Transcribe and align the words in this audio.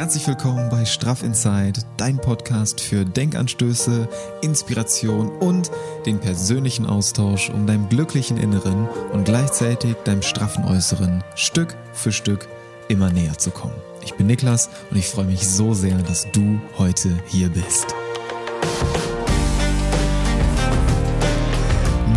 herzlich 0.00 0.26
willkommen 0.26 0.70
bei 0.70 0.86
Straff 0.86 1.22
Inside, 1.22 1.78
dein 1.98 2.16
Podcast 2.16 2.80
für 2.80 3.04
Denkanstöße, 3.04 4.08
Inspiration 4.40 5.28
und 5.28 5.70
den 6.06 6.18
persönlichen 6.18 6.86
Austausch, 6.86 7.50
um 7.50 7.66
deinem 7.66 7.86
glücklichen 7.90 8.38
Inneren 8.38 8.88
und 9.12 9.26
gleichzeitig 9.26 9.96
deinem 10.04 10.22
straffen 10.22 10.64
Äußeren 10.64 11.22
Stück 11.34 11.76
für 11.92 12.12
Stück 12.12 12.48
immer 12.88 13.12
näher 13.12 13.36
zu 13.36 13.50
kommen. 13.50 13.74
Ich 14.02 14.14
bin 14.14 14.26
Niklas 14.26 14.70
und 14.90 14.96
ich 14.96 15.04
freue 15.04 15.26
mich 15.26 15.46
so 15.46 15.74
sehr, 15.74 15.98
dass 15.98 16.26
du 16.32 16.58
heute 16.78 17.10
hier 17.26 17.50
bist. 17.50 17.94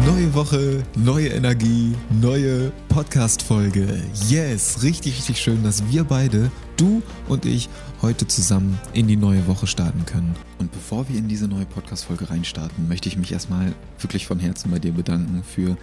Neue 0.06 0.34
Woche, 0.34 0.84
neue 0.96 1.28
Energie, 1.28 1.96
neue 2.22 2.72
Podcast-Folge. 2.88 4.02
Yes, 4.30 4.84
richtig, 4.84 5.18
richtig 5.18 5.40
schön, 5.40 5.64
dass 5.64 5.84
wir 5.90 6.06
beide, 6.06 6.50
du 6.78 7.02
und 7.28 7.46
ich, 7.46 7.70
heute 8.02 8.28
zusammen 8.28 8.80
in 8.94 9.08
die 9.08 9.16
neue 9.16 9.48
Woche 9.48 9.68
starten 9.68 10.06
können. 10.06 10.36
Und 10.60 10.72
bevor 10.72 11.08
wir 11.10 11.18
in 11.18 11.28
diese 11.28 11.48
neue 11.48 11.66
Podcast-Folge 11.66 12.30
reinstarten, 12.30 12.88
möchte 12.88 13.10
ich 13.10 13.18
mich 13.18 13.32
erstmal 13.32 13.74
wirklich 14.00 14.26
von 14.26 14.40
Herzen 14.40 14.72
bei 14.72 14.80
dir 14.80 14.92
bedanken 14.92 15.44
für 15.44 15.78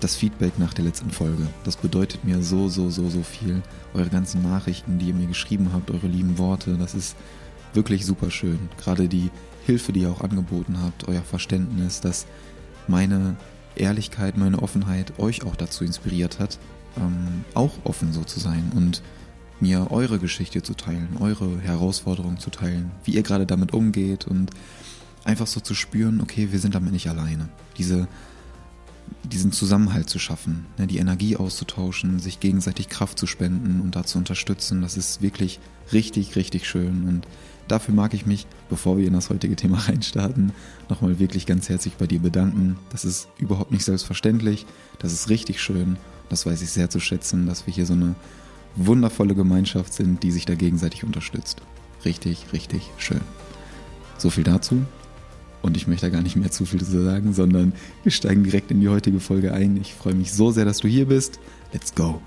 das 0.00 0.16
Feedback 0.16 0.58
nach 0.58 0.74
der 0.74 0.84
letzten 0.84 1.10
Folge. 1.10 1.46
Das 1.64 1.76
bedeutet 1.76 2.24
mir 2.24 2.42
so, 2.42 2.68
so, 2.68 2.90
so, 2.90 3.08
so 3.08 3.22
viel. 3.22 3.62
Eure 3.94 4.08
ganzen 4.08 4.42
Nachrichten, 4.42 4.98
die 4.98 5.08
ihr 5.08 5.14
mir 5.14 5.26
geschrieben 5.26 5.70
habt, 5.72 5.90
eure 5.90 6.06
lieben 6.06 6.38
Worte, 6.38 6.76
das 6.76 6.94
ist 6.94 7.16
wirklich 7.74 8.06
super 8.06 8.30
schön. 8.30 8.58
Gerade 8.82 9.08
die 9.08 9.30
Hilfe, 9.66 9.92
die 9.92 10.00
ihr 10.00 10.10
auch 10.10 10.22
angeboten 10.22 10.78
habt, 10.82 11.06
euer 11.08 11.22
Verständnis, 11.22 12.00
dass 12.00 12.26
meine 12.88 13.36
Ehrlichkeit, 13.76 14.36
meine 14.36 14.62
Offenheit 14.62 15.18
euch 15.18 15.44
auch 15.44 15.54
dazu 15.54 15.84
inspiriert 15.84 16.38
hat, 16.38 16.58
ähm, 16.96 17.44
auch 17.54 17.72
offen 17.84 18.12
so 18.12 18.24
zu 18.24 18.40
sein 18.40 18.72
und 18.74 19.02
mir 19.60 19.90
eure 19.90 20.18
Geschichte 20.18 20.62
zu 20.62 20.74
teilen, 20.74 21.16
eure 21.18 21.60
Herausforderungen 21.60 22.38
zu 22.38 22.50
teilen, 22.50 22.90
wie 23.04 23.12
ihr 23.12 23.22
gerade 23.22 23.46
damit 23.46 23.72
umgeht 23.72 24.26
und 24.26 24.50
einfach 25.24 25.46
so 25.46 25.60
zu 25.60 25.74
spüren, 25.74 26.20
okay, 26.20 26.48
wir 26.50 26.58
sind 26.58 26.74
damit 26.74 26.92
nicht 26.92 27.08
alleine. 27.08 27.48
Diese, 27.76 28.08
diesen 29.24 29.52
Zusammenhalt 29.52 30.08
zu 30.08 30.18
schaffen, 30.18 30.66
ne, 30.78 30.86
die 30.86 30.98
Energie 30.98 31.36
auszutauschen, 31.36 32.18
sich 32.18 32.40
gegenseitig 32.40 32.88
Kraft 32.88 33.18
zu 33.18 33.26
spenden 33.26 33.80
und 33.80 33.96
da 33.96 34.04
zu 34.04 34.18
unterstützen, 34.18 34.82
das 34.82 34.96
ist 34.96 35.20
wirklich 35.22 35.60
richtig, 35.92 36.36
richtig 36.36 36.66
schön 36.68 37.06
und 37.06 37.26
Dafür 37.70 37.94
mag 37.94 38.14
ich 38.14 38.26
mich, 38.26 38.48
bevor 38.68 38.98
wir 38.98 39.06
in 39.06 39.12
das 39.12 39.30
heutige 39.30 39.54
Thema 39.54 39.78
reinstarten, 39.88 40.50
nochmal 40.88 41.20
wirklich 41.20 41.46
ganz 41.46 41.68
herzlich 41.68 41.94
bei 41.94 42.08
dir 42.08 42.18
bedanken. 42.18 42.76
Das 42.90 43.04
ist 43.04 43.28
überhaupt 43.38 43.70
nicht 43.70 43.84
selbstverständlich. 43.84 44.66
Das 44.98 45.12
ist 45.12 45.28
richtig 45.28 45.62
schön. 45.62 45.96
Das 46.28 46.46
weiß 46.46 46.62
ich 46.62 46.70
sehr 46.70 46.90
zu 46.90 46.98
schätzen, 46.98 47.46
dass 47.46 47.68
wir 47.68 47.72
hier 47.72 47.86
so 47.86 47.92
eine 47.92 48.16
wundervolle 48.76 49.34
Gemeinschaft 49.34 49.92
sind, 49.92 50.22
die 50.22 50.30
sich 50.30 50.46
da 50.46 50.54
gegenseitig 50.54 51.04
unterstützt. 51.04 51.62
Richtig, 52.04 52.46
richtig 52.52 52.90
schön. 52.96 53.20
So 54.18 54.30
viel 54.30 54.44
dazu. 54.44 54.82
Und 55.62 55.76
ich 55.76 55.86
möchte 55.86 56.06
da 56.06 56.10
gar 56.10 56.22
nicht 56.22 56.36
mehr 56.36 56.50
zu 56.50 56.64
viel 56.64 56.82
zu 56.82 57.02
sagen, 57.02 57.34
sondern 57.34 57.74
wir 58.02 58.12
steigen 58.12 58.44
direkt 58.44 58.70
in 58.70 58.80
die 58.80 58.88
heutige 58.88 59.20
Folge 59.20 59.52
ein. 59.52 59.76
Ich 59.76 59.94
freue 59.94 60.14
mich 60.14 60.32
so 60.32 60.50
sehr, 60.50 60.64
dass 60.64 60.78
du 60.78 60.88
hier 60.88 61.06
bist. 61.06 61.38
Let's 61.72 61.94
go! 61.94 62.20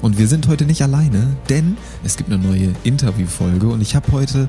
Und 0.00 0.18
wir 0.18 0.26
sind 0.26 0.48
heute 0.48 0.64
nicht 0.64 0.82
alleine, 0.82 1.36
denn 1.48 1.76
es 2.02 2.16
gibt 2.16 2.32
eine 2.32 2.42
neue 2.42 2.72
Interviewfolge 2.82 3.68
und 3.68 3.80
ich 3.80 3.94
habe 3.94 4.10
heute 4.10 4.48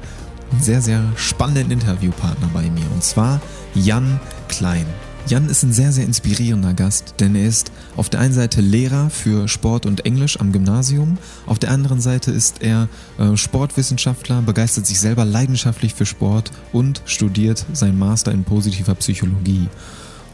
einen 0.52 0.62
sehr, 0.62 0.82
sehr 0.82 1.04
spannenden 1.16 1.72
Interviewpartner 1.72 2.50
bei 2.54 2.64
mir 2.72 2.90
und 2.94 3.04
zwar 3.04 3.42
Jan 3.76 4.20
Klein. 4.48 4.86
Jan 5.26 5.48
ist 5.48 5.64
ein 5.64 5.72
sehr, 5.72 5.94
sehr 5.94 6.04
inspirierender 6.04 6.74
Gast, 6.74 7.16
denn 7.20 7.34
er 7.36 7.48
ist 7.48 7.72
auf 7.96 8.10
der 8.10 8.20
einen 8.20 8.34
Seite 8.34 8.60
Lehrer 8.60 9.10
für 9.10 9.48
Sport 9.48 9.86
und 9.86 10.06
Englisch 10.06 10.38
am 10.40 10.52
Gymnasium, 10.52 11.18
auf 11.46 11.60
der 11.60 11.72
anderen 11.72 12.02
Seite 12.02 12.30
ist 12.32 12.62
er 12.62 12.90
äh, 13.18 13.38
Sportwissenschaftler, 13.38 14.42
begeistert 14.42 14.86
sich 14.86 15.00
selber 15.00 15.24
leidenschaftlich 15.24 15.94
für 15.94 16.06
Sport 16.06 16.52
und 16.74 17.02
studiert 17.06 17.66
sein 17.72 17.98
Master 17.98 18.34
in 18.34 18.44
positiver 18.44 18.96
Psychologie. 18.96 19.70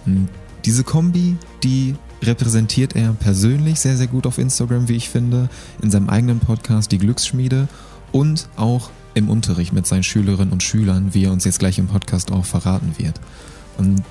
Und 0.08 0.28
diese 0.66 0.84
Kombi, 0.84 1.38
die 1.63 1.94
repräsentiert 2.24 2.96
er 2.96 3.13
persönlich 3.13 3.80
sehr, 3.80 3.96
sehr 3.96 4.08
gut 4.08 4.25
auf 4.25 4.40
Instagram, 4.40 4.90
wie 4.90 4.96
ich 4.96 5.09
finde, 5.09 5.50
in 5.84 5.92
seinem 5.92 6.09
eigenen 6.09 6.40
Podcast 6.40 6.92
Die 6.92 6.97
Glücksschmiede 6.97 7.68
und 8.12 8.50
auch 8.56 8.90
im 9.13 9.30
Unterricht 9.30 9.72
mit 9.72 9.86
seinen 9.86 10.03
Schülerinnen 10.03 10.52
und 10.52 10.63
Schülern, 10.63 11.13
wie 11.13 11.25
er 11.25 11.31
uns 11.31 11.46
jetzt 11.46 11.59
gleich 11.59 11.78
im 11.78 11.88
Podcast 11.88 12.31
auch 12.31 12.46
verraten 12.46 12.96
wird. 12.97 13.19
Und 13.78 14.03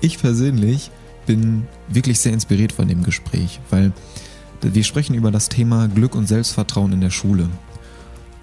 ich 0.00 0.18
persönlich 0.18 0.90
bin 1.26 1.66
wirklich 1.88 2.18
sehr 2.20 2.32
inspiriert 2.32 2.72
von 2.72 2.88
dem 2.88 3.02
Gespräch, 3.02 3.60
weil 3.70 3.92
wir 4.62 4.84
sprechen 4.84 5.14
über 5.14 5.30
das 5.30 5.48
Thema 5.48 5.88
Glück 5.88 6.14
und 6.14 6.26
Selbstvertrauen 6.26 6.92
in 6.92 7.00
der 7.00 7.10
Schule. 7.10 7.48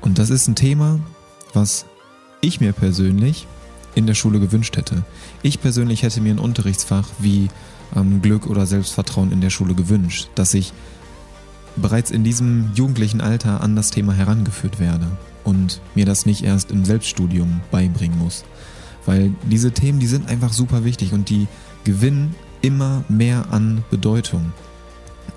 Und 0.01 0.19
das 0.19 0.29
ist 0.29 0.47
ein 0.47 0.55
Thema, 0.55 0.99
was 1.53 1.85
ich 2.41 2.61
mir 2.61 2.71
persönlich 2.71 3.47
in 3.95 4.07
der 4.07 4.13
Schule 4.13 4.39
gewünscht 4.39 4.77
hätte. 4.77 5.03
Ich 5.41 5.59
persönlich 5.59 6.03
hätte 6.03 6.21
mir 6.21 6.33
ein 6.33 6.39
Unterrichtsfach 6.39 7.07
wie 7.19 7.49
ähm, 7.95 8.21
Glück 8.21 8.47
oder 8.47 8.65
Selbstvertrauen 8.65 9.31
in 9.31 9.41
der 9.41 9.49
Schule 9.49 9.73
gewünscht, 9.73 10.29
dass 10.35 10.53
ich 10.53 10.73
bereits 11.75 12.11
in 12.11 12.23
diesem 12.23 12.71
jugendlichen 12.75 13.21
Alter 13.21 13.61
an 13.61 13.75
das 13.75 13.91
Thema 13.91 14.13
herangeführt 14.13 14.79
werde 14.79 15.07
und 15.43 15.81
mir 15.95 16.05
das 16.05 16.25
nicht 16.25 16.43
erst 16.43 16.71
im 16.71 16.85
Selbststudium 16.85 17.61
beibringen 17.71 18.17
muss. 18.19 18.43
Weil 19.07 19.33
diese 19.49 19.71
Themen, 19.71 19.99
die 19.99 20.05
sind 20.05 20.29
einfach 20.29 20.53
super 20.53 20.83
wichtig 20.83 21.13
und 21.13 21.29
die 21.29 21.47
gewinnen 21.83 22.35
immer 22.61 23.03
mehr 23.09 23.51
an 23.51 23.83
Bedeutung. 23.89 24.51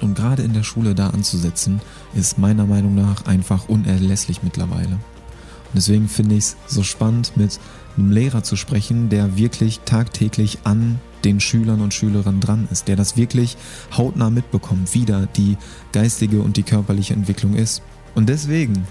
Und 0.00 0.14
gerade 0.16 0.42
in 0.42 0.52
der 0.52 0.64
Schule 0.64 0.94
da 0.94 1.10
anzusetzen, 1.10 1.80
ist 2.14 2.36
meiner 2.36 2.66
Meinung 2.66 2.94
nach 2.94 3.26
einfach 3.26 3.68
unerlässlich 3.68 4.42
mittlerweile. 4.42 4.92
Und 4.92 5.76
deswegen 5.76 6.08
finde 6.08 6.34
ich 6.34 6.44
es 6.44 6.56
so 6.66 6.82
spannend, 6.82 7.36
mit 7.36 7.60
einem 7.96 8.10
Lehrer 8.10 8.42
zu 8.42 8.56
sprechen, 8.56 9.08
der 9.08 9.36
wirklich 9.36 9.80
tagtäglich 9.84 10.58
an 10.64 10.98
den 11.24 11.38
Schülern 11.38 11.80
und 11.80 11.94
Schülerinnen 11.94 12.40
dran 12.40 12.66
ist, 12.72 12.88
der 12.88 12.96
das 12.96 13.16
wirklich 13.16 13.56
hautnah 13.96 14.30
mitbekommt, 14.30 14.94
wie 14.94 15.04
da 15.04 15.26
die 15.36 15.56
geistige 15.92 16.40
und 16.40 16.56
die 16.56 16.62
körperliche 16.62 17.14
Entwicklung 17.14 17.54
ist. 17.54 17.82
Und 18.14 18.28
deswegen 18.28 18.86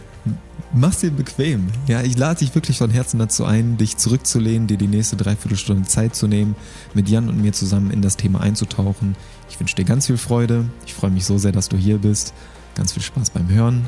mach's 0.74 1.00
dir 1.00 1.12
bequem. 1.12 1.68
Ja, 1.88 2.02
ich 2.02 2.18
lade 2.18 2.40
dich 2.40 2.54
wirklich 2.56 2.78
von 2.78 2.90
Herzen 2.90 3.20
dazu 3.20 3.46
ein, 3.46 3.78
dich 3.78 3.98
zurückzulehnen, 3.98 4.68
dir 4.68 4.78
die 4.78 4.88
nächste 4.88 5.18
Dreiviertelstunde 5.18 5.88
Zeit 5.88 6.16
zu 6.16 6.28
nehmen, 6.28 6.56
mit 6.94 7.10
Jan 7.10 7.30
und 7.30 7.42
mir 7.42 7.54
zusammen 7.54 7.92
in 7.92 8.02
das 8.02 8.18
Thema 8.18 8.42
einzutauchen. 8.42 9.16
Ich 9.50 9.60
wünsche 9.60 9.76
dir 9.76 9.86
ganz 9.86 10.08
viel 10.08 10.18
Freude. 10.18 10.66
Ich 10.86 10.94
freue 10.94 11.12
mich 11.12 11.26
so 11.26 11.38
sehr, 11.38 11.52
dass 11.52 11.70
du 11.70 11.78
hier 11.78 11.98
bist. 11.98 12.34
Ganz 12.76 12.94
viel 12.94 13.04
Spaß 13.04 13.32
beim 13.32 13.50
Hören. 13.50 13.86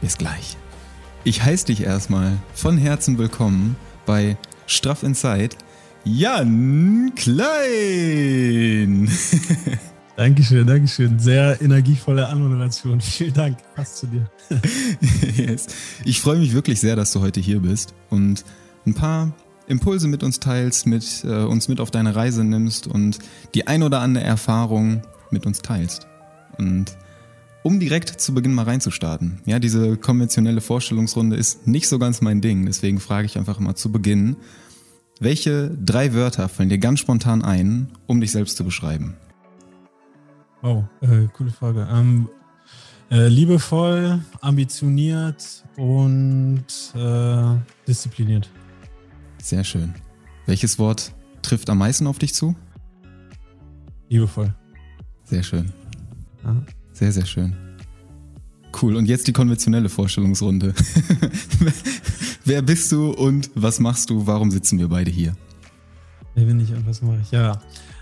Bis 0.00 0.18
gleich. 0.18 0.56
Ich 1.24 1.42
heiße 1.42 1.66
dich 1.66 1.82
erstmal 1.82 2.38
von 2.54 2.78
Herzen 2.78 3.18
willkommen 3.18 3.76
bei 4.06 4.36
Straff 4.66 5.02
Inside 5.02 5.56
Jan 6.04 7.12
Klein. 7.16 9.10
Dankeschön, 10.18 10.66
Dankeschön. 10.66 11.20
Sehr 11.20 11.62
energievolle 11.62 12.26
Anmoderation. 12.26 13.00
Vielen 13.00 13.34
Dank. 13.34 13.58
Passt 13.76 13.98
zu 13.98 14.08
dir. 14.08 14.28
yes. 15.36 15.68
Ich 16.04 16.20
freue 16.20 16.40
mich 16.40 16.54
wirklich 16.54 16.80
sehr, 16.80 16.96
dass 16.96 17.12
du 17.12 17.20
heute 17.20 17.38
hier 17.38 17.60
bist 17.60 17.94
und 18.10 18.44
ein 18.84 18.94
paar 18.94 19.32
Impulse 19.68 20.08
mit 20.08 20.24
uns 20.24 20.40
teilst, 20.40 20.88
mit 20.88 21.22
äh, 21.22 21.44
uns 21.44 21.68
mit 21.68 21.78
auf 21.78 21.92
deine 21.92 22.16
Reise 22.16 22.42
nimmst 22.42 22.88
und 22.88 23.20
die 23.54 23.68
ein 23.68 23.84
oder 23.84 24.00
andere 24.00 24.24
Erfahrung 24.24 25.02
mit 25.30 25.46
uns 25.46 25.62
teilst. 25.62 26.08
Und 26.58 26.96
um 27.62 27.78
direkt 27.78 28.20
zu 28.20 28.34
Beginn 28.34 28.54
mal 28.54 28.64
reinzustarten. 28.64 29.40
Ja, 29.46 29.60
diese 29.60 29.96
konventionelle 29.98 30.60
Vorstellungsrunde 30.60 31.36
ist 31.36 31.68
nicht 31.68 31.86
so 31.86 32.00
ganz 32.00 32.22
mein 32.22 32.40
Ding, 32.40 32.66
deswegen 32.66 32.98
frage 32.98 33.26
ich 33.26 33.38
einfach 33.38 33.60
mal 33.60 33.76
zu 33.76 33.92
Beginn, 33.92 34.34
welche 35.20 35.70
drei 35.70 36.12
Wörter 36.12 36.48
fallen 36.48 36.70
dir 36.70 36.78
ganz 36.78 36.98
spontan 36.98 37.42
ein, 37.44 37.92
um 38.08 38.20
dich 38.20 38.32
selbst 38.32 38.56
zu 38.56 38.64
beschreiben? 38.64 39.14
Oh, 40.62 40.84
äh, 41.00 41.26
coole 41.32 41.50
Frage. 41.50 41.86
Ähm, 41.90 42.28
äh, 43.10 43.28
liebevoll, 43.28 44.20
ambitioniert 44.40 45.64
und 45.76 46.64
äh, 46.94 47.54
diszipliniert. 47.86 48.50
Sehr 49.40 49.64
schön. 49.64 49.94
Welches 50.46 50.78
Wort 50.78 51.12
trifft 51.42 51.70
am 51.70 51.78
meisten 51.78 52.06
auf 52.06 52.18
dich 52.18 52.34
zu? 52.34 52.54
Liebevoll. 54.08 54.52
Sehr 55.24 55.42
schön. 55.42 55.72
Aha. 56.44 56.62
Sehr, 56.92 57.12
sehr 57.12 57.26
schön. 57.26 57.54
Cool. 58.80 58.96
Und 58.96 59.06
jetzt 59.06 59.26
die 59.28 59.32
konventionelle 59.32 59.88
Vorstellungsrunde. 59.88 60.74
Wer 62.44 62.62
bist 62.62 62.90
du 62.92 63.10
und 63.10 63.50
was 63.54 63.80
machst 63.80 64.10
du? 64.10 64.26
Warum 64.26 64.50
sitzen 64.50 64.78
wir 64.78 64.88
beide 64.88 65.10
hier? 65.10 65.36
Wer 66.34 66.44
bin 66.44 66.60
ich 66.60 66.72
und 66.72 66.86
was 66.86 67.02
mache 67.02 67.20
ich? 67.22 67.30
Ja, 67.30 67.60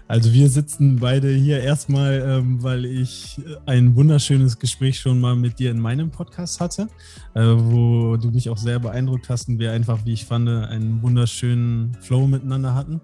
also 0.08 0.32
wir 0.32 0.48
sitzen 0.48 0.96
beide 0.96 1.30
hier 1.30 1.60
erstmal, 1.60 2.22
ähm, 2.26 2.62
weil 2.62 2.84
ich 2.84 3.40
ein 3.66 3.96
wunderschönes 3.96 4.58
Gespräch 4.58 5.00
schon 5.00 5.20
mal 5.20 5.34
mit 5.34 5.58
dir 5.58 5.72
in 5.72 5.80
meinem 5.80 6.10
Podcast 6.10 6.60
hatte, 6.60 6.88
äh, 7.34 7.42
wo 7.42 8.16
du 8.16 8.30
mich 8.30 8.48
auch 8.48 8.58
sehr 8.58 8.78
beeindruckt 8.78 9.28
hast 9.28 9.48
und 9.48 9.58
wir 9.58 9.72
einfach, 9.72 10.04
wie 10.04 10.12
ich 10.12 10.24
fand, 10.24 10.48
einen 10.48 11.02
wunderschönen 11.02 11.96
Flow 12.00 12.26
miteinander 12.26 12.74
hatten 12.74 13.00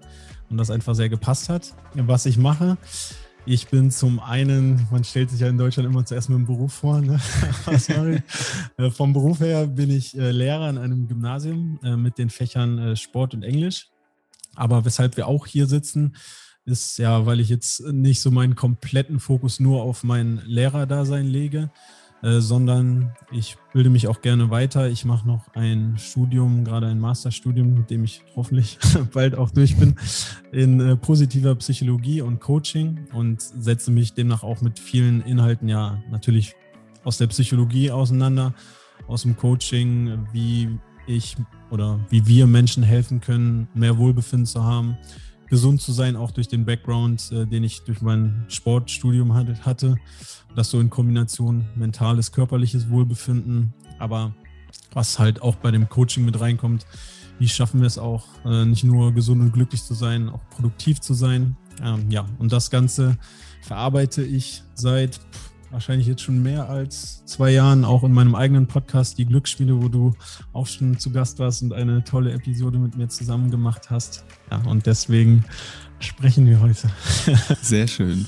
und 0.49 0.57
das 0.57 0.69
einfach 0.69 0.95
sehr 0.95 1.09
gepasst 1.09 1.49
hat, 1.49 1.73
was 1.93 2.25
ich 2.25 2.37
mache. 2.37 2.77
Ich 3.45 3.67
bin 3.67 3.91
zum 3.91 4.21
einen, 4.21 4.87
man 4.89 5.03
stellt 5.03 5.29
sich 5.29 5.41
ja 5.41 5.49
in 5.49 5.57
Deutschland 5.57 5.89
immer 5.89 6.05
zuerst 6.05 6.29
mit 6.29 6.37
dem 6.37 6.45
Beruf 6.45 6.71
vor. 6.71 7.01
Ne? 7.01 7.19
äh, 8.77 8.89
vom 8.89 9.11
Beruf 9.11 9.41
her 9.41 9.67
bin 9.67 9.89
ich 9.89 10.17
äh, 10.17 10.31
Lehrer 10.31 10.69
in 10.69 10.77
einem 10.77 11.09
Gymnasium 11.09 11.77
äh, 11.83 11.97
mit 11.97 12.17
den 12.17 12.29
Fächern 12.29 12.77
äh, 12.77 12.95
Sport 12.95 13.33
und 13.33 13.43
Englisch. 13.43 13.89
Aber 14.55 14.85
weshalb 14.85 15.17
wir 15.17 15.27
auch 15.27 15.45
hier 15.45 15.67
sitzen, 15.67 16.15
ist 16.65 16.97
ja, 16.97 17.25
weil 17.25 17.39
ich 17.39 17.49
jetzt 17.49 17.81
nicht 17.91 18.21
so 18.21 18.31
meinen 18.31 18.55
kompletten 18.55 19.19
Fokus 19.19 19.59
nur 19.59 19.83
auf 19.83 20.03
mein 20.03 20.41
Lehrerdasein 20.45 21.27
lege, 21.27 21.71
äh, 22.21 22.39
sondern 22.39 23.11
ich 23.31 23.57
bilde 23.73 23.89
mich 23.89 24.07
auch 24.07 24.21
gerne 24.21 24.49
weiter. 24.49 24.89
Ich 24.89 25.03
mache 25.03 25.27
noch 25.27 25.53
ein 25.55 25.97
Studium, 25.97 26.63
gerade 26.63 26.87
ein 26.87 26.99
Masterstudium, 26.99 27.73
mit 27.73 27.89
dem 27.89 28.05
ich 28.05 28.21
hoffentlich 28.35 28.79
bald 29.13 29.35
auch 29.35 29.51
durch 29.51 29.75
bin, 29.75 29.95
in 30.53 30.79
äh, 30.79 30.95
positiver 30.95 31.53
Psychologie 31.55 32.21
und 32.21 32.39
Coaching 32.39 33.07
und 33.13 33.41
setze 33.41 33.91
mich 33.91 34.13
demnach 34.13 34.43
auch 34.43 34.61
mit 34.61 34.79
vielen 34.79 35.21
Inhalten 35.21 35.67
ja 35.67 36.01
natürlich 36.09 36.55
aus 37.03 37.17
der 37.17 37.27
Psychologie 37.27 37.91
auseinander, 37.91 38.53
aus 39.07 39.23
dem 39.23 39.35
Coaching, 39.35 40.25
wie 40.31 40.79
ich 41.07 41.35
oder 41.69 41.99
wie 42.09 42.25
wir 42.25 42.47
Menschen 42.47 42.83
helfen 42.83 43.19
können, 43.19 43.67
mehr 43.73 43.97
Wohlbefinden 43.97 44.45
zu 44.45 44.63
haben, 44.63 44.97
gesund 45.53 45.83
zu 45.83 45.91
sein, 45.91 46.15
auch 46.15 46.31
durch 46.31 46.47
den 46.47 46.65
Background, 46.65 47.31
äh, 47.31 47.45
den 47.45 47.63
ich 47.63 47.83
durch 47.83 48.01
mein 48.01 48.43
Sportstudium 48.47 49.35
hatte. 49.35 49.97
Das 50.55 50.71
so 50.71 50.79
in 50.79 50.89
Kombination 50.89 51.67
mentales, 51.75 52.31
körperliches 52.31 52.89
Wohlbefinden. 52.89 53.71
Aber 53.99 54.33
was 54.93 55.19
halt 55.19 55.43
auch 55.43 55.55
bei 55.57 55.69
dem 55.69 55.87
Coaching 55.89 56.25
mit 56.25 56.39
reinkommt, 56.39 56.87
wie 57.37 57.47
schaffen 57.47 57.81
wir 57.81 57.85
es 57.85 57.99
auch, 57.99 58.25
äh, 58.45 58.65
nicht 58.65 58.83
nur 58.83 59.13
gesund 59.13 59.41
und 59.41 59.51
glücklich 59.51 59.83
zu 59.83 59.93
sein, 59.93 60.27
auch 60.27 60.41
produktiv 60.49 61.01
zu 61.01 61.13
sein. 61.13 61.55
Ähm, 61.83 62.09
ja, 62.09 62.25
und 62.39 62.51
das 62.51 62.71
Ganze 62.71 63.19
verarbeite 63.61 64.23
ich 64.23 64.63
seit 64.73 65.19
wahrscheinlich 65.73 66.07
jetzt 66.07 66.21
schon 66.21 66.41
mehr 66.41 66.69
als 66.69 67.25
zwei 67.25 67.51
Jahren 67.51 67.83
auch 67.83 68.03
in 68.03 68.13
meinem 68.13 68.35
eigenen 68.35 68.67
Podcast, 68.67 69.17
die 69.17 69.25
Glücksspiele, 69.25 69.81
wo 69.81 69.89
du 69.89 70.13
auch 70.53 70.67
schon 70.67 70.99
zu 70.99 71.11
Gast 71.11 71.39
warst 71.39 71.63
und 71.63 71.73
eine 71.73 72.03
tolle 72.03 72.31
Episode 72.31 72.77
mit 72.77 72.95
mir 72.95 73.09
zusammen 73.09 73.51
gemacht 73.51 73.89
hast. 73.89 74.23
Ja, 74.51 74.61
und 74.69 74.85
deswegen 74.85 75.43
sprechen 75.99 76.45
wir 76.45 76.61
heute. 76.61 76.89
Sehr 77.61 77.87
schön. 77.87 78.27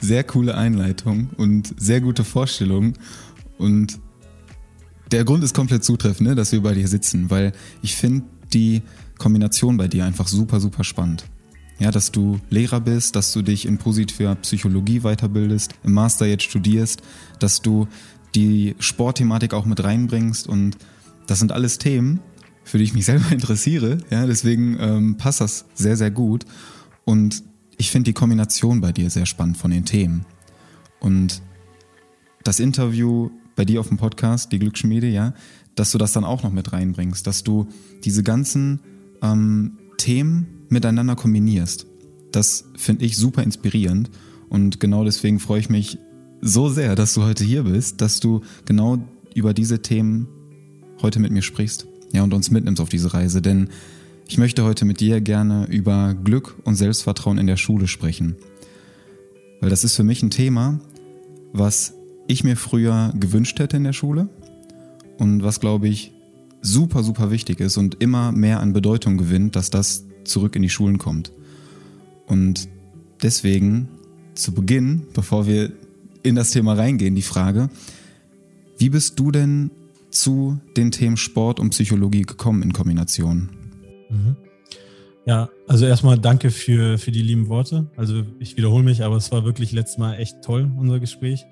Sehr 0.00 0.22
coole 0.22 0.54
Einleitung 0.54 1.30
und 1.36 1.74
sehr 1.80 2.00
gute 2.00 2.24
Vorstellung. 2.24 2.92
Und 3.58 3.98
der 5.10 5.24
Grund 5.24 5.42
ist 5.42 5.54
komplett 5.54 5.82
zutreffend, 5.82 6.28
ne, 6.28 6.34
dass 6.34 6.52
wir 6.52 6.62
bei 6.62 6.74
dir 6.74 6.86
sitzen, 6.86 7.30
weil 7.30 7.52
ich 7.80 7.96
finde 7.96 8.26
die 8.52 8.82
Kombination 9.18 9.78
bei 9.78 9.88
dir 9.88 10.04
einfach 10.04 10.28
super, 10.28 10.60
super 10.60 10.84
spannend. 10.84 11.24
Ja, 11.84 11.90
dass 11.90 12.10
du 12.10 12.40
Lehrer 12.48 12.80
bist, 12.80 13.14
dass 13.14 13.34
du 13.34 13.42
dich 13.42 13.66
in 13.66 13.76
positiver 13.76 14.34
Psychologie 14.36 15.00
weiterbildest, 15.00 15.74
im 15.84 15.92
Master 15.92 16.24
jetzt 16.24 16.44
studierst, 16.44 17.02
dass 17.40 17.60
du 17.60 17.88
die 18.34 18.74
Sportthematik 18.78 19.52
auch 19.52 19.66
mit 19.66 19.84
reinbringst 19.84 20.48
und 20.48 20.78
das 21.26 21.40
sind 21.40 21.52
alles 21.52 21.76
Themen, 21.76 22.20
für 22.64 22.78
die 22.78 22.84
ich 22.84 22.94
mich 22.94 23.04
selber 23.12 23.30
interessiere. 23.30 23.98
Ja, 24.08 24.24
deswegen 24.24 24.78
ähm, 24.80 25.16
passt 25.18 25.42
das 25.42 25.66
sehr, 25.74 25.98
sehr 25.98 26.10
gut. 26.10 26.46
Und 27.04 27.42
ich 27.76 27.90
finde 27.90 28.08
die 28.08 28.14
Kombination 28.14 28.80
bei 28.80 28.90
dir 28.90 29.10
sehr 29.10 29.26
spannend 29.26 29.58
von 29.58 29.70
den 29.70 29.84
Themen. 29.84 30.24
Und 31.00 31.42
das 32.44 32.60
Interview 32.60 33.28
bei 33.56 33.66
dir 33.66 33.80
auf 33.80 33.88
dem 33.88 33.98
Podcast, 33.98 34.52
die 34.52 34.58
Glücksschmiede, 34.58 35.08
ja, 35.08 35.34
dass 35.74 35.92
du 35.92 35.98
das 35.98 36.14
dann 36.14 36.24
auch 36.24 36.44
noch 36.44 36.50
mit 36.50 36.72
reinbringst, 36.72 37.26
dass 37.26 37.44
du 37.44 37.68
diese 38.04 38.22
ganzen 38.22 38.80
ähm, 39.20 39.76
Themen 39.98 40.53
miteinander 40.74 41.16
kombinierst. 41.16 41.86
Das 42.32 42.64
finde 42.76 43.06
ich 43.06 43.16
super 43.16 43.42
inspirierend 43.42 44.10
und 44.50 44.80
genau 44.80 45.04
deswegen 45.04 45.40
freue 45.40 45.60
ich 45.60 45.70
mich 45.70 45.98
so 46.42 46.68
sehr, 46.68 46.94
dass 46.94 47.14
du 47.14 47.22
heute 47.22 47.42
hier 47.44 47.62
bist, 47.62 48.02
dass 48.02 48.20
du 48.20 48.42
genau 48.66 48.98
über 49.34 49.54
diese 49.54 49.80
Themen 49.80 50.28
heute 51.00 51.20
mit 51.20 51.32
mir 51.32 51.42
sprichst. 51.42 51.86
Ja, 52.12 52.22
und 52.22 52.34
uns 52.34 52.50
mitnimmst 52.50 52.80
auf 52.80 52.88
diese 52.88 53.14
Reise, 53.14 53.42
denn 53.42 53.70
ich 54.28 54.38
möchte 54.38 54.64
heute 54.64 54.84
mit 54.84 55.00
dir 55.00 55.20
gerne 55.20 55.66
über 55.68 56.14
Glück 56.14 56.56
und 56.64 56.76
Selbstvertrauen 56.76 57.38
in 57.38 57.46
der 57.46 57.56
Schule 57.56 57.88
sprechen. 57.88 58.36
Weil 59.60 59.70
das 59.70 59.84
ist 59.84 59.96
für 59.96 60.04
mich 60.04 60.22
ein 60.22 60.30
Thema, 60.30 60.78
was 61.52 61.94
ich 62.26 62.44
mir 62.44 62.56
früher 62.56 63.12
gewünscht 63.18 63.58
hätte 63.58 63.76
in 63.76 63.84
der 63.84 63.92
Schule 63.92 64.28
und 65.18 65.42
was, 65.42 65.60
glaube 65.60 65.88
ich, 65.88 66.12
super, 66.62 67.02
super 67.02 67.30
wichtig 67.30 67.60
ist 67.60 67.76
und 67.76 68.00
immer 68.00 68.32
mehr 68.32 68.60
an 68.60 68.72
Bedeutung 68.72 69.18
gewinnt, 69.18 69.56
dass 69.56 69.70
das 69.70 70.06
zurück 70.24 70.56
in 70.56 70.62
die 70.62 70.70
Schulen 70.70 70.98
kommt. 70.98 71.32
Und 72.26 72.68
deswegen 73.22 73.88
zu 74.34 74.52
Beginn, 74.52 75.02
bevor 75.14 75.46
wir 75.46 75.72
in 76.22 76.34
das 76.34 76.50
Thema 76.50 76.74
reingehen, 76.74 77.14
die 77.14 77.22
Frage, 77.22 77.70
wie 78.78 78.88
bist 78.88 79.18
du 79.18 79.30
denn 79.30 79.70
zu 80.10 80.58
den 80.76 80.90
Themen 80.90 81.16
Sport 81.16 81.60
und 81.60 81.70
Psychologie 81.70 82.22
gekommen 82.22 82.62
in 82.62 82.72
Kombination? 82.72 83.50
Mhm. 84.10 84.36
Ja, 85.26 85.48
also 85.66 85.86
erstmal 85.86 86.18
danke 86.18 86.50
für, 86.50 86.98
für 86.98 87.10
die 87.10 87.22
lieben 87.22 87.48
Worte. 87.48 87.90
Also 87.96 88.24
ich 88.38 88.56
wiederhole 88.56 88.84
mich, 88.84 89.02
aber 89.02 89.16
es 89.16 89.32
war 89.32 89.44
wirklich 89.44 89.72
letztes 89.72 89.96
Mal 89.96 90.16
echt 90.16 90.42
toll, 90.42 90.70
unser 90.76 91.00
Gespräch. 91.00 91.46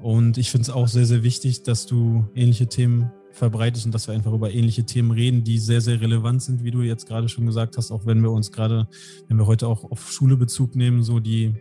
Und 0.00 0.38
ich 0.38 0.50
finde 0.50 0.62
es 0.62 0.70
auch 0.70 0.88
sehr, 0.88 1.04
sehr 1.04 1.22
wichtig, 1.22 1.62
dass 1.62 1.86
du 1.86 2.24
ähnliche 2.34 2.66
Themen 2.66 3.10
verbreitest 3.34 3.86
und 3.86 3.94
dass 3.94 4.06
wir 4.06 4.14
einfach 4.14 4.32
über 4.32 4.52
ähnliche 4.52 4.84
Themen 4.84 5.10
reden, 5.10 5.44
die 5.44 5.58
sehr, 5.58 5.80
sehr 5.80 6.00
relevant 6.00 6.42
sind, 6.42 6.64
wie 6.64 6.70
du 6.70 6.82
jetzt 6.82 7.06
gerade 7.06 7.28
schon 7.28 7.46
gesagt 7.46 7.76
hast, 7.76 7.90
auch 7.90 8.06
wenn 8.06 8.22
wir 8.22 8.30
uns 8.30 8.52
gerade, 8.52 8.88
wenn 9.28 9.36
wir 9.36 9.46
heute 9.46 9.66
auch 9.66 9.90
auf 9.90 10.10
Schule 10.10 10.36
Bezug 10.36 10.76
nehmen, 10.76 11.02
so 11.02 11.18
die, 11.20 11.54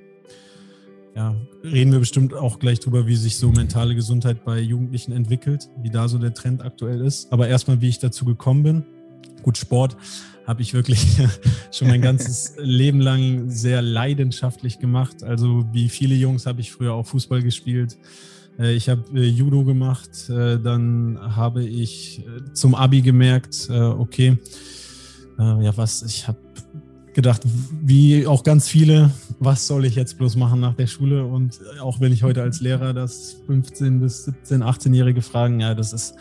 ja, 1.15 1.35
reden 1.63 1.91
wir 1.91 1.99
bestimmt 1.99 2.33
auch 2.33 2.59
gleich 2.59 2.79
drüber, 2.79 3.07
wie 3.07 3.15
sich 3.15 3.37
so 3.37 3.51
mentale 3.51 3.95
Gesundheit 3.95 4.45
bei 4.45 4.59
Jugendlichen 4.59 5.11
entwickelt, 5.11 5.69
wie 5.81 5.89
da 5.89 6.07
so 6.07 6.17
der 6.17 6.33
Trend 6.33 6.63
aktuell 6.63 7.01
ist. 7.01 7.31
Aber 7.33 7.47
erstmal, 7.47 7.81
wie 7.81 7.89
ich 7.89 7.99
dazu 7.99 8.25
gekommen 8.25 8.63
bin. 8.63 8.83
Gut, 9.41 9.57
Sport 9.57 9.97
habe 10.45 10.61
ich 10.61 10.73
wirklich 10.73 11.05
schon 11.71 11.87
mein 11.87 12.01
ganzes 12.01 12.53
Leben 12.59 12.99
lang 12.99 13.49
sehr 13.49 13.81
leidenschaftlich 13.81 14.79
gemacht. 14.79 15.23
Also 15.23 15.65
wie 15.71 15.89
viele 15.89 16.15
Jungs 16.15 16.45
habe 16.45 16.61
ich 16.61 16.71
früher 16.71 16.93
auch 16.93 17.05
Fußball 17.05 17.41
gespielt 17.41 17.97
ich 18.59 18.89
habe 18.89 19.03
äh, 19.15 19.23
Judo 19.23 19.63
gemacht, 19.63 20.29
äh, 20.29 20.59
dann 20.59 21.17
habe 21.21 21.63
ich 21.63 22.23
zum 22.53 22.75
Abi 22.75 23.01
gemerkt, 23.01 23.69
okay, 23.69 24.37
ja 25.37 25.75
was, 25.75 26.03
ich 26.03 26.27
habe 26.27 26.37
gedacht, 27.13 27.41
wie 27.81 28.25
auch 28.27 28.43
ganz 28.43 28.67
viele, 28.67 29.11
was 29.39 29.67
soll 29.67 29.85
ich 29.85 29.95
jetzt 29.95 30.17
bloß 30.17 30.35
machen 30.35 30.59
nach 30.59 30.75
der 30.75 30.87
Schule? 30.87 31.25
Und 31.25 31.59
auch 31.81 31.99
wenn 31.99 32.11
ich 32.11 32.23
heute 32.23 32.41
als 32.41 32.61
Lehrer 32.61 32.93
das 32.93 33.37
15 33.45 33.99
bis 33.99 34.25
17, 34.25 34.63
18-Jährige 34.63 35.21
fragen, 35.21 35.59
ja, 35.59 35.73
das 35.73 35.93
ist, 35.93 36.15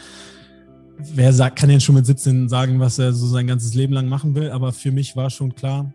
wer 0.98 1.32
sagt, 1.32 1.58
kann 1.58 1.68
denn 1.68 1.80
schon 1.80 1.94
mit 1.94 2.06
17 2.06 2.48
sagen, 2.48 2.80
was 2.80 2.98
er 2.98 3.12
so 3.12 3.26
sein 3.26 3.46
ganzes 3.46 3.74
Leben 3.74 3.92
lang 3.92 4.08
machen 4.08 4.34
will? 4.34 4.50
Aber 4.50 4.72
für 4.72 4.92
mich 4.92 5.16
war 5.16 5.30
schon 5.30 5.54
klar, 5.54 5.92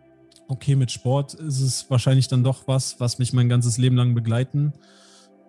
okay, 0.48 0.76
mit 0.76 0.92
Sport 0.92 1.34
ist 1.36 1.62
es 1.62 1.86
wahrscheinlich 1.90 2.28
dann 2.28 2.44
doch 2.44 2.68
was, 2.68 3.00
was 3.00 3.20
mich 3.20 3.34
mein 3.34 3.50
ganzes 3.50 3.78
Leben 3.78 3.96
lang 3.96 4.16
begleiten 4.16 4.74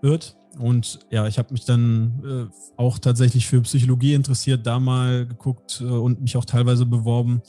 wird. 0.03 0.37
Und 0.59 1.01
ja, 1.11 1.27
ich 1.27 1.39
habe 1.39 1.53
mich 1.53 1.65
dann 1.65 2.49
äh, 2.51 2.81
auch 2.81 2.99
tatsächlich 2.99 3.47
für 3.47 3.61
Psychologie 3.63 4.15
interessiert, 4.15 4.67
da 4.67 4.81
mal 4.81 5.27
geguckt 5.27 5.81
äh, 5.81 5.85
und 5.85 6.21
mich 6.21 6.37
auch 6.37 6.45
teilweise 6.45 6.87
beworben. 6.87 7.43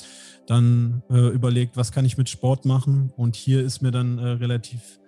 Dann 0.48 1.04
äh, 1.10 1.30
überlegt, 1.30 1.78
was 1.78 1.92
kann 1.92 2.06
ich 2.06 2.18
mit 2.18 2.30
Sport 2.30 2.66
machen? 2.66 3.12
Und 3.16 3.36
hier 3.36 3.62
ist 3.62 3.82
mir 3.82 3.92
dann 3.92 4.18
äh, 4.18 4.28
relativ 4.28 5.00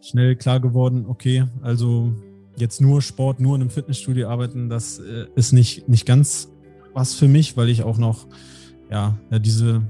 schnell 0.00 0.36
klar 0.36 0.60
geworden, 0.60 1.06
okay, 1.06 1.44
also 1.62 2.12
jetzt 2.56 2.80
nur 2.80 3.02
Sport, 3.02 3.40
nur 3.40 3.54
in 3.54 3.62
einem 3.62 3.70
Fitnessstudio 3.70 4.28
arbeiten, 4.28 4.68
das 4.68 4.98
äh, 4.98 5.26
ist 5.34 5.52
nicht, 5.52 5.88
nicht 5.88 6.06
ganz 6.06 6.48
was 6.94 7.14
für 7.14 7.28
mich, 7.28 7.56
weil 7.56 7.68
ich 7.68 7.82
auch 7.82 7.98
noch 7.98 8.26
ja, 8.90 9.18
ja 9.30 9.38
diese 9.38 9.82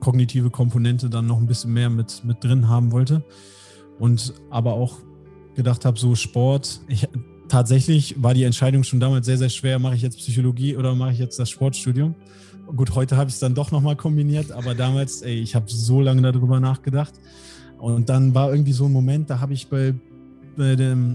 kognitive 0.00 0.50
Komponente 0.50 1.08
dann 1.08 1.26
noch 1.26 1.38
ein 1.38 1.46
bisschen 1.46 1.72
mehr 1.72 1.90
mit, 1.90 2.24
mit 2.24 2.42
drin 2.42 2.68
haben 2.68 2.90
wollte. 2.92 3.22
Und 3.98 4.34
aber 4.50 4.72
auch 4.72 4.98
gedacht 5.54 5.84
habe, 5.84 5.98
so 5.98 6.14
Sport. 6.14 6.80
Ich, 6.88 7.08
tatsächlich 7.48 8.22
war 8.22 8.34
die 8.34 8.44
Entscheidung 8.44 8.84
schon 8.84 9.00
damals 9.00 9.26
sehr, 9.26 9.38
sehr 9.38 9.50
schwer. 9.50 9.78
Mache 9.78 9.94
ich 9.94 10.02
jetzt 10.02 10.18
Psychologie 10.18 10.76
oder 10.76 10.94
mache 10.94 11.12
ich 11.12 11.18
jetzt 11.18 11.38
das 11.38 11.50
Sportstudium? 11.50 12.14
Gut, 12.76 12.94
heute 12.94 13.16
habe 13.16 13.28
ich 13.28 13.34
es 13.34 13.40
dann 13.40 13.54
doch 13.54 13.70
nochmal 13.70 13.96
kombiniert, 13.96 14.52
aber 14.52 14.74
damals, 14.74 15.22
ey, 15.22 15.34
ich 15.34 15.54
habe 15.54 15.66
so 15.68 16.00
lange 16.00 16.22
darüber 16.22 16.60
nachgedacht. 16.60 17.12
Und 17.78 18.08
dann 18.08 18.34
war 18.34 18.50
irgendwie 18.50 18.72
so 18.72 18.86
ein 18.86 18.92
Moment, 18.92 19.28
da 19.28 19.40
habe 19.40 19.52
ich 19.52 19.68
bei 19.68 19.94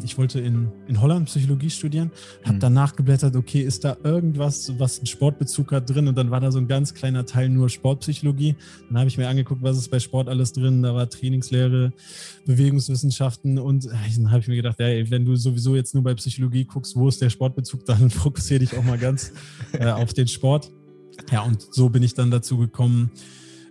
ich 0.04 0.18
wollte 0.18 0.40
in, 0.40 0.72
in 0.88 1.02
Holland 1.02 1.28
Psychologie 1.28 1.70
studieren, 1.70 2.12
habe 2.44 2.56
mhm. 2.56 2.60
dann 2.60 2.74
nachgeblättert, 2.74 3.36
okay, 3.36 3.62
ist 3.62 3.84
da 3.84 3.98
irgendwas, 4.04 4.74
was 4.80 4.98
einen 4.98 5.08
Sportbezug 5.08 5.72
hat 5.72 5.90
drin? 5.90 6.08
Und 6.08 6.18
dann 6.18 6.32
war 6.32 6.40
da 6.40 6.52
so 6.52 6.58
ein 6.58 6.68
ganz 6.68 6.94
kleiner 6.94 7.26
Teil 7.26 7.50
nur 7.50 7.70
Sportpsychologie. 7.70 8.56
Dann 8.90 8.98
habe 8.98 9.08
ich 9.08 9.18
mir 9.18 9.28
angeguckt, 9.28 9.62
was 9.62 9.78
ist 9.78 9.90
bei 9.90 10.00
Sport 10.00 10.28
alles 10.30 10.54
drin. 10.54 10.82
Da 10.82 10.96
war 10.96 11.10
Trainingslehre, 11.10 11.94
Bewegungswissenschaften 12.46 13.60
und 13.60 13.86
äh, 13.86 13.90
dann 14.16 14.32
habe 14.32 14.40
ich 14.40 14.48
mir 14.48 14.56
gedacht, 14.56 14.80
ey, 14.80 15.10
wenn 15.12 15.26
du 15.26 15.36
sowieso 15.36 15.76
jetzt 15.76 15.94
nur 15.94 16.04
bei 16.04 16.16
Psychologie 16.16 16.66
guckst, 16.66 16.96
wo 16.96 17.08
ist 17.08 17.22
der 17.22 17.30
Sportbezug, 17.30 17.86
dann 17.86 18.10
fokussiere 18.10 18.60
dich 18.62 18.76
auch 18.78 18.84
mal 18.84 18.98
ganz 18.98 19.34
äh, 19.74 19.86
auf 19.88 20.14
den 20.14 20.28
Sport. 20.28 20.72
Ja, 21.32 21.42
und 21.42 21.62
so 21.74 21.90
bin 21.90 22.04
ich 22.04 22.14
dann 22.14 22.32
dazu 22.32 22.58
gekommen, 22.58 23.12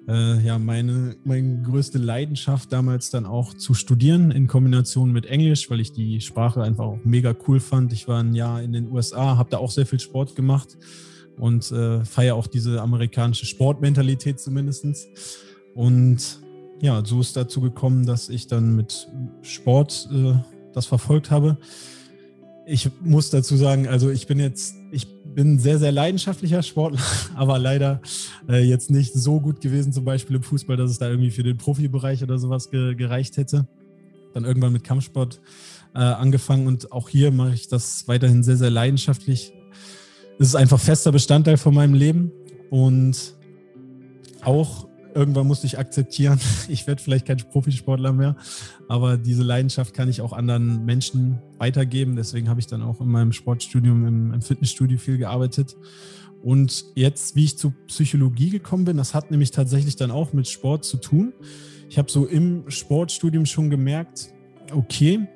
äh, 0.09 0.41
ja 0.41 0.59
meine, 0.59 1.17
meine 1.25 1.63
größte 1.63 1.99
Leidenschaft 1.99 2.73
damals 2.73 3.11
dann 3.11 3.27
auch 3.27 3.55
zu 3.55 3.75
studieren 3.75 4.31
in 4.31 4.47
Kombination 4.47 5.13
mit 5.13 5.27
Englisch, 5.27 5.71
weil 5.71 5.81
ich 5.81 5.93
die 5.93 6.21
Sprache 6.21 6.63
einfach 6.63 6.85
auch 6.85 6.99
mega 7.05 7.35
cool 7.47 7.61
fand. 7.61 7.93
Ich 7.93 8.07
war 8.09 8.21
ein 8.23 8.35
Jahr 8.35 8.63
in 8.63 8.73
den 8.73 8.91
USA, 8.91 9.37
habe 9.37 9.51
da 9.51 9.59
auch 9.59 9.71
sehr 9.71 9.87
viel 9.87 10.01
Sport 10.01 10.37
gemacht 10.37 10.77
und 11.39 11.71
äh, 11.73 12.05
feiere 12.05 12.35
auch 12.35 12.47
diese 12.47 12.81
amerikanische 12.81 13.47
Sportmentalität 13.47 14.41
zumindest. 14.41 15.09
Und 15.75 16.41
ja, 16.81 17.05
so 17.05 17.21
ist 17.21 17.37
dazu 17.37 17.61
gekommen, 17.61 18.07
dass 18.07 18.29
ich 18.29 18.47
dann 18.47 18.77
mit 18.77 19.09
Sport 19.43 20.09
äh, 20.13 20.35
das 20.73 20.87
verfolgt 20.87 21.31
habe. 21.31 21.57
Ich 22.67 22.91
muss 23.01 23.31
dazu 23.31 23.57
sagen, 23.57 23.87
also 23.87 24.11
ich 24.11 24.27
bin 24.27 24.41
jetzt, 24.41 24.75
ich 24.91 25.16
bin 25.37 25.53
ein 25.53 25.59
sehr, 25.59 25.79
sehr 25.79 25.93
leidenschaftlicher 25.93 26.63
Sportler, 26.63 26.99
aber 27.35 27.59
leider 27.59 28.01
äh, 28.49 28.65
jetzt 28.65 28.91
nicht 28.91 29.13
so 29.13 29.39
gut 29.39 29.61
gewesen, 29.61 29.93
zum 29.93 30.05
Beispiel 30.05 30.35
im 30.37 30.43
Fußball, 30.43 30.79
dass 30.79 30.91
es 30.91 30.99
da 30.99 31.11
irgendwie 31.11 31.31
für 31.31 31.43
den 31.43 31.59
Profibereich 31.59 32.23
oder 32.23 32.39
sowas 32.39 32.71
ge 32.71 32.95
gereicht 32.95 33.37
hätte. 33.37 33.69
Dann 34.33 34.45
irgendwann 34.45 34.73
mit 34.73 34.83
Kampfsport 34.83 35.43
äh, 35.95 35.99
angefangen 35.99 36.67
und 36.67 36.91
auch 36.91 37.11
hier 37.11 37.31
mache 37.33 37.53
ich 37.53 37.69
das 37.69 38.09
weiterhin 38.09 38.43
sehr, 38.43 38.57
sehr 38.57 38.71
leidenschaftlich. 38.71 39.53
Es 40.39 40.49
ist 40.49 40.55
einfach 40.55 40.81
fester 40.81 41.13
Bestandteil 41.13 41.59
von 41.59 41.75
meinem 41.75 41.95
Leben 41.95 42.33
und 42.71 43.35
auch 44.43 44.89
irgendwann 45.17 45.47
musste 45.47 45.67
ich 45.67 45.79
akzeptieren, 45.79 46.39
ich 46.69 46.87
werde 46.87 47.03
vielleicht 47.03 47.27
kein 47.27 47.39
Profisportler 47.39 48.13
mehr, 48.13 48.37
aber 48.89 49.17
diese 49.17 49.43
Leidenschaft 49.43 49.95
kann 49.95 50.09
ich 50.09 50.21
auch 50.21 50.33
anderen 50.33 50.85
Menschen 50.85 51.39
weitergeben. 51.59 52.17
Deswegen 52.17 52.49
habe 52.49 52.61
ich 52.61 52.67
dann 52.67 52.83
auch 52.83 53.01
in 53.01 53.09
meinem 53.09 53.33
Sportstudium 53.33 54.07
im, 54.07 54.35
im 54.35 54.43
Fitnessstudio 54.43 54.99
viel 54.99 55.19
gearbeitet. 55.19 55.77
Und 56.43 56.85
jetzt, 56.95 57.35
wie 57.35 57.45
ich 57.45 57.59
zu 57.59 57.73
Psychologie 57.89 58.51
gekommen 58.51 58.85
bin, 58.85 58.97
das 58.97 59.15
hat 59.15 59.31
nämlich 59.31 59.51
tatsächlich 59.51 59.97
dann 59.97 60.11
auch 60.11 60.33
mit 60.33 60.47
Sport 60.47 60.85
zu 60.85 60.99
tun. 60.99 61.33
Ich 61.89 61.99
habe 61.99 62.11
so 62.11 62.27
im 62.27 62.71
Sportstudium 62.71 63.47
schon 63.47 63.71
gemerkt, 63.71 64.29
okay, 64.73 65.27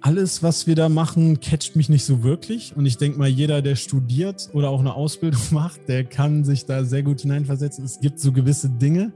alles, 0.00 0.42
was 0.42 0.66
wir 0.66 0.74
da 0.74 0.88
machen, 0.88 1.40
catcht 1.40 1.76
mich 1.76 1.88
nicht 1.88 2.04
so 2.04 2.22
wirklich. 2.22 2.76
Und 2.76 2.86
ich 2.86 2.98
denke 2.98 3.18
mal, 3.18 3.28
jeder, 3.28 3.62
der 3.62 3.76
studiert 3.76 4.48
oder 4.52 4.70
auch 4.70 4.80
eine 4.80 4.94
Ausbildung 4.94 5.42
macht, 5.50 5.88
der 5.88 6.04
kann 6.04 6.44
sich 6.44 6.66
da 6.66 6.84
sehr 6.84 7.02
gut 7.02 7.20
hineinversetzen. 7.20 7.84
Es 7.84 8.00
gibt 8.00 8.20
so 8.20 8.32
gewisse 8.32 8.70
Dinge 8.70 9.12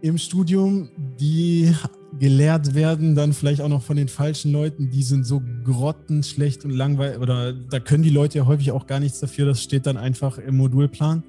im 0.00 0.18
Studium, 0.18 0.90
die 1.18 1.72
gelehrt 2.18 2.74
werden, 2.74 3.14
dann 3.14 3.32
vielleicht 3.32 3.60
auch 3.60 3.68
noch 3.68 3.82
von 3.82 3.96
den 3.96 4.08
falschen 4.08 4.52
Leuten, 4.52 4.90
die 4.90 5.02
sind 5.02 5.26
so 5.26 5.42
grottenschlecht 5.64 6.64
und 6.64 6.70
langweilig 6.70 7.18
oder 7.18 7.52
da 7.52 7.80
können 7.80 8.02
die 8.02 8.10
Leute 8.10 8.38
ja 8.38 8.46
häufig 8.46 8.70
auch 8.70 8.86
gar 8.86 9.00
nichts 9.00 9.20
dafür, 9.20 9.46
das 9.46 9.62
steht 9.62 9.86
dann 9.86 9.96
einfach 9.96 10.38
im 10.38 10.56
Modulplan. 10.56 11.22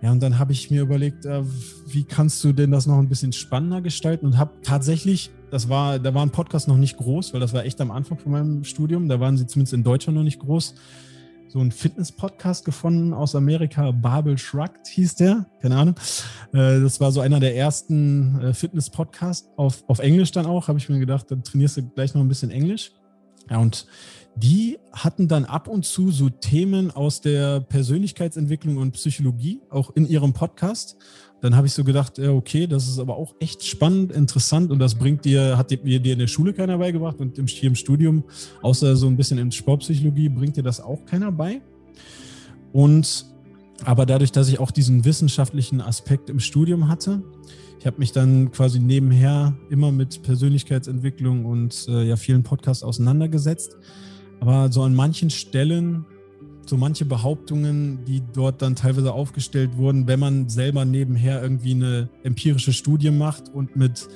Ja, 0.00 0.12
und 0.12 0.22
dann 0.22 0.38
habe 0.38 0.52
ich 0.52 0.70
mir 0.70 0.82
überlegt, 0.82 1.26
äh, 1.26 1.42
wie 1.88 2.04
kannst 2.04 2.42
du 2.44 2.52
denn 2.52 2.70
das 2.70 2.86
noch 2.86 2.98
ein 2.98 3.08
bisschen 3.08 3.32
spannender 3.32 3.80
gestalten 3.80 4.26
und 4.26 4.38
habe 4.38 4.52
tatsächlich 4.62 5.30
das 5.50 5.68
war, 5.68 5.98
da 5.98 6.14
war 6.14 6.22
ein 6.22 6.30
Podcast 6.30 6.68
noch 6.68 6.76
nicht 6.76 6.96
groß, 6.96 7.32
weil 7.32 7.40
das 7.40 7.52
war 7.52 7.64
echt 7.64 7.80
am 7.80 7.90
Anfang 7.90 8.18
von 8.18 8.32
meinem 8.32 8.64
Studium. 8.64 9.08
Da 9.08 9.20
waren 9.20 9.36
sie 9.36 9.46
zumindest 9.46 9.74
in 9.74 9.82
Deutschland 9.82 10.16
noch 10.16 10.24
nicht 10.24 10.40
groß. 10.40 10.74
So 11.48 11.60
ein 11.60 11.72
Fitness-Podcast 11.72 12.66
gefunden 12.66 13.14
aus 13.14 13.34
Amerika, 13.34 13.90
Babel 13.90 14.36
Shrugged 14.36 14.86
hieß 14.86 15.14
der, 15.14 15.46
keine 15.62 15.76
Ahnung. 15.76 15.94
Äh, 16.52 16.80
das 16.80 17.00
war 17.00 17.10
so 17.10 17.20
einer 17.20 17.40
der 17.40 17.56
ersten 17.56 18.38
äh, 18.42 18.52
Fitness-Podcasts 18.52 19.48
auf, 19.56 19.82
auf 19.88 19.98
Englisch 19.98 20.30
dann 20.32 20.44
auch. 20.44 20.68
Habe 20.68 20.78
ich 20.78 20.90
mir 20.90 20.98
gedacht, 20.98 21.30
dann 21.30 21.42
trainierst 21.42 21.78
du 21.78 21.88
gleich 21.88 22.12
noch 22.12 22.20
ein 22.20 22.28
bisschen 22.28 22.50
Englisch. 22.50 22.92
Ja, 23.50 23.58
und 23.58 23.86
die 24.36 24.78
hatten 24.92 25.26
dann 25.26 25.46
ab 25.46 25.68
und 25.68 25.86
zu 25.86 26.10
so 26.10 26.28
Themen 26.28 26.90
aus 26.90 27.22
der 27.22 27.60
Persönlichkeitsentwicklung 27.60 28.76
und 28.76 28.92
Psychologie 28.92 29.62
auch 29.70 29.96
in 29.96 30.06
ihrem 30.06 30.34
Podcast 30.34 30.96
dann 31.40 31.54
habe 31.54 31.66
ich 31.66 31.72
so 31.72 31.84
gedacht, 31.84 32.18
ja, 32.18 32.30
okay, 32.30 32.66
das 32.66 32.88
ist 32.88 32.98
aber 32.98 33.16
auch 33.16 33.34
echt 33.38 33.64
spannend, 33.64 34.12
interessant 34.12 34.70
und 34.70 34.78
das 34.78 34.96
bringt 34.96 35.24
dir, 35.24 35.56
hat 35.56 35.70
dir, 35.70 35.78
dir 35.78 36.12
in 36.12 36.18
der 36.18 36.26
Schule 36.26 36.52
keiner 36.52 36.78
beigebracht 36.78 37.20
und 37.20 37.38
im, 37.38 37.46
hier 37.46 37.68
im 37.68 37.76
Studium, 37.76 38.24
außer 38.62 38.96
so 38.96 39.06
ein 39.06 39.16
bisschen 39.16 39.38
in 39.38 39.52
Sportpsychologie, 39.52 40.28
bringt 40.28 40.56
dir 40.56 40.64
das 40.64 40.80
auch 40.80 41.04
keiner 41.04 41.30
bei. 41.30 41.60
Und 42.72 43.26
aber 43.84 44.06
dadurch, 44.06 44.32
dass 44.32 44.48
ich 44.48 44.58
auch 44.58 44.72
diesen 44.72 45.04
wissenschaftlichen 45.04 45.80
Aspekt 45.80 46.30
im 46.30 46.40
Studium 46.40 46.88
hatte, 46.88 47.22
ich 47.78 47.86
habe 47.86 47.98
mich 47.98 48.10
dann 48.10 48.50
quasi 48.50 48.80
nebenher 48.80 49.56
immer 49.70 49.92
mit 49.92 50.22
Persönlichkeitsentwicklung 50.24 51.44
und 51.44 51.86
äh, 51.88 52.02
ja 52.08 52.16
vielen 52.16 52.42
Podcasts 52.42 52.82
auseinandergesetzt. 52.82 53.76
Aber 54.40 54.72
so 54.72 54.82
an 54.82 54.94
manchen 54.94 55.30
Stellen 55.30 56.04
so 56.68 56.76
manche 56.76 57.04
Behauptungen, 57.04 58.04
die 58.04 58.22
dort 58.32 58.62
dann 58.62 58.76
teilweise 58.76 59.12
aufgestellt 59.12 59.76
wurden, 59.76 60.06
wenn 60.06 60.20
man 60.20 60.48
selber 60.48 60.84
nebenher 60.84 61.42
irgendwie 61.42 61.72
eine 61.72 62.08
empirische 62.22 62.72
Studie 62.72 63.10
macht 63.10 63.48
und 63.48 63.76
mit 63.76 64.08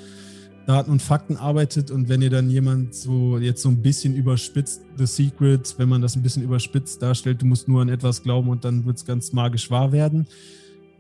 Daten 0.66 0.92
und 0.92 1.02
Fakten 1.02 1.36
arbeitet 1.36 1.90
und 1.90 2.08
wenn 2.08 2.22
ihr 2.22 2.30
dann 2.30 2.48
jemand 2.48 2.94
so 2.94 3.38
jetzt 3.38 3.62
so 3.62 3.68
ein 3.68 3.82
bisschen 3.82 4.14
überspitzt, 4.14 4.82
The 4.96 5.06
Secret, 5.06 5.74
wenn 5.78 5.88
man 5.88 6.02
das 6.02 6.14
ein 6.14 6.22
bisschen 6.22 6.44
überspitzt 6.44 7.02
darstellt, 7.02 7.42
du 7.42 7.46
musst 7.46 7.66
nur 7.66 7.82
an 7.82 7.88
etwas 7.88 8.22
glauben 8.22 8.48
und 8.48 8.64
dann 8.64 8.84
wird 8.84 8.96
es 8.96 9.04
ganz 9.04 9.32
magisch 9.32 9.70
wahr 9.70 9.90
werden. 9.90 10.26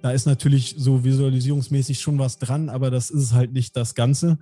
Da 0.02 0.10
ist 0.10 0.26
natürlich 0.26 0.74
so 0.78 1.04
visualisierungsmäßig 1.04 2.00
schon 2.00 2.18
was 2.18 2.38
dran, 2.38 2.68
aber 2.68 2.90
das 2.90 3.10
ist 3.10 3.34
halt 3.34 3.52
nicht 3.52 3.76
das 3.76 3.94
Ganze. 3.94 4.38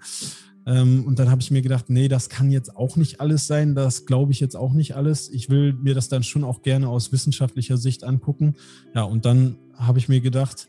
Ähm, 0.66 1.04
und 1.06 1.18
dann 1.18 1.30
habe 1.30 1.40
ich 1.40 1.50
mir 1.50 1.62
gedacht, 1.62 1.86
nee, 1.88 2.08
das 2.08 2.28
kann 2.28 2.50
jetzt 2.50 2.76
auch 2.76 2.96
nicht 2.96 3.20
alles 3.20 3.46
sein, 3.46 3.74
das 3.74 4.06
glaube 4.06 4.32
ich 4.32 4.40
jetzt 4.40 4.56
auch 4.56 4.72
nicht 4.72 4.94
alles. 4.94 5.30
Ich 5.30 5.48
will 5.48 5.72
mir 5.72 5.94
das 5.94 6.08
dann 6.08 6.22
schon 6.22 6.44
auch 6.44 6.62
gerne 6.62 6.88
aus 6.88 7.12
wissenschaftlicher 7.12 7.76
Sicht 7.76 8.04
angucken. 8.04 8.54
Ja, 8.94 9.02
und 9.02 9.24
dann 9.24 9.56
habe 9.74 9.98
ich 9.98 10.08
mir 10.08 10.20
gedacht, 10.20 10.68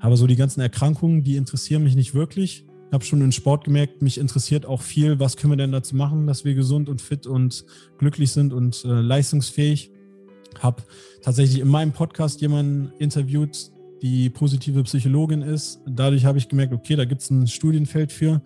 aber 0.00 0.16
so 0.16 0.26
die 0.26 0.36
ganzen 0.36 0.60
Erkrankungen, 0.60 1.22
die 1.22 1.36
interessieren 1.36 1.84
mich 1.84 1.94
nicht 1.94 2.14
wirklich. 2.14 2.64
Ich 2.88 2.92
habe 2.92 3.04
schon 3.04 3.20
in 3.20 3.32
Sport 3.32 3.64
gemerkt, 3.64 4.00
mich 4.00 4.18
interessiert 4.18 4.64
auch 4.64 4.80
viel, 4.80 5.20
was 5.20 5.36
können 5.36 5.52
wir 5.52 5.58
denn 5.58 5.72
dazu 5.72 5.94
machen, 5.94 6.26
dass 6.26 6.44
wir 6.44 6.54
gesund 6.54 6.88
und 6.88 7.02
fit 7.02 7.26
und 7.26 7.64
glücklich 7.98 8.32
sind 8.32 8.52
und 8.52 8.84
äh, 8.84 8.88
leistungsfähig. 8.88 9.90
Habe 10.60 10.82
tatsächlich 11.22 11.60
in 11.60 11.68
meinem 11.68 11.92
Podcast 11.92 12.40
jemanden 12.40 12.90
interviewt, 12.98 13.70
die 14.00 14.30
positive 14.30 14.82
Psychologin 14.84 15.42
ist. 15.42 15.80
Dadurch 15.86 16.24
habe 16.24 16.38
ich 16.38 16.48
gemerkt, 16.48 16.72
okay, 16.72 16.96
da 16.96 17.04
gibt 17.04 17.20
es 17.20 17.30
ein 17.30 17.46
Studienfeld 17.46 18.10
für 18.10 18.40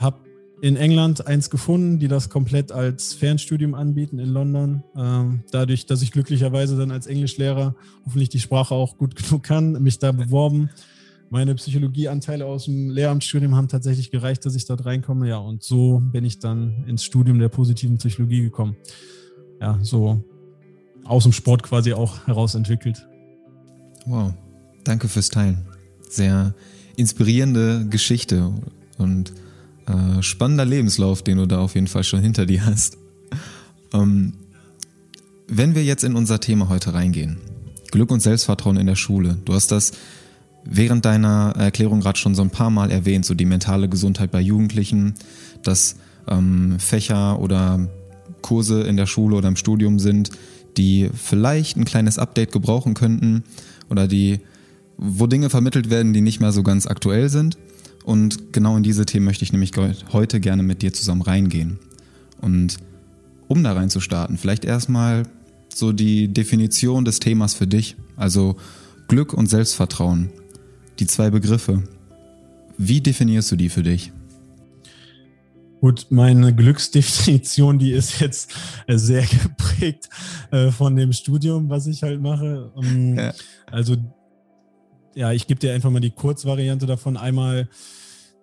habe 0.00 0.18
in 0.62 0.76
England 0.76 1.26
eins 1.26 1.48
gefunden, 1.48 1.98
die 1.98 2.08
das 2.08 2.28
komplett 2.28 2.70
als 2.72 3.14
Fernstudium 3.14 3.74
anbieten 3.74 4.18
in 4.18 4.28
London. 4.28 4.82
Ähm, 4.96 5.42
dadurch, 5.50 5.86
dass 5.86 6.02
ich 6.02 6.12
glücklicherweise 6.12 6.76
dann 6.76 6.90
als 6.90 7.06
Englischlehrer 7.06 7.74
hoffentlich 8.04 8.28
die 8.28 8.40
Sprache 8.40 8.74
auch 8.74 8.98
gut 8.98 9.16
genug 9.22 9.42
kann, 9.42 9.72
mich 9.82 9.98
da 9.98 10.12
beworben. 10.12 10.70
Meine 11.30 11.54
Psychologieanteile 11.54 12.44
aus 12.44 12.64
dem 12.64 12.90
Lehramtsstudium 12.90 13.54
haben 13.54 13.68
tatsächlich 13.68 14.10
gereicht, 14.10 14.44
dass 14.44 14.56
ich 14.56 14.66
dort 14.66 14.84
reinkomme. 14.84 15.28
Ja, 15.28 15.38
und 15.38 15.62
so 15.62 16.02
bin 16.12 16.24
ich 16.24 16.40
dann 16.40 16.84
ins 16.88 17.04
Studium 17.04 17.38
der 17.38 17.48
positiven 17.48 17.98
Psychologie 17.98 18.42
gekommen. 18.42 18.76
Ja, 19.60 19.78
so 19.82 20.24
aus 21.04 21.22
dem 21.22 21.32
Sport 21.32 21.62
quasi 21.62 21.92
auch 21.92 22.26
herausentwickelt. 22.26 23.06
Wow, 24.06 24.34
danke 24.84 25.08
fürs 25.08 25.28
Teilen. 25.28 25.66
Sehr 26.08 26.54
inspirierende 26.96 27.86
Geschichte 27.88 28.52
und 28.98 29.32
äh, 29.90 30.22
spannender 30.22 30.64
Lebenslauf, 30.64 31.22
den 31.22 31.38
du 31.38 31.46
da 31.46 31.58
auf 31.58 31.74
jeden 31.74 31.86
Fall 31.86 32.04
schon 32.04 32.20
hinter 32.20 32.46
dir 32.46 32.64
hast. 32.64 32.96
Ähm, 33.92 34.34
wenn 35.48 35.74
wir 35.74 35.82
jetzt 35.82 36.04
in 36.04 36.14
unser 36.14 36.38
Thema 36.38 36.68
heute 36.68 36.94
reingehen, 36.94 37.38
Glück 37.90 38.10
und 38.10 38.20
Selbstvertrauen 38.20 38.76
in 38.76 38.86
der 38.86 38.96
Schule. 38.96 39.38
Du 39.44 39.52
hast 39.52 39.72
das 39.72 39.92
während 40.64 41.04
deiner 41.04 41.54
Erklärung 41.56 42.00
gerade 42.00 42.18
schon 42.18 42.34
so 42.34 42.42
ein 42.42 42.50
paar 42.50 42.70
Mal 42.70 42.90
erwähnt, 42.90 43.24
so 43.24 43.34
die 43.34 43.46
mentale 43.46 43.88
Gesundheit 43.88 44.30
bei 44.30 44.40
Jugendlichen, 44.40 45.14
dass 45.62 45.96
ähm, 46.28 46.78
Fächer 46.78 47.40
oder 47.40 47.88
Kurse 48.42 48.82
in 48.82 48.96
der 48.96 49.06
Schule 49.06 49.36
oder 49.36 49.48
im 49.48 49.56
Studium 49.56 49.98
sind, 49.98 50.30
die 50.76 51.10
vielleicht 51.12 51.76
ein 51.76 51.84
kleines 51.84 52.18
Update 52.18 52.52
gebrauchen 52.52 52.94
könnten 52.94 53.42
oder 53.90 54.06
die, 54.06 54.40
wo 54.96 55.26
Dinge 55.26 55.50
vermittelt 55.50 55.90
werden, 55.90 56.12
die 56.12 56.20
nicht 56.20 56.40
mehr 56.40 56.52
so 56.52 56.62
ganz 56.62 56.86
aktuell 56.86 57.28
sind. 57.28 57.58
Und 58.04 58.52
genau 58.52 58.76
in 58.76 58.82
diese 58.82 59.06
Themen 59.06 59.26
möchte 59.26 59.44
ich 59.44 59.52
nämlich 59.52 59.72
heute 60.12 60.40
gerne 60.40 60.62
mit 60.62 60.82
dir 60.82 60.92
zusammen 60.92 61.22
reingehen. 61.22 61.78
Und 62.40 62.78
um 63.48 63.62
da 63.62 63.72
rein 63.72 63.90
zu 63.90 64.00
starten, 64.00 64.38
vielleicht 64.38 64.64
erstmal 64.64 65.24
so 65.74 65.92
die 65.92 66.28
Definition 66.28 67.04
des 67.04 67.20
Themas 67.20 67.54
für 67.54 67.66
dich, 67.66 67.96
also 68.16 68.56
Glück 69.08 69.34
und 69.34 69.48
Selbstvertrauen. 69.48 70.30
Die 70.98 71.06
zwei 71.06 71.30
Begriffe. 71.30 71.82
Wie 72.78 73.00
definierst 73.00 73.50
du 73.52 73.56
die 73.56 73.68
für 73.68 73.82
dich? 73.82 74.12
Gut, 75.80 76.06
meine 76.10 76.54
Glücksdefinition, 76.54 77.78
die 77.78 77.92
ist 77.92 78.20
jetzt 78.20 78.52
sehr 78.86 79.24
geprägt 79.24 80.10
äh, 80.50 80.70
von 80.70 80.94
dem 80.94 81.12
Studium, 81.12 81.70
was 81.70 81.86
ich 81.86 82.02
halt 82.02 82.20
mache. 82.20 82.70
Ähm. 82.76 83.32
Also 83.70 83.96
ja, 85.14 85.32
ich 85.32 85.46
gebe 85.46 85.60
dir 85.60 85.72
einfach 85.72 85.90
mal 85.90 86.00
die 86.00 86.10
Kurzvariante 86.10 86.86
davon. 86.86 87.16
Einmal 87.16 87.68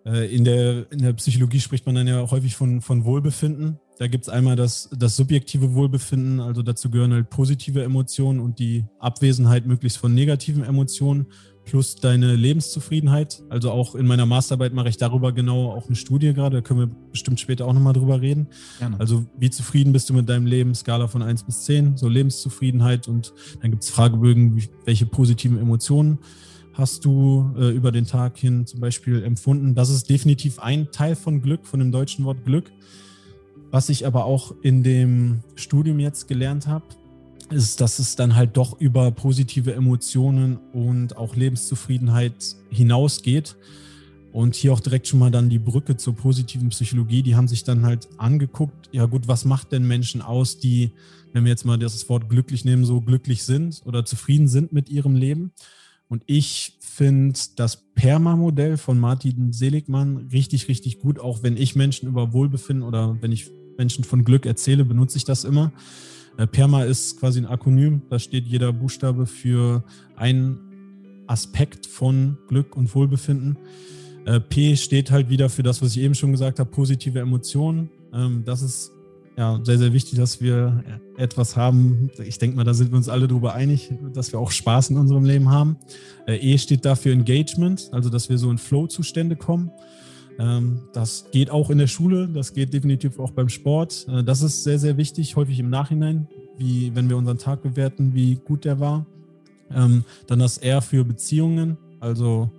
äh, 0.05 0.33
in, 0.33 0.43
der, 0.43 0.91
in 0.91 0.99
der 0.99 1.13
Psychologie 1.13 1.59
spricht 1.59 1.85
man 1.85 1.95
dann 1.95 2.07
ja 2.07 2.29
häufig 2.29 2.55
von, 2.55 2.81
von 2.81 3.05
Wohlbefinden. 3.05 3.79
Da 3.99 4.07
gibt 4.07 4.25
es 4.25 4.29
einmal 4.29 4.55
das, 4.55 4.89
das 4.95 5.15
subjektive 5.15 5.73
Wohlbefinden, 5.73 6.39
also 6.39 6.61
dazu 6.61 6.91
gehören 6.91 7.13
halt 7.13 7.31
positive 7.31 7.83
Emotionen 7.83 8.39
und 8.39 8.59
die 8.59 8.85
Abwesenheit 8.99 9.65
möglichst 9.65 9.97
von 9.97 10.13
negativen 10.13 10.63
Emotionen 10.63 11.27
plus 11.65 11.95
deine 11.95 12.35
Lebenszufriedenheit. 12.35 13.43
Also 13.49 13.71
auch 13.71 13.95
in 13.95 14.05
meiner 14.05 14.25
Masterarbeit 14.25 14.73
mache 14.73 14.89
ich 14.89 14.97
darüber 14.97 15.33
genau 15.33 15.71
auch 15.71 15.87
eine 15.87 15.95
Studie 15.95 16.33
gerade, 16.33 16.57
da 16.57 16.61
können 16.61 16.79
wir 16.79 16.95
bestimmt 17.11 17.39
später 17.39 17.65
auch 17.65 17.73
nochmal 17.73 17.93
drüber 17.93 18.21
reden. 18.21 18.47
Gerne. 18.77 18.99
Also 18.99 19.25
wie 19.37 19.49
zufrieden 19.49 19.93
bist 19.93 20.09
du 20.09 20.13
mit 20.13 20.29
deinem 20.29 20.45
Leben, 20.45 20.75
Skala 20.75 21.07
von 21.07 21.23
1 21.23 21.43
bis 21.43 21.65
10, 21.65 21.97
so 21.97 22.07
Lebenszufriedenheit 22.07 23.07
und 23.07 23.33
dann 23.61 23.71
gibt 23.71 23.83
es 23.83 23.89
Fragebögen, 23.89 24.63
welche 24.85 25.07
positiven 25.07 25.59
Emotionen 25.59 26.19
hast 26.77 27.05
du 27.05 27.53
äh, 27.57 27.69
über 27.69 27.91
den 27.91 28.05
Tag 28.05 28.37
hin 28.37 28.65
zum 28.65 28.79
Beispiel 28.79 29.23
empfunden. 29.23 29.75
Das 29.75 29.89
ist 29.89 30.09
definitiv 30.09 30.59
ein 30.59 30.91
Teil 30.91 31.15
von 31.15 31.41
Glück, 31.41 31.65
von 31.65 31.79
dem 31.79 31.91
deutschen 31.91 32.25
Wort 32.25 32.45
Glück. 32.45 32.71
Was 33.71 33.89
ich 33.89 34.05
aber 34.05 34.25
auch 34.25 34.53
in 34.61 34.83
dem 34.83 35.41
Studium 35.55 35.99
jetzt 35.99 36.27
gelernt 36.27 36.67
habe, 36.67 36.85
ist, 37.49 37.81
dass 37.81 37.99
es 37.99 38.15
dann 38.15 38.35
halt 38.35 38.57
doch 38.57 38.79
über 38.79 39.11
positive 39.11 39.73
Emotionen 39.73 40.57
und 40.73 41.17
auch 41.17 41.35
Lebenszufriedenheit 41.35 42.55
hinausgeht. 42.69 43.55
Und 44.33 44.55
hier 44.55 44.73
auch 44.73 44.79
direkt 44.79 45.07
schon 45.07 45.19
mal 45.19 45.31
dann 45.31 45.49
die 45.49 45.57
Brücke 45.57 45.97
zur 45.97 46.15
positiven 46.15 46.69
Psychologie. 46.69 47.23
Die 47.23 47.35
haben 47.35 47.47
sich 47.47 47.63
dann 47.63 47.85
halt 47.85 48.07
angeguckt, 48.17 48.89
ja 48.91 49.05
gut, 49.05 49.27
was 49.27 49.45
macht 49.45 49.71
denn 49.71 49.87
Menschen 49.87 50.21
aus, 50.21 50.59
die, 50.59 50.91
wenn 51.33 51.43
wir 51.43 51.49
jetzt 51.49 51.65
mal 51.65 51.79
das 51.79 52.07
Wort 52.07 52.29
glücklich 52.29 52.63
nehmen, 52.63 52.85
so 52.85 53.01
glücklich 53.01 53.43
sind 53.43 53.81
oder 53.85 54.05
zufrieden 54.05 54.47
sind 54.47 54.73
mit 54.73 54.89
ihrem 54.89 55.15
Leben. 55.15 55.53
Und 56.09 56.23
ich 56.25 56.77
finde 56.79 57.39
das 57.55 57.83
Perma-Modell 57.95 58.77
von 58.77 58.99
Martin 58.99 59.51
Seligmann 59.51 60.29
richtig, 60.31 60.67
richtig 60.67 60.99
gut. 60.99 61.19
Auch 61.19 61.43
wenn 61.43 61.57
ich 61.57 61.75
Menschen 61.75 62.07
über 62.07 62.33
Wohlbefinden 62.33 62.83
oder 62.83 63.17
wenn 63.21 63.31
ich 63.31 63.51
Menschen 63.77 64.03
von 64.03 64.23
Glück 64.23 64.45
erzähle, 64.45 64.85
benutze 64.85 65.17
ich 65.17 65.25
das 65.25 65.43
immer. 65.43 65.71
Äh, 66.37 66.47
Perma 66.47 66.83
ist 66.83 67.19
quasi 67.19 67.39
ein 67.39 67.45
Akronym. 67.45 68.01
Da 68.09 68.19
steht 68.19 68.47
jeder 68.47 68.71
Buchstabe 68.71 69.25
für 69.25 69.83
einen 70.15 70.59
Aspekt 71.27 71.85
von 71.85 72.37
Glück 72.47 72.75
und 72.75 72.93
Wohlbefinden. 72.95 73.57
Äh, 74.25 74.39
P 74.39 74.75
steht 74.75 75.11
halt 75.11 75.29
wieder 75.29 75.49
für 75.49 75.63
das, 75.63 75.81
was 75.81 75.95
ich 75.95 76.01
eben 76.01 76.15
schon 76.15 76.31
gesagt 76.31 76.59
habe, 76.59 76.69
positive 76.69 77.19
Emotionen. 77.19 77.89
Ähm, 78.13 78.43
das 78.45 78.61
ist 78.61 78.91
ja 79.37 79.59
sehr, 79.63 79.77
sehr 79.77 79.93
wichtig, 79.93 80.17
dass 80.17 80.41
wir 80.41 80.83
etwas 81.15 81.55
haben. 81.55 82.09
Ich 82.25 82.39
denke 82.39 82.57
mal, 82.57 82.63
da 82.63 82.73
sind 82.73 82.91
wir 82.91 82.97
uns 82.97 83.07
alle 83.07 83.27
darüber 83.27 83.53
einig, 83.53 83.93
dass 84.13 84.31
wir 84.31 84.39
auch 84.39 84.51
Spaß 84.51 84.89
in 84.89 84.97
unserem 84.97 85.25
Leben 85.25 85.51
haben. 85.51 85.77
Äh, 86.27 86.37
e 86.37 86.57
steht 86.57 86.83
dafür 86.83 87.13
Engagement, 87.13 87.89
also 87.91 88.09
dass 88.09 88.29
wir 88.29 88.37
so 88.37 88.49
in 88.49 88.57
Flow-Zustände 88.57 89.35
kommen. 89.35 89.71
Ähm, 90.39 90.81
das 90.91 91.25
geht 91.31 91.51
auch 91.51 91.69
in 91.69 91.77
der 91.77 91.87
Schule, 91.87 92.27
das 92.27 92.53
geht 92.53 92.73
definitiv 92.73 93.19
auch 93.19 93.31
beim 93.31 93.49
Sport. 93.49 94.07
Äh, 94.09 94.23
das 94.23 94.41
ist 94.41 94.63
sehr, 94.63 94.79
sehr 94.79 94.97
wichtig, 94.97 95.35
häufig 95.35 95.59
im 95.59 95.69
Nachhinein, 95.69 96.27
wie 96.57 96.95
wenn 96.95 97.07
wir 97.07 97.17
unseren 97.17 97.37
Tag 97.37 97.61
bewerten, 97.61 98.15
wie 98.15 98.35
gut 98.35 98.65
der 98.65 98.79
war. 98.79 99.05
Ähm, 99.71 100.03
dann 100.25 100.39
das 100.39 100.57
R 100.57 100.81
für 100.81 101.03
Beziehungen, 101.05 101.77
also 101.99 102.49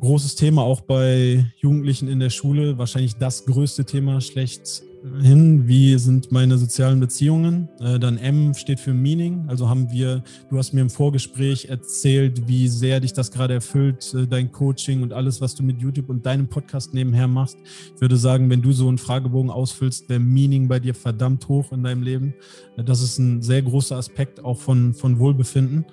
großes 0.00 0.36
Thema 0.36 0.62
auch 0.62 0.80
bei 0.80 1.46
Jugendlichen 1.58 2.08
in 2.08 2.18
der 2.18 2.30
Schule, 2.30 2.78
wahrscheinlich 2.78 3.16
das 3.16 3.44
größte 3.44 3.84
Thema 3.84 4.20
schlecht 4.20 4.82
hin, 5.20 5.66
wie 5.66 5.98
sind 5.98 6.30
meine 6.30 6.58
sozialen 6.58 7.00
Beziehungen. 7.00 7.68
Äh, 7.80 7.98
dann 7.98 8.18
M 8.18 8.54
steht 8.54 8.78
für 8.78 8.94
Meaning. 8.94 9.44
Also 9.48 9.68
haben 9.68 9.90
wir, 9.90 10.22
du 10.48 10.58
hast 10.58 10.72
mir 10.72 10.80
im 10.80 10.90
Vorgespräch 10.90 11.66
erzählt, 11.66 12.46
wie 12.46 12.68
sehr 12.68 13.00
dich 13.00 13.12
das 13.12 13.30
gerade 13.30 13.54
erfüllt, 13.54 14.14
äh, 14.14 14.26
dein 14.26 14.52
Coaching 14.52 15.02
und 15.02 15.12
alles, 15.12 15.40
was 15.40 15.54
du 15.54 15.62
mit 15.62 15.80
YouTube 15.80 16.08
und 16.08 16.24
deinem 16.24 16.48
Podcast 16.48 16.94
nebenher 16.94 17.26
machst. 17.26 17.58
Ich 17.94 18.00
würde 18.00 18.16
sagen, 18.16 18.48
wenn 18.48 18.62
du 18.62 18.72
so 18.72 18.88
einen 18.88 18.98
Fragebogen 18.98 19.50
ausfüllst, 19.50 20.08
der 20.08 20.20
Meaning 20.20 20.68
bei 20.68 20.78
dir 20.78 20.94
verdammt 20.94 21.48
hoch 21.48 21.72
in 21.72 21.82
deinem 21.82 22.02
Leben. 22.02 22.34
Äh, 22.76 22.84
das 22.84 23.02
ist 23.02 23.18
ein 23.18 23.42
sehr 23.42 23.62
großer 23.62 23.96
Aspekt 23.96 24.44
auch 24.44 24.58
von, 24.58 24.94
von 24.94 25.18
Wohlbefinden. 25.18 25.84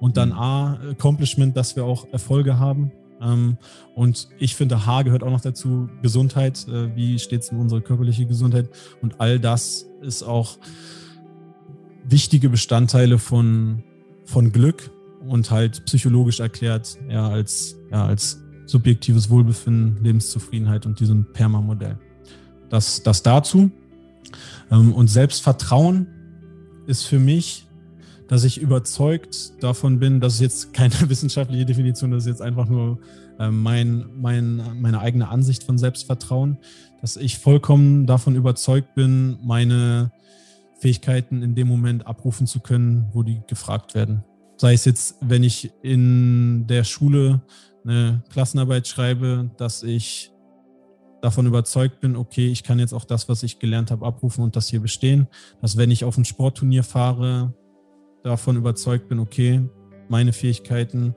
Und 0.00 0.16
dann 0.16 0.32
A, 0.32 0.80
Accomplishment, 0.90 1.56
dass 1.56 1.76
wir 1.76 1.84
auch 1.84 2.06
Erfolge 2.10 2.58
haben. 2.58 2.90
Ähm, 3.20 3.56
und 3.94 4.28
ich 4.38 4.54
finde, 4.54 4.86
H 4.86 5.02
gehört 5.02 5.22
auch 5.22 5.30
noch 5.30 5.40
dazu, 5.40 5.88
Gesundheit. 6.02 6.66
Äh, 6.68 6.94
wie 6.96 7.18
steht 7.18 7.42
es 7.42 7.50
um 7.50 7.60
unsere 7.60 7.80
körperliche 7.80 8.26
Gesundheit? 8.26 8.70
Und 9.02 9.20
all 9.20 9.38
das 9.38 9.86
ist 10.00 10.22
auch 10.22 10.58
wichtige 12.04 12.48
Bestandteile 12.48 13.18
von, 13.18 13.82
von 14.24 14.52
Glück 14.52 14.90
und 15.26 15.50
halt 15.50 15.84
psychologisch 15.84 16.40
erklärt, 16.40 16.98
ja, 17.08 17.28
als, 17.28 17.76
ja, 17.90 18.06
als 18.06 18.42
subjektives 18.66 19.28
Wohlbefinden, 19.28 20.02
Lebenszufriedenheit 20.02 20.86
und 20.86 21.00
diesem 21.00 21.30
Perma-Modell. 21.32 21.98
Das, 22.68 23.02
das 23.02 23.22
dazu. 23.22 23.70
Ähm, 24.70 24.92
und 24.94 25.08
Selbstvertrauen 25.08 26.06
ist 26.86 27.04
für 27.04 27.18
mich 27.18 27.66
dass 28.30 28.44
ich 28.44 28.60
überzeugt 28.60 29.60
davon 29.60 29.98
bin, 29.98 30.20
dass 30.20 30.34
es 30.34 30.40
jetzt 30.40 30.72
keine 30.72 30.94
wissenschaftliche 31.08 31.66
Definition, 31.66 32.12
das 32.12 32.22
ist 32.22 32.28
jetzt 32.28 32.42
einfach 32.42 32.68
nur 32.68 33.00
äh, 33.40 33.50
mein, 33.50 34.06
mein, 34.14 34.80
meine 34.80 35.00
eigene 35.00 35.28
Ansicht 35.28 35.64
von 35.64 35.78
Selbstvertrauen, 35.78 36.56
dass 37.00 37.16
ich 37.16 37.38
vollkommen 37.38 38.06
davon 38.06 38.36
überzeugt 38.36 38.94
bin, 38.94 39.36
meine 39.42 40.12
Fähigkeiten 40.78 41.42
in 41.42 41.56
dem 41.56 41.66
Moment 41.66 42.06
abrufen 42.06 42.46
zu 42.46 42.60
können, 42.60 43.08
wo 43.12 43.24
die 43.24 43.42
gefragt 43.48 43.96
werden. 43.96 44.22
Sei 44.58 44.74
es 44.74 44.84
jetzt, 44.84 45.16
wenn 45.20 45.42
ich 45.42 45.72
in 45.82 46.68
der 46.68 46.84
Schule 46.84 47.42
eine 47.84 48.22
Klassenarbeit 48.30 48.86
schreibe, 48.86 49.50
dass 49.56 49.82
ich 49.82 50.30
davon 51.20 51.46
überzeugt 51.46 52.00
bin, 52.00 52.14
okay, 52.14 52.46
ich 52.46 52.62
kann 52.62 52.78
jetzt 52.78 52.92
auch 52.92 53.04
das, 53.04 53.28
was 53.28 53.42
ich 53.42 53.58
gelernt 53.58 53.90
habe, 53.90 54.06
abrufen 54.06 54.44
und 54.44 54.54
das 54.54 54.68
hier 54.68 54.80
bestehen. 54.80 55.26
Dass 55.60 55.76
wenn 55.76 55.90
ich 55.90 56.04
auf 56.04 56.16
ein 56.16 56.24
Sportturnier 56.24 56.84
fahre, 56.84 57.54
davon 58.22 58.56
überzeugt 58.56 59.08
bin, 59.08 59.18
okay, 59.18 59.60
meine 60.08 60.32
Fähigkeiten 60.32 61.14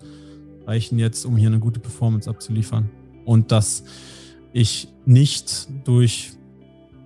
reichen 0.65 0.99
jetzt, 0.99 1.25
um 1.25 1.35
hier 1.35 1.49
eine 1.49 1.59
gute 1.59 1.79
Performance 1.79 2.29
abzuliefern. 2.29 2.89
Und 3.25 3.51
dass 3.51 3.83
ich 4.53 4.87
nicht 5.05 5.67
durch 5.85 6.31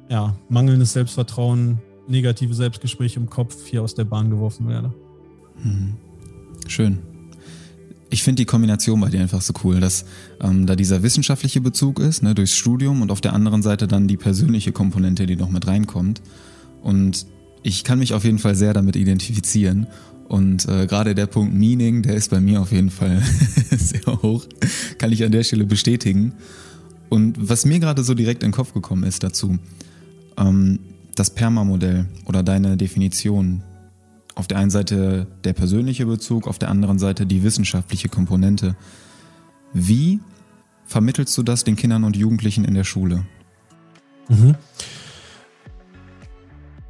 ja, 0.10 0.38
mangelndes 0.50 0.94
Selbstvertrauen, 0.94 1.80
negative 2.08 2.54
Selbstgespräche 2.54 3.20
im 3.20 3.30
Kopf 3.30 3.66
hier 3.66 3.84
aus 3.84 3.96
der 3.96 4.06
Bahn 4.06 4.30
geworfen 4.30 4.68
werde. 4.70 4.94
Mhm. 5.64 5.96
Schön. 6.68 7.00
Ich 8.10 8.24
finde 8.24 8.42
die 8.42 8.46
Kombination 8.46 9.02
bei 9.02 9.10
dir 9.10 9.20
einfach 9.20 9.42
so 9.42 9.54
cool, 9.64 9.82
dass 9.82 10.06
ähm, 10.40 10.66
da 10.66 10.76
dieser 10.78 11.04
wissenschaftliche 11.04 11.60
Bezug 11.60 12.00
ist, 12.00 12.24
ne, 12.24 12.34
durchs 12.34 12.56
Studium 12.56 13.02
und 13.02 13.12
auf 13.12 13.20
der 13.20 13.34
anderen 13.34 13.62
Seite 13.62 13.88
dann 13.88 14.08
die 14.08 14.16
persönliche 14.16 14.72
Komponente, 14.72 15.26
die 15.26 15.36
noch 15.36 15.50
mit 15.50 15.68
reinkommt. 15.68 16.22
Und 16.82 17.26
ich 17.64 17.84
kann 17.84 18.00
mich 18.00 18.14
auf 18.14 18.24
jeden 18.24 18.40
Fall 18.40 18.56
sehr 18.56 18.74
damit 18.74 18.96
identifizieren. 18.96 19.88
Und 20.28 20.68
äh, 20.68 20.88
gerade 20.88 21.16
der 21.16 21.26
Punkt 21.26 21.54
Meaning, 21.54 22.02
der 22.02 22.16
ist 22.16 22.30
bei 22.30 22.40
mir 22.40 22.62
auf 22.62 22.72
jeden 22.72 22.90
Fall 22.90 23.22
sehr 23.72 24.06
hoch. 24.22 24.46
Kann 24.98 25.12
ich 25.12 25.24
an 25.24 25.32
der 25.32 25.44
Stelle 25.44 25.66
bestätigen. 25.66 26.34
Und 27.10 27.50
was 27.50 27.66
mir 27.66 27.80
gerade 27.80 28.04
so 28.04 28.14
direkt 28.14 28.44
in 28.44 28.50
den 28.50 28.56
Kopf 28.56 28.74
gekommen 28.74 29.04
ist 29.04 29.24
dazu, 29.24 29.58
ähm, 30.38 30.80
das 31.16 31.30
Perma-Modell 31.30 32.06
oder 32.26 32.44
deine 32.44 32.78
Definition. 32.78 33.64
Auf 34.36 34.48
der 34.48 34.60
einen 34.60 34.70
Seite 34.70 35.26
der 35.44 35.54
persönliche 35.54 36.06
Bezug, 36.06 36.48
auf 36.48 36.60
der 36.60 36.70
anderen 36.70 37.00
Seite 37.00 37.26
die 37.26 37.42
wissenschaftliche 37.42 38.08
Komponente. 38.08 38.76
Wie 39.74 40.20
vermittelst 40.86 41.36
du 41.38 41.44
das 41.44 41.64
den 41.64 41.76
Kindern 41.76 42.04
und 42.04 42.16
Jugendlichen 42.16 42.64
in 42.64 42.76
der 42.76 42.84
Schule? 42.84 43.26
Mhm. 44.30 44.56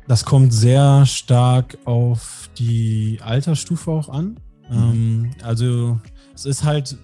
Das 0.07 0.23
kommt 0.23 0.53
sehr 0.53 1.05
stark 1.05 1.77
auf 1.83 2.49
die 2.57 3.19
Altersstufe 3.21 3.91
auch 3.91 4.09
an. 4.09 4.39
Mhm. 4.69 4.77
Ähm, 4.77 5.31
also 5.43 5.99
es 6.33 6.45
ist 6.45 6.63
halt 6.63 6.97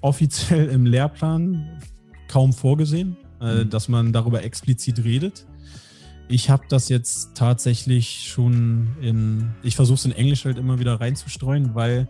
offiziell 0.00 0.68
im 0.68 0.86
Lehrplan 0.86 1.80
kaum 2.28 2.52
vorgesehen, 2.52 3.16
äh, 3.40 3.64
mhm. 3.64 3.70
dass 3.70 3.88
man 3.88 4.12
darüber 4.12 4.42
explizit 4.44 5.04
redet. 5.04 5.46
Ich 6.28 6.50
habe 6.50 6.64
das 6.68 6.88
jetzt 6.88 7.34
tatsächlich 7.34 8.28
schon 8.28 8.88
in, 9.00 9.50
ich 9.62 9.76
versuche 9.76 9.96
es 9.96 10.04
in 10.04 10.12
Englisch 10.12 10.44
halt 10.44 10.58
immer 10.58 10.78
wieder 10.78 11.00
reinzustreuen, 11.00 11.74
weil 11.74 12.08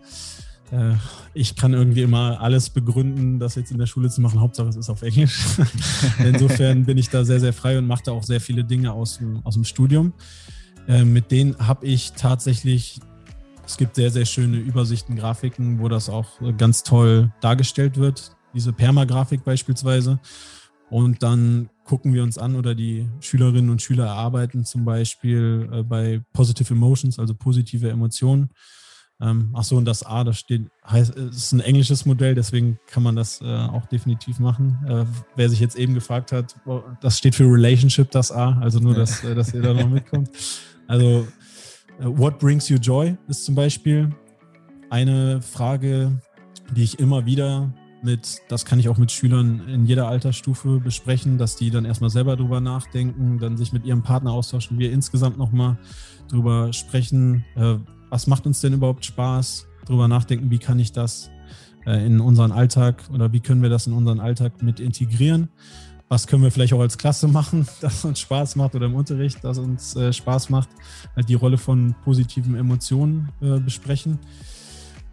äh, 0.71 0.93
ich 1.33 1.55
kann 1.55 1.73
irgendwie 1.73 2.01
immer 2.01 2.39
alles 2.41 2.69
begründen, 2.69 3.39
das 3.39 3.55
jetzt 3.55 3.71
in 3.71 3.77
der 3.77 3.85
Schule 3.85 4.09
zu 4.09 4.21
machen. 4.21 4.39
Hauptsache 4.39 4.69
es 4.69 4.75
ist 4.75 4.89
auf 4.89 5.01
Englisch. 5.01 5.39
Insofern 6.19 6.85
bin 6.85 6.97
ich 6.97 7.09
da 7.09 7.23
sehr, 7.23 7.39
sehr 7.39 7.53
frei 7.53 7.77
und 7.77 7.87
mache 7.87 8.03
da 8.05 8.11
auch 8.11 8.23
sehr 8.23 8.41
viele 8.41 8.63
Dinge 8.63 8.91
aus 8.93 9.17
dem, 9.17 9.45
aus 9.45 9.55
dem 9.55 9.63
Studium. 9.63 10.13
Äh, 10.87 11.05
mit 11.05 11.31
denen 11.31 11.55
habe 11.59 11.85
ich 11.85 12.13
tatsächlich, 12.13 12.99
es 13.65 13.77
gibt 13.77 13.95
sehr, 13.95 14.11
sehr 14.11 14.25
schöne 14.25 14.57
Übersichten, 14.57 15.15
Grafiken, 15.15 15.79
wo 15.79 15.87
das 15.87 16.09
auch 16.09 16.27
ganz 16.57 16.83
toll 16.83 17.31
dargestellt 17.41 17.97
wird. 17.97 18.35
Diese 18.53 18.73
Permagrafik 18.73 19.43
beispielsweise. 19.43 20.19
Und 20.89 21.21
dann 21.21 21.69
gucken 21.85 22.13
wir 22.13 22.23
uns 22.23 22.37
an 22.37 22.55
oder 22.55 22.73
die 22.73 23.07
Schülerinnen 23.19 23.69
und 23.69 23.81
Schüler 23.81 24.05
erarbeiten 24.05 24.65
zum 24.65 24.85
Beispiel 24.85 25.69
äh, 25.71 25.83
bei 25.83 26.21
Positive 26.33 26.73
Emotions, 26.73 27.19
also 27.19 27.33
positive 27.33 27.89
Emotionen 27.89 28.49
Ähm, 29.21 29.49
ach 29.53 29.63
so, 29.63 29.75
und 29.75 29.85
das 29.85 30.03
A, 30.03 30.23
das 30.23 30.37
steht, 30.37 30.69
heißt, 30.87 31.13
ist 31.15 31.51
ein 31.51 31.59
englisches 31.59 32.05
Modell, 32.05 32.35
deswegen 32.35 32.79
kann 32.87 33.03
man 33.03 33.15
das 33.17 33.41
äh, 33.41 33.45
auch 33.45 33.85
definitiv 33.87 34.39
machen. 34.39 34.79
Äh, 34.87 35.05
wer 35.35 35.49
sich 35.49 35.59
jetzt 35.59 35.77
eben 35.77 35.93
gefragt 35.93 36.31
hat, 36.31 36.55
das 37.01 37.17
steht 37.17 37.35
für 37.35 37.43
Relationship, 37.43 38.09
das 38.11 38.31
A, 38.31 38.57
also 38.59 38.79
nur, 38.79 38.95
dass, 38.95 39.23
äh, 39.23 39.35
dass 39.35 39.53
ihr 39.53 39.61
da 39.61 39.73
noch 39.73 39.89
mitkommt. 39.89 40.29
Also, 40.87 41.27
äh, 41.99 42.05
what 42.05 42.39
brings 42.39 42.69
you 42.69 42.77
joy 42.77 43.17
ist 43.27 43.43
zum 43.43 43.55
Beispiel 43.55 44.09
eine 44.89 45.41
Frage, 45.41 46.19
die 46.75 46.83
ich 46.83 46.99
immer 46.99 47.25
wieder 47.25 47.73
mit, 48.01 48.39
das 48.47 48.63
kann 48.63 48.79
ich 48.79 48.87
auch 48.87 48.97
mit 48.97 49.11
Schülern 49.11 49.67
in 49.67 49.85
jeder 49.85 50.07
Altersstufe 50.07 50.79
besprechen, 50.79 51.37
dass 51.37 51.57
die 51.57 51.69
dann 51.69 51.83
erstmal 51.83 52.09
selber 52.09 52.37
drüber 52.37 52.61
nachdenken, 52.61 53.39
dann 53.39 53.57
sich 53.57 53.73
mit 53.73 53.85
ihrem 53.85 54.03
Partner 54.03 54.31
austauschen, 54.31 54.79
wir 54.79 54.91
insgesamt 54.91 55.37
nochmal 55.37 55.77
drüber 56.29 56.71
sprechen, 56.71 57.43
äh, 57.55 57.75
was 58.09 58.27
macht 58.27 58.45
uns 58.45 58.61
denn 58.61 58.73
überhaupt 58.73 59.05
Spaß, 59.05 59.67
drüber 59.85 60.07
nachdenken, 60.07 60.49
wie 60.51 60.59
kann 60.59 60.79
ich 60.79 60.91
das 60.91 61.29
äh, 61.85 62.05
in 62.05 62.19
unseren 62.19 62.51
Alltag 62.51 63.03
oder 63.13 63.31
wie 63.33 63.39
können 63.39 63.61
wir 63.61 63.69
das 63.69 63.87
in 63.87 63.93
unseren 63.93 64.19
Alltag 64.19 64.61
mit 64.61 64.79
integrieren. 64.79 65.49
Was 66.07 66.25
können 66.25 66.41
wir 66.41 66.51
vielleicht 66.51 66.73
auch 66.73 66.79
als 66.79 66.97
Klasse 66.97 67.27
machen, 67.27 67.67
das 67.81 68.03
uns 68.05 68.19
Spaß 68.19 68.55
macht 68.55 68.75
oder 68.75 68.87
im 68.87 68.95
Unterricht, 68.95 69.39
das 69.43 69.57
uns 69.57 69.95
äh, 69.95 70.11
Spaß 70.11 70.49
macht. 70.49 70.69
Halt 71.15 71.29
die 71.29 71.35
Rolle 71.35 71.57
von 71.57 71.95
positiven 72.03 72.55
Emotionen 72.55 73.29
äh, 73.41 73.59
besprechen. 73.59 74.19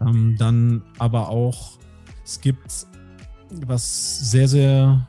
Ähm, 0.01 0.35
dann 0.37 0.83
aber 0.97 1.29
auch, 1.29 1.77
es 2.23 2.41
gibt, 2.41 2.87
was 3.65 4.31
sehr, 4.31 4.47
sehr 4.47 5.07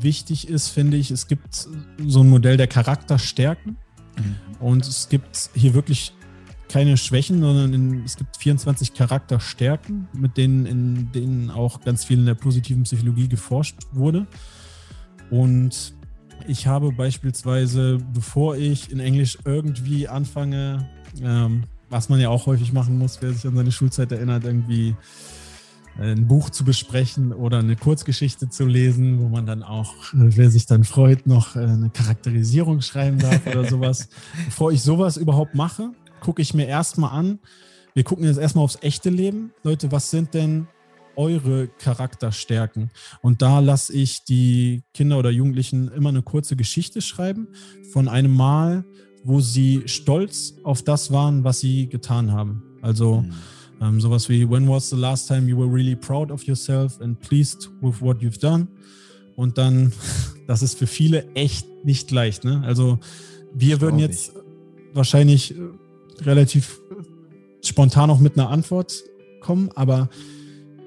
wichtig 0.00 0.48
ist, 0.48 0.68
finde 0.68 0.96
ich, 0.96 1.10
es 1.10 1.26
gibt 1.26 1.68
so 2.06 2.20
ein 2.20 2.28
Modell 2.28 2.56
der 2.56 2.66
Charakterstärken. 2.66 3.76
Mhm. 4.16 4.36
Und 4.60 4.86
es 4.86 5.08
gibt 5.08 5.50
hier 5.54 5.74
wirklich 5.74 6.12
keine 6.68 6.96
Schwächen, 6.96 7.40
sondern 7.40 7.72
in, 7.72 8.04
es 8.04 8.16
gibt 8.16 8.36
24 8.36 8.94
Charakterstärken, 8.94 10.08
mit 10.12 10.36
denen, 10.36 10.66
in 10.66 11.12
denen 11.12 11.50
auch 11.50 11.80
ganz 11.80 12.04
viel 12.04 12.18
in 12.18 12.26
der 12.26 12.34
positiven 12.34 12.82
Psychologie 12.82 13.28
geforscht 13.28 13.76
wurde. 13.92 14.26
Und 15.30 15.94
ich 16.46 16.66
habe 16.66 16.92
beispielsweise, 16.92 17.98
bevor 18.12 18.56
ich 18.56 18.90
in 18.90 19.00
Englisch 19.00 19.38
irgendwie 19.44 20.08
anfange, 20.08 20.88
ähm, 21.22 21.64
was 21.90 22.08
man 22.08 22.20
ja 22.20 22.28
auch 22.28 22.46
häufig 22.46 22.72
machen 22.72 22.98
muss, 22.98 23.18
wer 23.20 23.32
sich 23.32 23.46
an 23.46 23.56
seine 23.56 23.72
Schulzeit 23.72 24.12
erinnert, 24.12 24.44
irgendwie 24.44 24.94
ein 25.98 26.28
Buch 26.28 26.50
zu 26.50 26.64
besprechen 26.64 27.32
oder 27.32 27.58
eine 27.58 27.74
Kurzgeschichte 27.74 28.48
zu 28.48 28.66
lesen, 28.66 29.18
wo 29.18 29.28
man 29.28 29.46
dann 29.46 29.62
auch, 29.62 29.94
äh, 30.12 30.36
wer 30.36 30.50
sich 30.50 30.66
dann 30.66 30.84
freut, 30.84 31.26
noch 31.26 31.56
äh, 31.56 31.60
eine 31.60 31.90
Charakterisierung 31.90 32.82
schreiben 32.82 33.18
darf 33.18 33.46
oder 33.46 33.64
sowas. 33.64 34.08
Bevor 34.44 34.70
ich 34.70 34.82
sowas 34.82 35.16
überhaupt 35.16 35.54
mache, 35.54 35.90
gucke 36.20 36.42
ich 36.42 36.54
mir 36.54 36.66
erstmal 36.66 37.10
an, 37.10 37.38
wir 37.94 38.04
gucken 38.04 38.24
jetzt 38.24 38.38
erstmal 38.38 38.64
aufs 38.64 38.78
echte 38.80 39.10
Leben. 39.10 39.52
Leute, 39.64 39.90
was 39.90 40.10
sind 40.10 40.32
denn 40.32 40.68
eure 41.16 41.66
Charakterstärken? 41.66 42.90
Und 43.22 43.42
da 43.42 43.58
lasse 43.58 43.92
ich 43.92 44.22
die 44.22 44.84
Kinder 44.94 45.18
oder 45.18 45.30
Jugendlichen 45.30 45.88
immer 45.88 46.10
eine 46.10 46.22
kurze 46.22 46.54
Geschichte 46.54 47.00
schreiben 47.00 47.48
von 47.92 48.06
einem 48.06 48.32
Mal, 48.34 48.84
wo 49.24 49.40
sie 49.40 49.82
stolz 49.86 50.54
auf 50.62 50.82
das 50.82 51.10
waren, 51.10 51.42
was 51.42 51.58
sie 51.58 51.88
getan 51.88 52.30
haben. 52.30 52.62
Also 52.82 53.22
mhm. 53.22 53.32
ähm, 53.80 54.00
sowas 54.00 54.28
wie, 54.28 54.48
when 54.48 54.68
was 54.68 54.90
the 54.90 54.96
last 54.96 55.26
time 55.26 55.48
you 55.48 55.58
were 55.58 55.68
really 55.68 55.96
proud 55.96 56.30
of 56.30 56.44
yourself 56.44 57.00
and 57.00 57.18
pleased 57.18 57.68
with 57.80 58.00
what 58.00 58.18
you've 58.18 58.40
done? 58.40 58.68
Und 59.34 59.58
dann, 59.58 59.92
das 60.46 60.62
ist 60.62 60.78
für 60.78 60.86
viele 60.86 61.26
echt 61.34 61.66
nicht 61.84 62.12
leicht. 62.12 62.44
Ne? 62.44 62.62
Also 62.64 63.00
wir 63.52 63.80
würden 63.80 63.98
jetzt 63.98 64.34
wahrscheinlich 64.94 65.56
äh, 65.56 65.56
relativ 66.24 66.80
spontan 67.64 68.10
auch 68.10 68.20
mit 68.20 68.38
einer 68.38 68.50
Antwort 68.50 69.02
kommen, 69.40 69.70
aber 69.74 70.08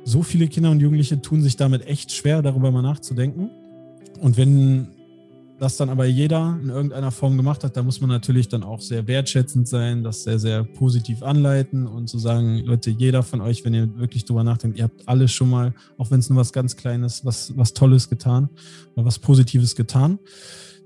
so 0.04 0.24
viele 0.24 0.48
Kinder 0.48 0.72
und 0.72 0.80
Jugendliche 0.80 1.22
tun 1.22 1.42
sich 1.42 1.58
damit 1.58 1.86
echt 1.86 2.12
schwer, 2.12 2.42
darüber 2.42 2.72
mal 2.72 2.82
nachzudenken. 2.82 3.50
Und 4.20 4.38
wenn 4.38 4.88
das 5.60 5.78
dann 5.78 5.90
aber 5.90 6.06
jeder 6.06 6.58
in 6.62 6.70
irgendeiner 6.70 7.12
Form 7.12 7.38
gemacht 7.38 7.64
hat, 7.64 7.78
da 7.78 7.84
muss 7.84 8.02
man 8.02 8.10
natürlich 8.10 8.50
dann 8.50 8.64
auch 8.64 8.82
sehr 8.82 9.06
wertschätzend 9.06 9.68
sein, 9.68 10.04
das 10.04 10.24
sehr, 10.24 10.40
sehr 10.40 10.64
positiv 10.64 11.22
anleiten 11.22 11.86
und 11.86 12.08
zu 12.08 12.18
sagen, 12.18 12.58
Leute, 12.66 12.90
jeder 12.90 13.22
von 13.22 13.42
euch, 13.42 13.64
wenn 13.64 13.76
ihr 13.76 14.00
wirklich 14.00 14.26
drüber 14.26 14.44
nachdenkt, 14.44 14.80
ihr 14.80 14.86
habt 14.86 15.08
alles 15.08 15.32
schon 15.32 15.52
mal, 15.52 15.76
auch 16.00 16.10
wenn 16.10 16.20
es 16.20 16.32
nur 16.32 16.40
was 16.40 16.52
ganz 16.52 16.78
Kleines, 16.78 17.26
was, 17.26 17.56
was 17.56 17.76
Tolles 17.76 18.10
getan 18.10 18.50
oder 18.96 19.06
was 19.06 19.20
Positives 19.20 19.76
getan, 19.76 20.18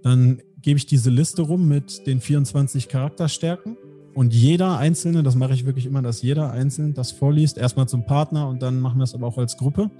dann 0.03 0.41
gebe 0.61 0.77
ich 0.77 0.85
diese 0.85 1.09
Liste 1.09 1.41
rum 1.41 1.69
mit 1.69 2.05
den 2.05 2.19
24 2.19 2.89
Charakterstärken 2.89 3.77
und 4.15 4.33
jeder 4.33 4.77
Einzelne, 4.77 5.23
das 5.23 5.35
mache 5.35 5.53
ich 5.53 5.65
wirklich 5.65 5.85
immer, 5.85 6.01
dass 6.01 6.21
jeder 6.21 6.49
Einzelne 6.51 6.93
das 6.93 7.11
vorliest, 7.11 7.57
erstmal 7.57 7.87
zum 7.87 8.05
Partner 8.05 8.47
und 8.47 8.61
dann 8.61 8.79
machen 8.79 8.97
wir 8.97 9.03
es 9.03 9.13
aber 9.13 9.27
auch 9.27 9.37
als 9.37 9.57
Gruppe, 9.57 9.91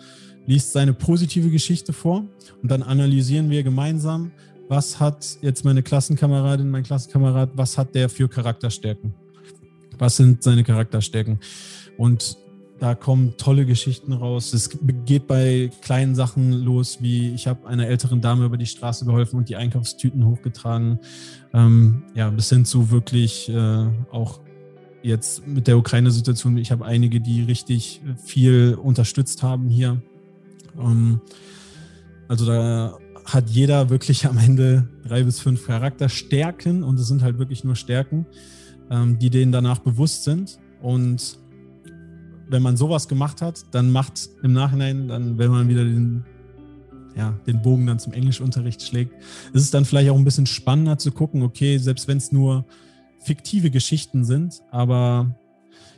liest 0.48 0.72
seine 0.72 0.94
positive 0.94 1.50
Geschichte 1.50 1.92
vor 1.92 2.24
und 2.64 2.72
dann 2.72 2.82
analysieren 2.82 3.50
wir 3.50 3.62
gemeinsam, 3.62 4.32
was 4.70 5.02
hat 5.02 5.38
jetzt 5.42 5.66
meine 5.66 5.84
Klassenkameradin, 5.84 6.72
mein 6.72 6.84
Klassenkamerad, 6.84 7.50
was 7.56 7.78
hat 7.78 7.94
der 7.94 8.08
für 8.08 8.30
Charakterstärken? 8.30 9.14
Was 10.00 10.16
sind 10.16 10.42
seine 10.42 10.64
Charakterstärken? 10.64 11.40
Und 11.98 12.38
da 12.80 12.94
kommen 12.94 13.36
tolle 13.38 13.66
Geschichten 13.66 14.12
raus. 14.12 14.54
Es 14.54 14.78
geht 15.06 15.28
bei 15.28 15.72
kleinen 15.82 16.14
Sachen 16.14 16.52
los, 16.52 16.98
wie 17.02 17.34
ich 17.34 17.48
habe 17.48 17.68
einer 17.68 17.88
älteren 17.88 18.20
Dame 18.20 18.46
über 18.46 18.58
die 18.58 18.66
Straße 18.66 19.06
geholfen 19.06 19.38
und 19.38 19.48
die 19.48 19.56
Einkaufstüten 19.56 20.26
hochgetragen. 20.26 21.00
Ähm, 21.54 22.04
ja, 22.16 22.30
bis 22.30 22.50
hin 22.50 22.66
zu 22.66 22.92
wirklich 22.92 23.50
äh, 23.50 23.86
auch 24.12 24.42
jetzt 25.04 25.48
mit 25.48 25.68
der 25.68 25.78
Ukraine-Situation. 25.78 26.58
Ich 26.58 26.72
habe 26.72 26.84
einige, 26.84 27.22
die 27.22 27.44
richtig 27.44 28.02
viel 28.24 28.78
unterstützt 28.82 29.42
haben 29.42 29.70
hier. 29.70 30.02
Ähm, 30.78 31.22
also 32.28 32.46
da 32.46 32.98
hat 33.24 33.50
jeder 33.50 33.90
wirklich 33.90 34.26
am 34.26 34.38
Ende 34.38 34.88
drei 35.08 35.24
bis 35.24 35.40
fünf 35.40 35.66
Charakterstärken 35.66 36.84
und 36.84 37.00
es 37.00 37.08
sind 37.08 37.22
halt 37.22 37.40
wirklich 37.40 37.64
nur 37.64 37.76
Stärken, 37.76 38.26
ähm, 38.90 39.18
die 39.18 39.30
denen 39.30 39.52
danach 39.54 39.80
bewusst 39.80 40.26
sind. 40.26 40.60
Und 40.82 41.38
wenn 42.50 42.62
man 42.62 42.78
sowas 42.78 43.08
gemacht 43.08 43.42
hat, 43.42 43.66
dann 43.72 43.92
macht 43.92 44.30
im 44.44 44.54
Nachhinein, 44.54 45.08
dann, 45.08 45.38
wenn 45.38 45.52
man 45.52 45.68
wieder 45.68 45.84
den, 45.84 46.24
ja, 47.16 47.34
den 47.48 47.62
Bogen 47.62 47.88
dann 47.88 48.00
zum 48.00 48.14
Englischunterricht 48.14 48.82
schlägt, 48.82 49.14
ist 49.54 49.62
es 49.64 49.72
dann 49.72 49.86
vielleicht 49.86 50.10
auch 50.10 50.18
ein 50.18 50.26
bisschen 50.26 50.46
spannender 50.46 50.98
zu 50.98 51.12
gucken, 51.12 51.44
okay, 51.44 51.78
selbst 51.78 52.08
wenn 52.08 52.18
es 52.18 52.32
nur 52.32 52.66
fiktive 53.20 53.72
Geschichten 53.72 54.24
sind, 54.24 54.62
aber 54.72 55.36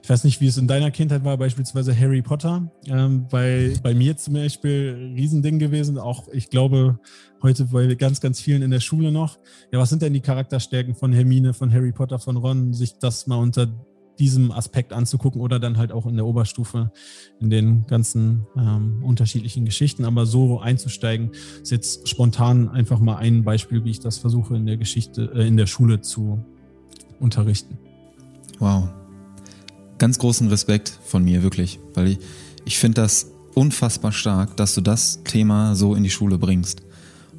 ich 0.07 0.09
weiß 0.09 0.23
nicht, 0.23 0.39
wie 0.39 0.47
es 0.47 0.57
in 0.57 0.67
deiner 0.67 0.89
Kindheit 0.89 1.25
war, 1.25 1.35
beispielsweise 1.35 1.93
Harry 1.93 2.21
Potter. 2.21 2.71
Ähm, 2.85 3.27
bei, 3.29 3.73
bei 3.83 3.93
mir 3.93 4.15
zum 4.15 4.35
Beispiel 4.35 4.95
ein 4.97 5.15
Riesending 5.15 5.59
gewesen. 5.59 5.97
Auch, 5.97 6.29
ich 6.31 6.49
glaube, 6.49 6.97
heute 7.41 7.65
bei 7.65 7.93
ganz, 7.95 8.21
ganz 8.21 8.39
vielen 8.39 8.61
in 8.61 8.71
der 8.71 8.79
Schule 8.79 9.11
noch. 9.11 9.37
Ja, 9.69 9.79
was 9.79 9.89
sind 9.89 10.01
denn 10.01 10.13
die 10.13 10.21
Charakterstärken 10.21 10.95
von 10.95 11.11
Hermine, 11.11 11.53
von 11.53 11.73
Harry 11.73 11.91
Potter, 11.91 12.19
von 12.19 12.37
Ron? 12.37 12.73
Sich 12.73 12.99
das 12.99 13.27
mal 13.27 13.35
unter 13.35 13.67
diesem 14.19 14.51
Aspekt 14.51 14.93
anzugucken 14.93 15.41
oder 15.41 15.59
dann 15.59 15.77
halt 15.77 15.91
auch 15.91 16.05
in 16.05 16.15
der 16.15 16.25
Oberstufe 16.25 16.91
in 17.39 17.49
den 17.49 17.85
ganzen 17.87 18.47
ähm, 18.57 19.03
unterschiedlichen 19.03 19.65
Geschichten. 19.65 20.05
Aber 20.05 20.25
so 20.25 20.59
einzusteigen, 20.59 21.31
ist 21.61 21.71
jetzt 21.71 22.07
spontan 22.09 22.69
einfach 22.69 22.99
mal 22.99 23.17
ein 23.17 23.43
Beispiel, 23.43 23.83
wie 23.83 23.91
ich 23.91 23.99
das 23.99 24.17
versuche 24.17 24.55
in 24.55 24.65
der 24.65 24.77
Geschichte, 24.77 25.31
äh, 25.33 25.47
in 25.47 25.57
der 25.57 25.67
Schule 25.67 26.01
zu 26.01 26.43
unterrichten. 27.19 27.77
Wow. 28.59 28.89
Ganz 29.97 30.19
großen 30.19 30.47
Respekt 30.47 30.89
von 31.03 31.23
mir, 31.23 31.43
wirklich, 31.43 31.79
weil 31.93 32.07
ich, 32.07 32.19
ich 32.65 32.77
finde 32.77 33.01
das 33.01 33.31
unfassbar 33.55 34.11
stark, 34.11 34.55
dass 34.57 34.75
du 34.75 34.81
das 34.81 35.23
Thema 35.23 35.75
so 35.75 35.95
in 35.95 36.03
die 36.03 36.11
Schule 36.11 36.37
bringst. 36.37 36.83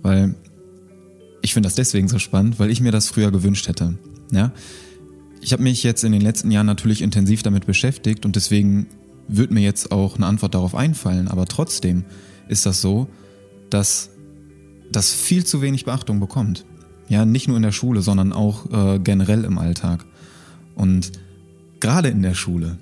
Weil 0.02 0.34
ich 1.42 1.54
finde 1.54 1.68
das 1.68 1.76
deswegen 1.76 2.08
so 2.08 2.18
spannend, 2.18 2.58
weil 2.58 2.70
ich 2.70 2.80
mir 2.80 2.92
das 2.92 3.08
früher 3.08 3.30
gewünscht 3.30 3.68
hätte. 3.68 3.98
Ja, 4.32 4.52
ich 5.40 5.52
habe 5.52 5.62
mich 5.62 5.82
jetzt 5.82 6.04
in 6.04 6.12
den 6.12 6.20
letzten 6.20 6.50
Jahren 6.50 6.66
natürlich 6.66 7.02
intensiv 7.02 7.42
damit 7.42 7.66
beschäftigt 7.66 8.26
und 8.26 8.36
deswegen 8.36 8.86
wird 9.28 9.50
mir 9.50 9.60
jetzt 9.60 9.92
auch 9.92 10.16
eine 10.16 10.26
Antwort 10.26 10.54
darauf 10.54 10.74
einfallen. 10.74 11.28
Aber 11.28 11.46
trotzdem 11.46 12.04
ist 12.48 12.66
das 12.66 12.80
so, 12.80 13.08
dass 13.70 14.10
das 14.90 15.12
viel 15.12 15.44
zu 15.44 15.60
wenig 15.60 15.84
Beachtung 15.84 16.18
bekommt. 16.20 16.64
Ja, 17.08 17.24
nicht 17.24 17.48
nur 17.48 17.56
in 17.56 17.62
der 17.62 17.72
Schule, 17.72 18.02
sondern 18.02 18.32
auch 18.32 18.70
äh, 18.70 18.98
generell 18.98 19.44
im 19.44 19.58
Alltag. 19.58 20.04
Und 20.74 21.12
gerade 21.80 22.08
in 22.08 22.22
der 22.22 22.34
Schule 22.34 22.78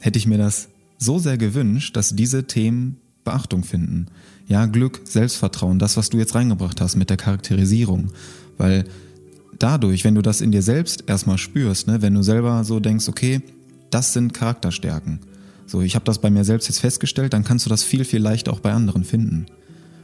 hätte 0.00 0.18
ich 0.18 0.26
mir 0.26 0.38
das 0.38 0.68
so 0.98 1.18
sehr 1.18 1.38
gewünscht, 1.38 1.96
dass 1.96 2.14
diese 2.14 2.44
Themen 2.46 2.98
Beachtung 3.24 3.64
finden. 3.64 4.06
Ja, 4.46 4.66
Glück, 4.66 5.00
Selbstvertrauen, 5.04 5.78
das, 5.78 5.96
was 5.96 6.10
du 6.10 6.18
jetzt 6.18 6.34
reingebracht 6.34 6.80
hast 6.80 6.96
mit 6.96 7.10
der 7.10 7.16
Charakterisierung. 7.16 8.12
Weil 8.58 8.84
dadurch, 9.64 10.04
wenn 10.04 10.14
du 10.14 10.20
das 10.20 10.42
in 10.42 10.52
dir 10.52 10.60
selbst 10.60 11.04
erstmal 11.06 11.38
spürst, 11.38 11.86
ne, 11.86 12.02
wenn 12.02 12.12
du 12.12 12.22
selber 12.22 12.64
so 12.64 12.80
denkst, 12.80 13.08
okay, 13.08 13.40
das 13.88 14.12
sind 14.12 14.34
Charakterstärken. 14.34 15.20
So, 15.66 15.80
ich 15.80 15.94
habe 15.94 16.04
das 16.04 16.20
bei 16.20 16.28
mir 16.28 16.44
selbst 16.44 16.68
jetzt 16.68 16.80
festgestellt, 16.80 17.32
dann 17.32 17.44
kannst 17.44 17.64
du 17.64 17.70
das 17.70 17.82
viel, 17.82 18.04
viel 18.04 18.20
leichter 18.20 18.52
auch 18.52 18.60
bei 18.60 18.72
anderen 18.72 19.04
finden. 19.04 19.46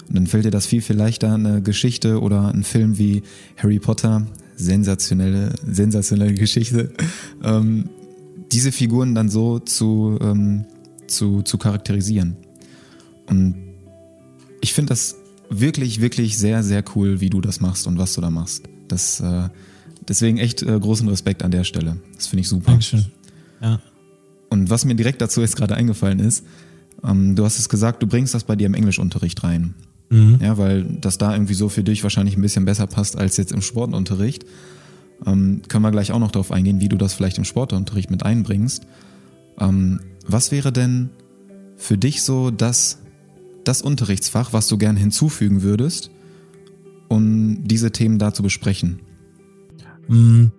Und 0.09 0.15
dann 0.17 0.27
fällt 0.27 0.47
dir 0.47 0.51
das 0.51 0.65
viel, 0.65 0.81
viel 0.81 0.97
leichter, 0.97 1.35
eine 1.35 1.61
Geschichte 1.61 2.23
oder 2.23 2.49
ein 2.49 2.65
Film 2.65 2.97
wie 2.97 3.23
Harry 3.59 3.79
Potter, 3.79 4.27
sensationelle, 4.57 5.53
sensationelle 5.63 6.33
Geschichte, 6.33 6.95
ähm, 7.45 7.91
diese 8.51 8.73
Figuren 8.73 9.15
dann 9.15 9.29
so 9.29 9.59
zu, 9.59 10.19
ähm, 10.23 10.65
zu, 11.07 11.43
zu 11.43 11.59
charakterisieren. 11.59 12.39
Und 13.27 13.57
ich 14.63 14.73
finde 14.73 14.89
das 14.89 15.17
wirklich, 15.51 16.01
wirklich 16.01 16.39
sehr, 16.39 16.63
sehr 16.63 16.83
cool, 16.97 17.21
wie 17.21 17.29
du 17.29 17.43
das 17.43 17.61
machst 17.61 17.87
und 17.87 17.99
was 17.99 18.15
du 18.15 18.23
da 18.23 18.31
machst. 18.31 18.70
Das, 18.91 19.21
äh, 19.21 19.49
deswegen 20.09 20.39
echt 20.39 20.63
äh, 20.63 20.79
großen 20.79 21.09
Respekt 21.09 21.43
an 21.43 21.51
der 21.51 21.65
Stelle. 21.65 21.97
Das 22.15 22.27
finde 22.27 22.41
ich 22.43 22.49
super. 22.49 22.73
Dankeschön. 22.73 23.07
Ja. 23.61 23.81
Und 24.49 24.71
was 24.71 24.85
mir 24.85 24.95
direkt 24.95 25.21
dazu 25.21 25.41
jetzt 25.41 25.57
gerade 25.57 25.77
eingefallen 25.77 26.19
ist, 26.19 26.45
ähm, 27.05 27.37
du 27.37 27.45
hast 27.45 27.59
es 27.59 27.69
gesagt, 27.69 28.03
du 28.03 28.07
bringst 28.07 28.35
das 28.35 28.45
bei 28.45 28.57
dir 28.57 28.67
im 28.67 28.75
Englischunterricht 28.75 29.43
rein. 29.43 29.75
Mhm. 30.11 30.39
Ja, 30.43 30.59
weil 30.59 30.85
das 30.85 31.19
da 31.19 31.33
irgendwie 31.33 31.55
so 31.55 31.69
für 31.69 31.85
dich 31.85 32.03
wahrscheinlich 32.03 32.37
ein 32.37 32.43
bisschen 32.43 32.65
besser 32.65 32.87
passt 32.87 33.17
als 33.17 33.37
jetzt 33.37 33.53
im 33.53 33.63
Sportunterricht. 33.63 34.45
Ähm, 35.25 35.63
können 35.69 35.85
wir 35.85 35.91
gleich 35.91 36.13
auch 36.13 36.19
noch 36.19 36.33
darauf 36.33 36.51
eingehen, 36.51 36.81
wie 36.81 36.89
du 36.89 36.97
das 36.97 37.15
vielleicht 37.15 37.39
im 37.39 37.45
Sportunterricht 37.45 38.11
mit 38.11 38.25
einbringst. 38.25 38.87
Ähm, 39.59 40.01
was 40.27 40.51
wäre 40.51 40.73
denn 40.73 41.11
für 41.77 41.97
dich 41.97 42.23
so 42.23 42.51
das, 42.51 42.99
das 43.65 43.83
Unterrichtsfach, 43.83 44.53
was 44.53 44.67
du 44.67 44.79
gern 44.79 44.97
hinzufügen 44.97 45.63
würdest, 45.63 46.11
um 47.11 47.67
diese 47.67 47.91
Themen 47.91 48.19
da 48.19 48.33
zu 48.33 48.43
besprechen? 48.43 49.01
Mhm. 50.09 50.53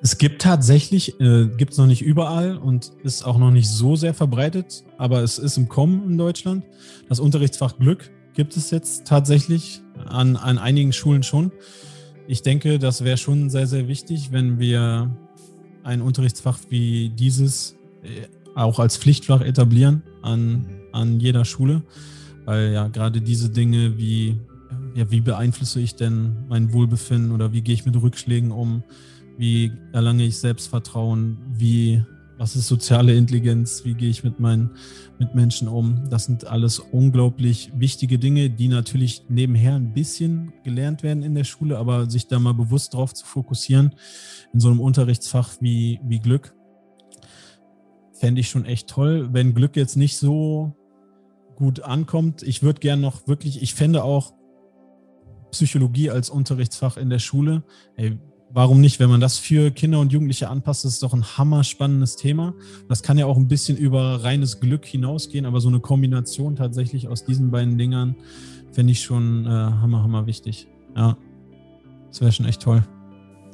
Es 0.00 0.16
gibt 0.16 0.42
tatsächlich, 0.42 1.20
äh, 1.20 1.48
gibt 1.48 1.72
es 1.72 1.78
noch 1.78 1.88
nicht 1.88 2.02
überall 2.02 2.56
und 2.56 2.92
ist 3.02 3.24
auch 3.24 3.36
noch 3.36 3.50
nicht 3.50 3.68
so 3.68 3.96
sehr 3.96 4.14
verbreitet, 4.14 4.84
aber 4.96 5.22
es 5.24 5.38
ist 5.38 5.58
im 5.58 5.68
Kommen 5.68 6.08
in 6.08 6.16
Deutschland. 6.16 6.64
Das 7.08 7.18
Unterrichtsfach 7.18 7.76
Glück 7.78 8.10
gibt 8.32 8.56
es 8.56 8.70
jetzt 8.70 9.08
tatsächlich 9.08 9.82
an, 10.06 10.36
an 10.36 10.58
einigen 10.58 10.92
Schulen 10.92 11.24
schon. 11.24 11.50
Ich 12.28 12.42
denke, 12.42 12.78
das 12.78 13.02
wäre 13.02 13.16
schon 13.16 13.50
sehr, 13.50 13.66
sehr 13.66 13.88
wichtig, 13.88 14.30
wenn 14.30 14.60
wir 14.60 15.10
ein 15.82 16.00
Unterrichtsfach 16.00 16.60
wie 16.68 17.08
dieses 17.08 17.76
äh, 18.04 18.28
auch 18.54 18.78
als 18.78 18.96
Pflichtfach 18.96 19.40
etablieren 19.40 20.02
an, 20.22 20.66
an 20.92 21.18
jeder 21.18 21.44
Schule, 21.44 21.82
weil 22.44 22.72
ja 22.72 22.86
gerade 22.86 23.20
diese 23.20 23.50
Dinge 23.50 23.98
wie, 23.98 24.36
ja, 24.98 25.08
wie 25.12 25.20
beeinflusse 25.20 25.80
ich 25.80 25.94
denn 25.94 26.44
mein 26.48 26.72
Wohlbefinden 26.72 27.30
oder 27.30 27.52
wie 27.52 27.62
gehe 27.62 27.72
ich 27.72 27.86
mit 27.86 27.94
Rückschlägen 27.94 28.50
um, 28.50 28.82
wie 29.36 29.70
erlange 29.92 30.24
ich 30.24 30.38
Selbstvertrauen, 30.38 31.38
wie, 31.52 32.02
was 32.36 32.56
ist 32.56 32.66
soziale 32.66 33.14
Intelligenz, 33.14 33.84
wie 33.84 33.94
gehe 33.94 34.10
ich 34.10 34.24
mit 34.24 34.40
meinen 34.40 34.70
Mitmenschen 35.20 35.68
um. 35.68 36.02
Das 36.10 36.24
sind 36.24 36.48
alles 36.48 36.80
unglaublich 36.80 37.70
wichtige 37.76 38.18
Dinge, 38.18 38.50
die 38.50 38.66
natürlich 38.66 39.22
nebenher 39.28 39.76
ein 39.76 39.94
bisschen 39.94 40.52
gelernt 40.64 41.04
werden 41.04 41.22
in 41.22 41.36
der 41.36 41.44
Schule, 41.44 41.78
aber 41.78 42.10
sich 42.10 42.26
da 42.26 42.40
mal 42.40 42.54
bewusst 42.54 42.94
drauf 42.94 43.14
zu 43.14 43.24
fokussieren 43.24 43.94
in 44.52 44.58
so 44.58 44.68
einem 44.68 44.80
Unterrichtsfach 44.80 45.52
wie, 45.60 46.00
wie 46.02 46.18
Glück, 46.18 46.56
fände 48.14 48.40
ich 48.40 48.48
schon 48.48 48.64
echt 48.64 48.88
toll. 48.88 49.28
Wenn 49.30 49.54
Glück 49.54 49.76
jetzt 49.76 49.96
nicht 49.96 50.18
so 50.18 50.74
gut 51.54 51.84
ankommt, 51.84 52.42
ich 52.42 52.64
würde 52.64 52.80
gern 52.80 53.00
noch 53.00 53.28
wirklich, 53.28 53.62
ich 53.62 53.74
fände 53.74 54.02
auch 54.02 54.37
Psychologie 55.50 56.10
als 56.10 56.30
Unterrichtsfach 56.30 56.96
in 56.96 57.10
der 57.10 57.18
Schule. 57.18 57.62
Ey, 57.96 58.18
warum 58.50 58.80
nicht, 58.80 59.00
wenn 59.00 59.10
man 59.10 59.20
das 59.20 59.38
für 59.38 59.70
Kinder 59.70 60.00
und 60.00 60.12
Jugendliche 60.12 60.48
anpasst, 60.48 60.84
das 60.84 60.94
ist 60.94 61.02
doch 61.02 61.12
ein 61.12 61.24
hammerspannendes 61.36 62.16
Thema. 62.16 62.54
Das 62.88 63.02
kann 63.02 63.18
ja 63.18 63.26
auch 63.26 63.36
ein 63.36 63.48
bisschen 63.48 63.76
über 63.76 64.22
reines 64.24 64.60
Glück 64.60 64.84
hinausgehen, 64.84 65.46
aber 65.46 65.60
so 65.60 65.68
eine 65.68 65.80
Kombination 65.80 66.56
tatsächlich 66.56 67.08
aus 67.08 67.24
diesen 67.24 67.50
beiden 67.50 67.78
Dingern 67.78 68.16
fände 68.72 68.92
ich 68.92 69.02
schon 69.02 69.46
äh, 69.46 69.48
hammer, 69.48 70.02
hammer 70.02 70.26
wichtig. 70.26 70.68
Ja, 70.96 71.16
das 72.08 72.20
wäre 72.20 72.32
schon 72.32 72.46
echt 72.46 72.62
toll. 72.62 72.82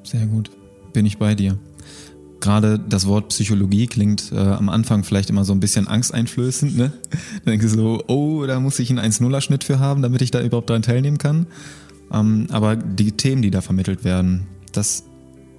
Sehr 0.02 0.26
gut, 0.26 0.50
bin 0.92 1.06
ich 1.06 1.18
bei 1.18 1.34
dir. 1.34 1.58
Gerade 2.40 2.78
das 2.78 3.06
Wort 3.06 3.30
Psychologie 3.30 3.86
klingt 3.86 4.30
äh, 4.30 4.36
am 4.36 4.68
Anfang 4.68 5.02
vielleicht 5.02 5.30
immer 5.30 5.44
so 5.44 5.54
ein 5.54 5.60
bisschen 5.60 5.88
angsteinflößend. 5.88 6.76
Ne? 6.76 6.92
Dann 7.44 7.52
denkst 7.52 7.64
du 7.64 7.68
so, 7.70 8.04
oh, 8.06 8.44
da 8.44 8.60
muss 8.60 8.78
ich 8.78 8.90
einen 8.90 8.98
1-0er-Schnitt 8.98 9.64
für 9.64 9.78
haben, 9.78 10.02
damit 10.02 10.20
ich 10.20 10.30
da 10.30 10.42
überhaupt 10.42 10.68
daran 10.68 10.82
teilnehmen 10.82 11.16
kann. 11.16 11.46
Ähm, 12.12 12.46
aber 12.50 12.76
die 12.76 13.12
Themen, 13.12 13.42
die 13.42 13.50
da 13.50 13.60
vermittelt 13.60 14.04
werden, 14.04 14.46
das 14.72 15.04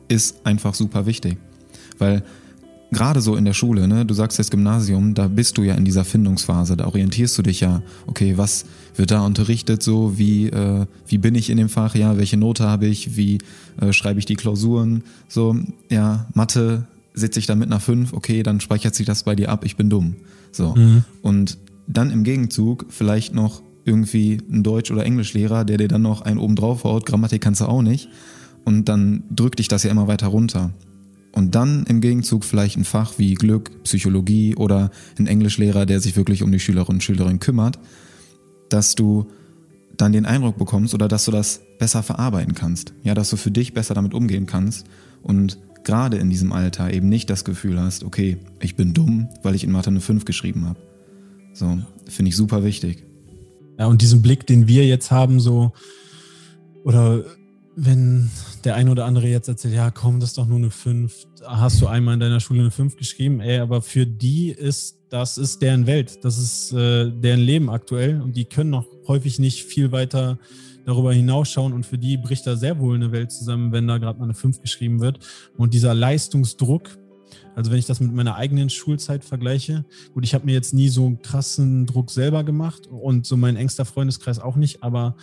ist 0.08 0.46
einfach 0.46 0.74
super 0.74 1.06
wichtig. 1.06 1.38
Weil 1.98 2.24
gerade 2.92 3.22
so 3.22 3.36
in 3.36 3.46
der 3.46 3.54
Schule, 3.54 3.88
ne, 3.88 4.06
du 4.06 4.14
sagst 4.14 4.38
jetzt 4.38 4.52
Gymnasium, 4.52 5.14
da 5.14 5.28
bist 5.28 5.58
du 5.58 5.64
ja 5.64 5.76
in 5.76 5.86
dieser 5.86 6.06
Findungsphase, 6.06 6.78
da 6.78 6.86
orientierst 6.86 7.38
du 7.38 7.42
dich 7.42 7.60
ja, 7.60 7.82
okay, 8.08 8.38
was 8.38 8.66
wird 8.96 9.12
da 9.12 9.26
unterrichtet, 9.26 9.84
so 9.84 10.18
wie, 10.18 10.48
äh, 10.48 10.86
wie 11.08 11.18
bin 11.18 11.36
ich 11.36 11.50
in 11.50 11.58
dem 11.58 11.70
Fach, 11.70 11.96
ja, 11.96 12.18
welche 12.18 12.38
Note 12.38 12.64
habe 12.64 12.86
ich, 12.86 13.18
wie 13.18 13.40
äh, 13.82 13.92
schreibe 13.92 14.20
ich 14.20 14.26
die 14.26 14.36
Klausuren, 14.36 15.04
so, 15.28 15.56
ja, 15.90 16.28
Mathe 16.34 16.88
sitze 17.14 17.40
ich 17.40 17.46
da 17.46 17.56
mit 17.56 17.68
einer 17.68 17.80
5, 17.80 18.14
okay, 18.14 18.44
dann 18.44 18.60
speichert 18.60 18.96
sich 18.96 19.06
das 19.06 19.24
bei 19.24 19.36
dir 19.36 19.50
ab, 19.50 19.66
ich 19.66 19.76
bin 19.76 19.90
dumm. 19.90 20.16
So. 20.52 20.76
Mhm. 20.76 21.04
Und 21.22 21.58
dann 21.88 22.12
im 22.12 22.24
Gegenzug 22.24 22.86
vielleicht 22.90 23.34
noch 23.34 23.62
irgendwie 23.86 24.40
ein 24.52 24.64
Deutsch- 24.64 24.92
oder 24.92 25.06
Englischlehrer, 25.06 25.64
der 25.64 25.78
dir 25.78 25.88
dann 25.88 26.02
noch 26.02 26.22
einen 26.24 26.40
oben 26.40 26.56
drauf 26.56 26.84
haut, 26.84 27.06
Grammatik 27.06 27.42
kannst 27.42 27.62
du 27.62 27.66
auch 27.66 27.82
nicht. 27.82 28.10
Und 28.66 28.90
dann 28.90 29.24
drückt 29.30 29.60
dich 29.60 29.68
das 29.68 29.84
ja 29.84 29.92
immer 29.92 30.08
weiter 30.08 30.28
runter. 30.28 30.74
Und 31.32 31.54
dann 31.54 31.86
im 31.86 32.02
Gegenzug 32.02 32.44
vielleicht 32.46 32.78
ein 32.78 32.84
Fach 32.86 33.20
wie 33.20 33.36
Glück, 33.36 33.84
Psychologie 33.84 34.56
oder 34.56 34.90
ein 35.20 35.28
Englischlehrer, 35.28 35.86
der 35.86 36.00
sich 36.00 36.16
wirklich 36.16 36.42
um 36.42 36.52
die 36.52 36.60
Schülerinnen 36.60 36.98
und 36.98 37.04
Schüler 37.04 37.32
kümmert, 37.38 37.78
dass 38.70 38.96
du 38.96 39.28
dann 39.98 40.14
den 40.14 40.26
Eindruck 40.26 40.58
bekommst 40.58 40.94
oder 40.94 41.08
dass 41.08 41.26
du 41.26 41.32
das 41.32 41.62
besser 41.78 42.04
verarbeiten 42.04 42.56
kannst. 42.56 42.94
Ja, 43.04 43.14
dass 43.14 43.30
du 43.30 43.38
für 43.38 43.52
dich 43.52 43.74
besser 43.74 43.94
damit 43.94 44.14
umgehen 44.14 44.46
kannst 44.46 44.88
und 45.22 45.60
gerade 45.84 46.18
in 46.18 46.30
diesem 46.30 46.52
Alter 46.52 46.92
eben 46.92 47.10
nicht 47.10 47.30
das 47.30 47.46
Gefühl 47.46 47.80
hast, 47.80 48.04
okay, 48.04 48.38
ich 48.62 48.76
bin 48.76 48.94
dumm, 48.94 49.30
weil 49.44 49.56
ich 49.56 49.64
in 49.64 49.72
Mathe 49.72 49.90
eine 49.90 50.02
5 50.02 50.26
geschrieben 50.26 50.66
habe. 50.66 50.80
So, 51.54 51.78
finde 52.10 52.30
ich 52.30 52.36
super 52.36 52.64
wichtig. 52.64 53.04
Ja, 53.78 53.88
und 53.88 54.02
diesen 54.02 54.22
Blick, 54.22 54.48
den 54.48 54.68
wir 54.68 54.86
jetzt 54.86 55.12
haben, 55.12 55.40
so, 55.40 55.74
oder 56.84 57.24
wenn 57.76 58.30
der 58.64 58.76
eine 58.76 58.92
oder 58.92 59.06
andere 59.06 59.28
jetzt 59.28 59.50
erzählt, 59.50 59.74
ja, 59.74 59.92
komm, 59.92 60.20
das 60.20 60.30
ist 60.30 60.38
doch 60.38 60.48
nur 60.48 60.58
eine 60.58 60.72
5, 60.72 61.28
hast 61.46 61.82
du 61.82 61.88
einmal 61.88 62.14
in 62.14 62.20
deiner 62.22 62.40
Schule 62.40 62.62
eine 62.62 62.72
5 62.72 62.96
geschrieben, 62.96 63.42
ey, 63.42 63.60
aber 63.60 63.82
für 63.82 64.06
die 64.06 64.50
ist, 64.50 64.98
das 65.10 65.38
ist 65.38 65.62
deren 65.62 65.86
Welt, 65.86 66.24
das 66.24 66.38
ist 66.38 66.72
äh, 66.72 67.12
deren 67.12 67.42
Leben 67.42 67.70
aktuell. 67.70 68.22
Und 68.22 68.36
die 68.36 68.46
können 68.46 68.70
noch 68.70 68.86
häufig 69.08 69.40
nicht 69.40 69.64
viel 69.64 69.92
weiter 69.92 70.40
darüber 70.86 71.14
hinausschauen. 71.14 71.74
Und 71.74 71.86
für 71.86 71.98
die 71.98 72.18
bricht 72.18 72.48
da 72.48 72.56
sehr 72.56 72.80
wohl 72.80 72.96
eine 72.96 73.12
Welt 73.12 73.32
zusammen, 73.32 73.72
wenn 73.72 73.88
da 73.88 73.98
gerade 73.98 74.20
mal 74.20 74.26
eine 74.26 74.34
5 74.34 74.62
geschrieben 74.62 75.02
wird. 75.02 75.20
Und 75.58 75.74
dieser 75.74 75.94
Leistungsdruck, 75.94 76.98
also 77.56 77.72
wenn 77.72 77.80
ich 77.80 77.86
das 77.86 78.00
mit 78.00 78.14
meiner 78.14 78.36
eigenen 78.36 78.70
Schulzeit 78.70 79.24
vergleiche, 79.24 79.86
gut, 80.14 80.24
ich 80.24 80.34
habe 80.34 80.46
mir 80.46 80.54
jetzt 80.54 80.74
nie 80.74 80.90
so 80.90 81.06
einen 81.06 81.22
krassen 81.22 81.86
Druck 81.86 82.12
selber 82.12 82.44
gemacht 82.44 82.88
und 82.88 83.26
so 83.26 83.38
mein 83.38 83.56
engster 83.56 83.86
Freundeskreis 83.86 84.40
auch 84.40 84.56
nicht, 84.56 84.84
aber 84.84 85.16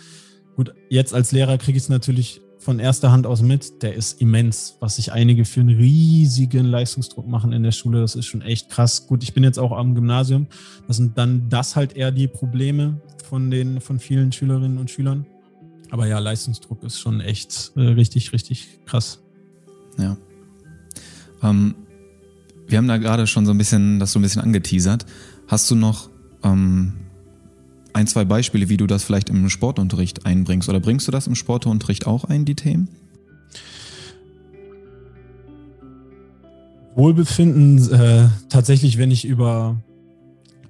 gut, 0.55 0.73
jetzt 0.89 1.13
als 1.13 1.31
Lehrer 1.31 1.57
kriege 1.57 1.77
ich 1.77 1.83
es 1.83 1.89
natürlich 1.89 2.41
von 2.63 2.79
erster 2.79 3.11
Hand 3.11 3.27
aus 3.27 3.41
mit, 3.41 3.83
der 3.83 3.93
ist 3.93 4.21
immens, 4.21 4.77
was 4.79 4.95
sich 4.95 5.11
einige 5.11 5.43
für 5.43 5.59
einen 5.59 5.75
riesigen 5.75 6.65
Leistungsdruck 6.65 7.27
machen 7.27 7.51
in 7.51 7.61
der 7.61 7.73
Schule. 7.73 7.99
Das 7.99 8.15
ist 8.15 8.25
schon 8.25 8.41
echt 8.41 8.69
krass. 8.69 9.05
Gut, 9.05 9.21
ich 9.21 9.33
bin 9.33 9.43
jetzt 9.43 9.59
auch 9.59 9.73
am 9.73 9.95
Gymnasium. 9.95 10.47
Das 10.87 10.95
sind 10.95 11.17
dann 11.17 11.49
das 11.49 11.75
halt 11.75 11.97
eher 11.97 12.11
die 12.11 12.27
Probleme 12.29 13.01
von 13.27 13.51
den 13.51 13.81
von 13.81 13.99
vielen 13.99 14.31
Schülerinnen 14.31 14.77
und 14.77 14.89
Schülern. 14.89 15.25
Aber 15.91 16.07
ja, 16.07 16.19
Leistungsdruck 16.19 16.83
ist 16.83 16.99
schon 16.99 17.19
echt 17.19 17.73
äh, 17.75 17.81
richtig, 17.81 18.31
richtig 18.33 18.79
krass. 18.85 19.19
Ja. 19.97 20.17
Ähm, 21.43 21.75
wir 22.73 22.79
haben 22.79 22.87
da 22.87 22.97
gerade 22.97 23.27
schon 23.27 23.45
so 23.45 23.51
ein 23.51 23.57
bisschen 23.59 23.99
das 23.99 24.13
so 24.13 24.19
ein 24.19 24.23
bisschen 24.23 24.41
angeteasert. 24.41 25.05
Hast 25.47 25.69
du 25.69 25.75
noch 25.75 26.09
ähm, 26.43 26.93
ein, 27.93 28.07
zwei 28.07 28.25
Beispiele, 28.25 28.67
wie 28.67 28.77
du 28.77 28.87
das 28.87 29.03
vielleicht 29.03 29.29
im 29.29 29.47
Sportunterricht 29.47 30.25
einbringst? 30.25 30.67
Oder 30.69 30.79
bringst 30.79 31.07
du 31.07 31.11
das 31.11 31.27
im 31.27 31.35
Sportunterricht 31.35 32.07
auch 32.07 32.23
ein, 32.23 32.45
die 32.45 32.55
Themen? 32.55 32.89
Wohlbefinden 36.95 37.91
äh, 37.91 38.29
tatsächlich, 38.49 38.97
wenn 38.97 39.11
ich 39.11 39.25
über 39.25 39.77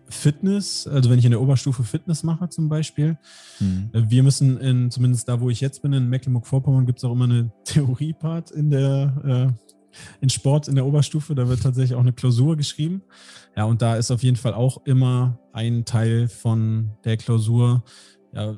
Fitness, 0.09 0.85
also 0.85 1.09
wenn 1.09 1.19
ich 1.19 1.25
in 1.25 1.31
der 1.31 1.39
Oberstufe 1.39 1.83
Fitness 1.83 2.23
mache 2.23 2.49
zum 2.49 2.67
Beispiel. 2.67 3.17
Mhm. 3.61 3.91
Wir 3.93 4.23
müssen 4.23 4.57
in, 4.57 4.91
zumindest 4.91 5.29
da, 5.29 5.39
wo 5.39 5.49
ich 5.49 5.61
jetzt 5.61 5.81
bin, 5.81 5.93
in 5.93 6.09
Mecklenburg-Vorpommern, 6.09 6.85
gibt 6.85 6.97
es 6.97 7.05
auch 7.05 7.13
immer 7.13 7.23
eine 7.23 7.49
Theoriepart 7.63 8.51
in 8.51 8.71
der 8.71 9.53
äh, 9.55 9.72
in 10.21 10.29
Sport 10.29 10.67
in 10.67 10.75
der 10.75 10.85
Oberstufe. 10.85 11.35
Da 11.35 11.47
wird 11.47 11.63
tatsächlich 11.63 11.95
auch 11.95 12.01
eine 12.01 12.13
Klausur 12.13 12.55
geschrieben. 12.55 13.01
Ja, 13.55 13.65
und 13.65 13.81
da 13.81 13.95
ist 13.95 14.11
auf 14.11 14.23
jeden 14.23 14.37
Fall 14.37 14.53
auch 14.53 14.85
immer 14.85 15.39
ein 15.51 15.85
Teil 15.85 16.27
von 16.27 16.91
der 17.03 17.17
Klausur. 17.17 17.83
Ja, 18.33 18.57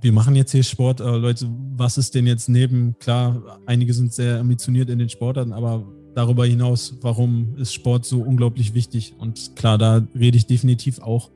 wir 0.00 0.12
machen 0.12 0.36
jetzt 0.36 0.52
hier 0.52 0.62
Sport, 0.62 1.00
aber 1.00 1.18
Leute, 1.18 1.48
was 1.76 1.96
ist 1.98 2.14
denn 2.14 2.26
jetzt 2.26 2.48
neben, 2.48 2.98
klar, 2.98 3.60
einige 3.66 3.94
sind 3.94 4.12
sehr 4.12 4.40
ambitioniert 4.40 4.90
in 4.90 4.98
den 4.98 5.08
Sportarten, 5.08 5.52
aber 5.52 5.86
darüber 6.14 6.46
hinaus, 6.46 6.96
warum 7.00 7.56
ist 7.56 7.72
Sport 7.72 8.04
so 8.04 8.20
unglaublich 8.20 8.74
wichtig? 8.74 9.14
Und 9.18 9.54
klar, 9.56 9.78
da 9.78 10.06
rede 10.14 10.36
ich 10.36 10.46
definitiv 10.46 11.00
auch 11.00 11.30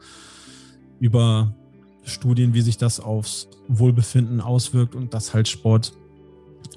über 0.98 1.54
Studien, 2.02 2.54
wie 2.54 2.62
sich 2.62 2.76
das 2.78 2.98
aufs 2.98 3.48
Wohlbefinden 3.68 4.40
auswirkt 4.40 4.94
und 4.94 5.14
dass 5.14 5.34
halt 5.34 5.48
Sport 5.48 5.92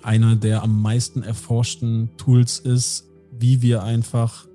einer 0.01 0.35
der 0.35 0.63
am 0.63 0.81
meisten 0.81 1.23
erforschten 1.23 2.09
Tools 2.17 2.59
ist, 2.59 3.07
wie 3.39 3.61
wir 3.61 3.83
einfach 3.83 4.47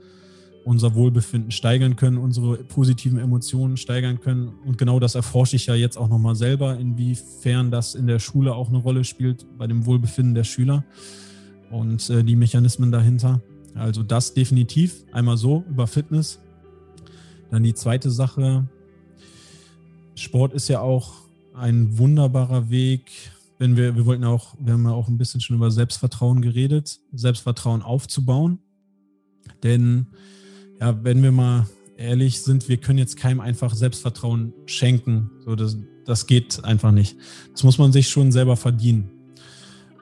unser 0.65 0.95
Wohlbefinden 0.95 1.51
steigern 1.51 1.97
können, 1.97 2.19
unsere 2.19 2.59
positiven 2.59 3.19
Emotionen 3.19 3.79
steigern 3.79 4.21
können. 4.21 4.53
Und 4.67 4.77
genau 4.77 5.01
das 5.01 5.15
erforsche 5.15 5.57
ich 5.57 5.67
ja 5.67 5.75
jetzt 5.75 5.97
auch 5.97 6.09
nochmal 6.09 6.35
selber, 6.35 6.79
inwiefern 6.79 7.71
das 7.71 7.95
in 7.95 8.07
der 8.07 8.19
Schule 8.19 8.55
auch 8.55 8.69
eine 8.69 8.77
Rolle 8.77 9.05
spielt 9.05 9.47
bei 9.57 9.67
dem 9.67 9.87
Wohlbefinden 9.87 10.35
der 10.35 10.45
Schüler 10.45 10.85
und 11.71 12.11
äh, 12.11 12.23
die 12.23 12.37
Mechanismen 12.37 12.93
dahinter. 12.93 13.41
Also 13.75 14.03
das 14.03 14.35
definitiv 14.35 15.05
einmal 15.13 15.39
so 15.39 15.65
über 15.71 15.87
Fitness. 15.87 16.39
Dann 17.51 17.63
die 17.63 17.75
zweite 17.75 18.11
Sache. 18.11 18.69
Sport 20.17 20.53
ist 20.53 20.69
ja 20.69 20.81
auch 20.81 21.15
ein 21.55 21.97
wunderbarer 21.97 22.69
Weg, 22.69 23.11
wenn 23.59 23.77
wir, 23.77 23.97
wir 23.97 24.07
wollten 24.07 24.25
auch, 24.25 24.55
wir 24.59 24.73
haben 24.73 24.85
ja 24.85 24.93
auch 24.93 25.09
ein 25.09 25.19
bisschen 25.19 25.41
schon 25.41 25.57
über 25.57 25.71
Selbstvertrauen 25.71 26.41
geredet, 26.43 27.01
Selbstvertrauen 27.13 27.83
aufzubauen. 27.83 28.61
Denn 29.63 30.07
ja, 30.81 31.03
wenn 31.03 31.23
wir 31.23 31.33
mal 31.33 31.67
ehrlich 31.97 32.41
sind, 32.41 32.69
wir 32.69 32.77
können 32.77 32.99
jetzt 32.99 33.17
keinem 33.17 33.41
einfach 33.41 33.75
Selbstvertrauen 33.75 34.53
schenken. 34.67 35.31
So, 35.45 35.57
das, 35.57 35.77
das 36.05 36.27
geht 36.27 36.65
einfach 36.65 36.93
nicht. 36.93 37.17
Das 37.53 37.65
muss 37.65 37.79
man 37.79 37.93
sich 37.93 38.09
schon 38.09 38.31
selber 38.31 38.57
verdienen. 38.57 39.11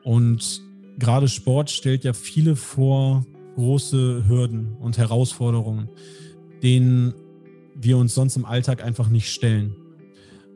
Und 0.05 0.61
gerade 0.99 1.29
Sport 1.29 1.71
stellt 1.71 2.05
ja 2.05 2.13
viele 2.13 2.57
vor 2.57 3.25
große 3.55 4.25
Hürden 4.29 4.77
und 4.77 4.99
Herausforderungen, 4.99 5.89
denen 6.63 7.15
wir 7.75 7.97
uns 7.97 8.15
sonst 8.15 8.37
im 8.37 8.45
Alltag 8.45 8.85
einfach 8.85 9.09
nicht 9.09 9.31
stellen. 9.31 9.75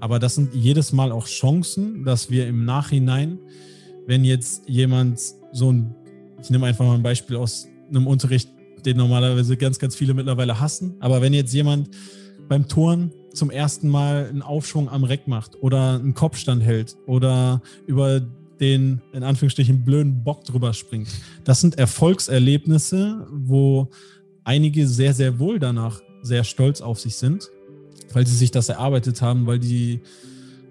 Aber 0.01 0.19
das 0.19 0.35
sind 0.35 0.55
jedes 0.55 0.93
Mal 0.93 1.13
auch 1.13 1.27
Chancen, 1.27 2.05
dass 2.05 2.31
wir 2.31 2.49
im 2.49 2.65
Nachhinein, 2.65 3.39
wenn 4.07 4.25
jetzt 4.25 4.67
jemand 4.67 5.21
so 5.53 5.71
ein, 5.71 5.95
ich 6.43 6.49
nehme 6.49 6.67
einfach 6.67 6.87
mal 6.87 6.95
ein 6.95 7.03
Beispiel 7.03 7.37
aus 7.37 7.69
einem 7.91 8.07
Unterricht, 8.07 8.49
den 8.87 8.97
normalerweise 8.97 9.59
ganz, 9.59 9.79
ganz 9.79 9.95
viele 9.95 10.15
mittlerweile 10.15 10.59
hassen, 10.59 10.97
aber 11.01 11.21
wenn 11.21 11.35
jetzt 11.35 11.53
jemand 11.53 11.91
beim 12.49 12.67
Touren 12.67 13.13
zum 13.35 13.51
ersten 13.51 13.91
Mal 13.91 14.27
einen 14.31 14.41
Aufschwung 14.41 14.89
am 14.89 15.05
Reck 15.05 15.29
macht 15.29 15.63
oder 15.63 15.97
einen 15.97 16.15
Kopfstand 16.15 16.63
hält 16.63 16.97
oder 17.07 17.61
über 17.87 18.21
den 18.59 19.03
in 19.13 19.23
Anführungsstrichen 19.23 19.85
blöden 19.85 20.25
Bock 20.25 20.45
drüber 20.45 20.73
springt. 20.73 21.09
Das 21.45 21.61
sind 21.61 21.79
Erfolgserlebnisse, 21.79 23.27
wo 23.31 23.91
einige 24.45 24.89
sehr, 24.89 25.13
sehr 25.13 25.39
wohl 25.39 25.59
danach 25.59 26.01
sehr 26.23 26.45
stolz 26.45 26.81
auf 26.81 26.99
sich 26.99 27.17
sind 27.17 27.51
weil 28.13 28.27
sie 28.27 28.37
sich 28.37 28.51
das 28.51 28.69
erarbeitet 28.69 29.23
haben, 29.23 29.47
weil 29.47 29.59
die 29.59 30.01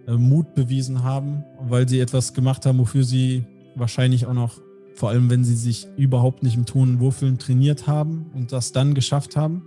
äh, 0.08 0.14
Mut 0.14 0.56
bewiesen 0.56 1.04
haben, 1.04 1.44
weil 1.60 1.88
sie 1.88 2.00
etwas 2.00 2.34
gemacht 2.34 2.66
haben, 2.66 2.80
wofür 2.80 3.04
sie 3.04 3.44
wahrscheinlich 3.76 4.26
auch 4.26 4.34
noch, 4.34 4.60
vor 4.94 5.10
allem 5.10 5.30
wenn 5.30 5.44
sie 5.44 5.56
sich 5.56 5.88
überhaupt 5.98 6.44
nicht 6.44 6.56
im 6.56 6.66
Ton 6.66 7.00
Wurfeln 7.00 7.38
trainiert 7.38 7.88
haben 7.88 8.32
und 8.34 8.52
das 8.52 8.72
dann 8.72 8.94
geschafft 8.94 9.36
haben. 9.36 9.64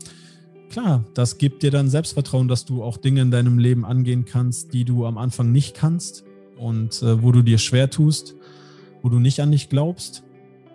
Klar, 0.70 1.04
das 1.14 1.38
gibt 1.38 1.62
dir 1.62 1.70
dann 1.70 1.88
Selbstvertrauen, 1.90 2.48
dass 2.48 2.64
du 2.64 2.82
auch 2.82 2.96
Dinge 2.96 3.20
in 3.20 3.30
deinem 3.30 3.58
Leben 3.58 3.85
angehen 3.85 4.24
kannst, 4.24 4.72
die 4.72 4.85
du 4.85 5.06
am 5.06 5.18
Anfang 5.18 5.52
nicht 5.52 5.74
kannst 5.74 6.24
und 6.56 7.02
äh, 7.02 7.22
wo 7.22 7.32
du 7.32 7.42
dir 7.42 7.58
schwer 7.58 7.90
tust, 7.90 8.35
wo 9.02 9.08
du 9.08 9.18
nicht 9.18 9.40
an 9.40 9.50
dich 9.50 9.68
glaubst. 9.68 10.22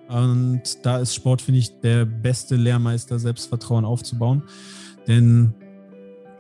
Und 0.08 0.62
da 0.84 1.00
ist 1.00 1.16
Sport, 1.16 1.42
finde 1.42 1.60
ich, 1.60 1.80
der 1.82 2.06
beste 2.06 2.56
Lehrmeister, 2.56 3.20
Selbstvertrauen 3.20 3.86
aufzubauen. 3.86 4.44
Denn 5.08 5.54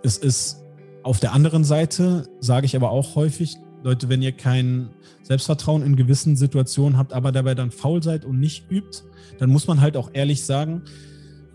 es 0.03 0.17
ist 0.17 0.63
auf 1.03 1.19
der 1.19 1.33
anderen 1.33 1.63
Seite, 1.63 2.27
sage 2.39 2.65
ich 2.65 2.75
aber 2.75 2.91
auch 2.91 3.15
häufig, 3.15 3.57
Leute, 3.83 4.09
wenn 4.09 4.21
ihr 4.21 4.31
kein 4.31 4.89
Selbstvertrauen 5.21 5.83
in 5.83 5.95
gewissen 5.95 6.35
Situationen 6.35 6.97
habt, 6.97 7.13
aber 7.13 7.31
dabei 7.31 7.55
dann 7.55 7.71
faul 7.71 8.03
seid 8.03 8.25
und 8.25 8.39
nicht 8.39 8.69
übt, 8.69 9.03
dann 9.39 9.49
muss 9.49 9.67
man 9.67 9.81
halt 9.81 9.95
auch 9.95 10.09
ehrlich 10.13 10.43
sagen, 10.43 10.81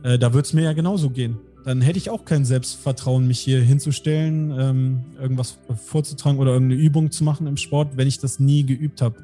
äh, 0.02 0.18
da 0.18 0.32
wird 0.32 0.46
es 0.46 0.52
mir 0.52 0.62
ja 0.62 0.72
genauso 0.72 1.10
gehen. 1.10 1.38
Dann 1.64 1.80
hätte 1.80 1.98
ich 1.98 2.10
auch 2.10 2.24
kein 2.24 2.44
Selbstvertrauen, 2.44 3.26
mich 3.26 3.40
hier 3.40 3.60
hinzustellen, 3.60 4.54
ähm, 4.58 5.00
irgendwas 5.20 5.58
vorzutragen 5.86 6.38
oder 6.38 6.52
irgendeine 6.52 6.80
Übung 6.80 7.10
zu 7.10 7.22
machen 7.22 7.46
im 7.46 7.56
Sport, 7.56 7.96
wenn 7.96 8.08
ich 8.08 8.18
das 8.18 8.40
nie 8.40 8.64
geübt 8.64 9.00
habe. 9.00 9.16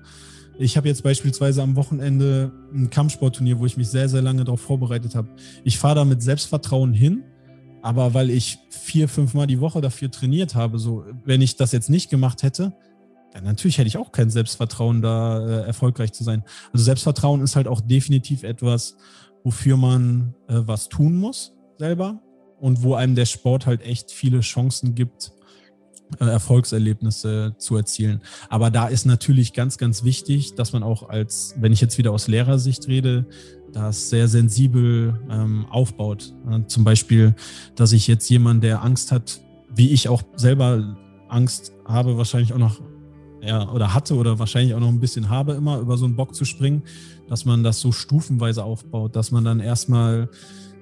Ich 0.59 0.77
habe 0.77 0.89
jetzt 0.89 1.03
beispielsweise 1.03 1.63
am 1.63 1.77
Wochenende 1.77 2.51
ein 2.75 2.91
Kampfsportturnier, 2.91 3.59
wo 3.59 3.67
ich 3.67 3.77
mich 3.77 3.89
sehr, 3.89 4.09
sehr 4.09 4.23
lange 4.23 4.45
darauf 4.45 4.61
vorbereitet 4.61 5.15
habe. 5.15 5.29
Ich 5.65 5.79
fahre 5.79 5.97
da 5.97 6.05
mit 6.05 6.23
Selbstvertrauen 6.23 6.93
hin, 6.93 7.23
aber 7.83 8.15
weil 8.15 8.31
ich 8.31 8.59
vier, 8.71 9.09
fünf 9.09 9.35
Mal 9.35 9.47
die 9.47 9.61
Woche 9.61 9.81
dafür 9.81 10.11
trainiert 10.11 10.55
habe, 10.55 10.79
so, 10.79 11.05
wenn 11.25 11.43
ich 11.43 11.57
das 11.57 11.73
jetzt 11.73 11.91
nicht 11.91 12.11
gemacht 12.11 12.43
hätte, 12.43 12.73
dann 13.33 13.45
natürlich 13.45 13.79
hätte 13.79 13.89
ich 13.89 13.99
auch 13.99 14.13
kein 14.13 14.31
Selbstvertrauen, 14.31 15.03
da 15.03 15.47
äh, 15.47 15.67
erfolgreich 15.67 16.13
zu 16.13 16.25
sein. 16.25 16.45
Also 16.73 16.85
Selbstvertrauen 16.85 17.43
ist 17.43 17.57
halt 17.57 17.69
auch 17.69 17.81
definitiv 17.81 18.43
etwas, 18.43 18.97
wofür 19.45 19.77
man 19.77 20.35
äh, 20.49 20.55
was 20.55 20.89
tun 20.89 21.17
muss 21.17 21.53
selber 21.79 22.21
und 22.59 22.83
wo 22.83 22.95
einem 22.95 23.15
der 23.15 23.27
Sport 23.27 23.67
halt 23.67 23.83
echt 23.83 24.11
viele 24.11 24.41
Chancen 24.41 24.95
gibt, 24.95 25.33
äh, 26.21 26.25
Erfolgserlebnisse 26.25 27.55
zu 27.59 27.77
erzielen. 27.77 28.23
Aber 28.49 28.71
da 28.71 28.89
ist 28.89 29.05
natürlich 29.05 29.53
ganz, 29.53 29.79
ganz 29.79 30.05
wichtig, 30.05 30.55
dass 30.55 30.73
man 30.73 30.83
auch 30.83 31.09
als, 31.09 31.55
wenn 31.59 31.73
ich 31.73 31.81
jetzt 31.81 31.99
wieder 31.99 32.13
aus 32.13 32.29
Lehrersicht 32.29 32.89
rede, 32.89 33.27
das 33.73 34.11
sehr 34.11 34.29
sensibel 34.29 35.19
ähm, 35.31 35.67
aufbaut. 35.71 36.35
Äh, 36.51 36.67
zum 36.67 36.85
Beispiel, 36.85 37.35
dass 37.77 37.93
ich 37.93 38.07
jetzt 38.07 38.29
jemand, 38.29 38.65
der 38.65 38.83
Angst 38.83 39.13
hat, 39.13 39.41
wie 39.75 39.91
ich 39.91 40.09
auch 40.09 40.23
selber 40.37 40.97
Angst 41.29 41.73
habe, 41.85 42.17
wahrscheinlich 42.17 42.53
auch 42.53 42.59
noch, 42.59 42.81
ja, 43.43 43.71
oder 43.71 43.95
hatte 43.95 44.15
oder 44.17 44.39
wahrscheinlich 44.39 44.75
auch 44.75 44.81
noch 44.81 44.89
ein 44.89 45.01
bisschen 45.01 45.29
habe, 45.29 45.53
immer 45.53 45.79
über 45.79 45.97
so 45.97 46.07
einen 46.07 46.17
Bock 46.17 46.35
zu 46.35 46.45
springen, 46.45 46.83
dass 47.29 47.45
man 47.45 47.63
das 47.63 47.81
so 47.81 47.93
stufenweise 47.93 48.65
aufbaut, 48.65 49.15
dass 49.15 49.31
man 49.31 49.45
dann 49.45 49.61
erstmal, 49.61 50.29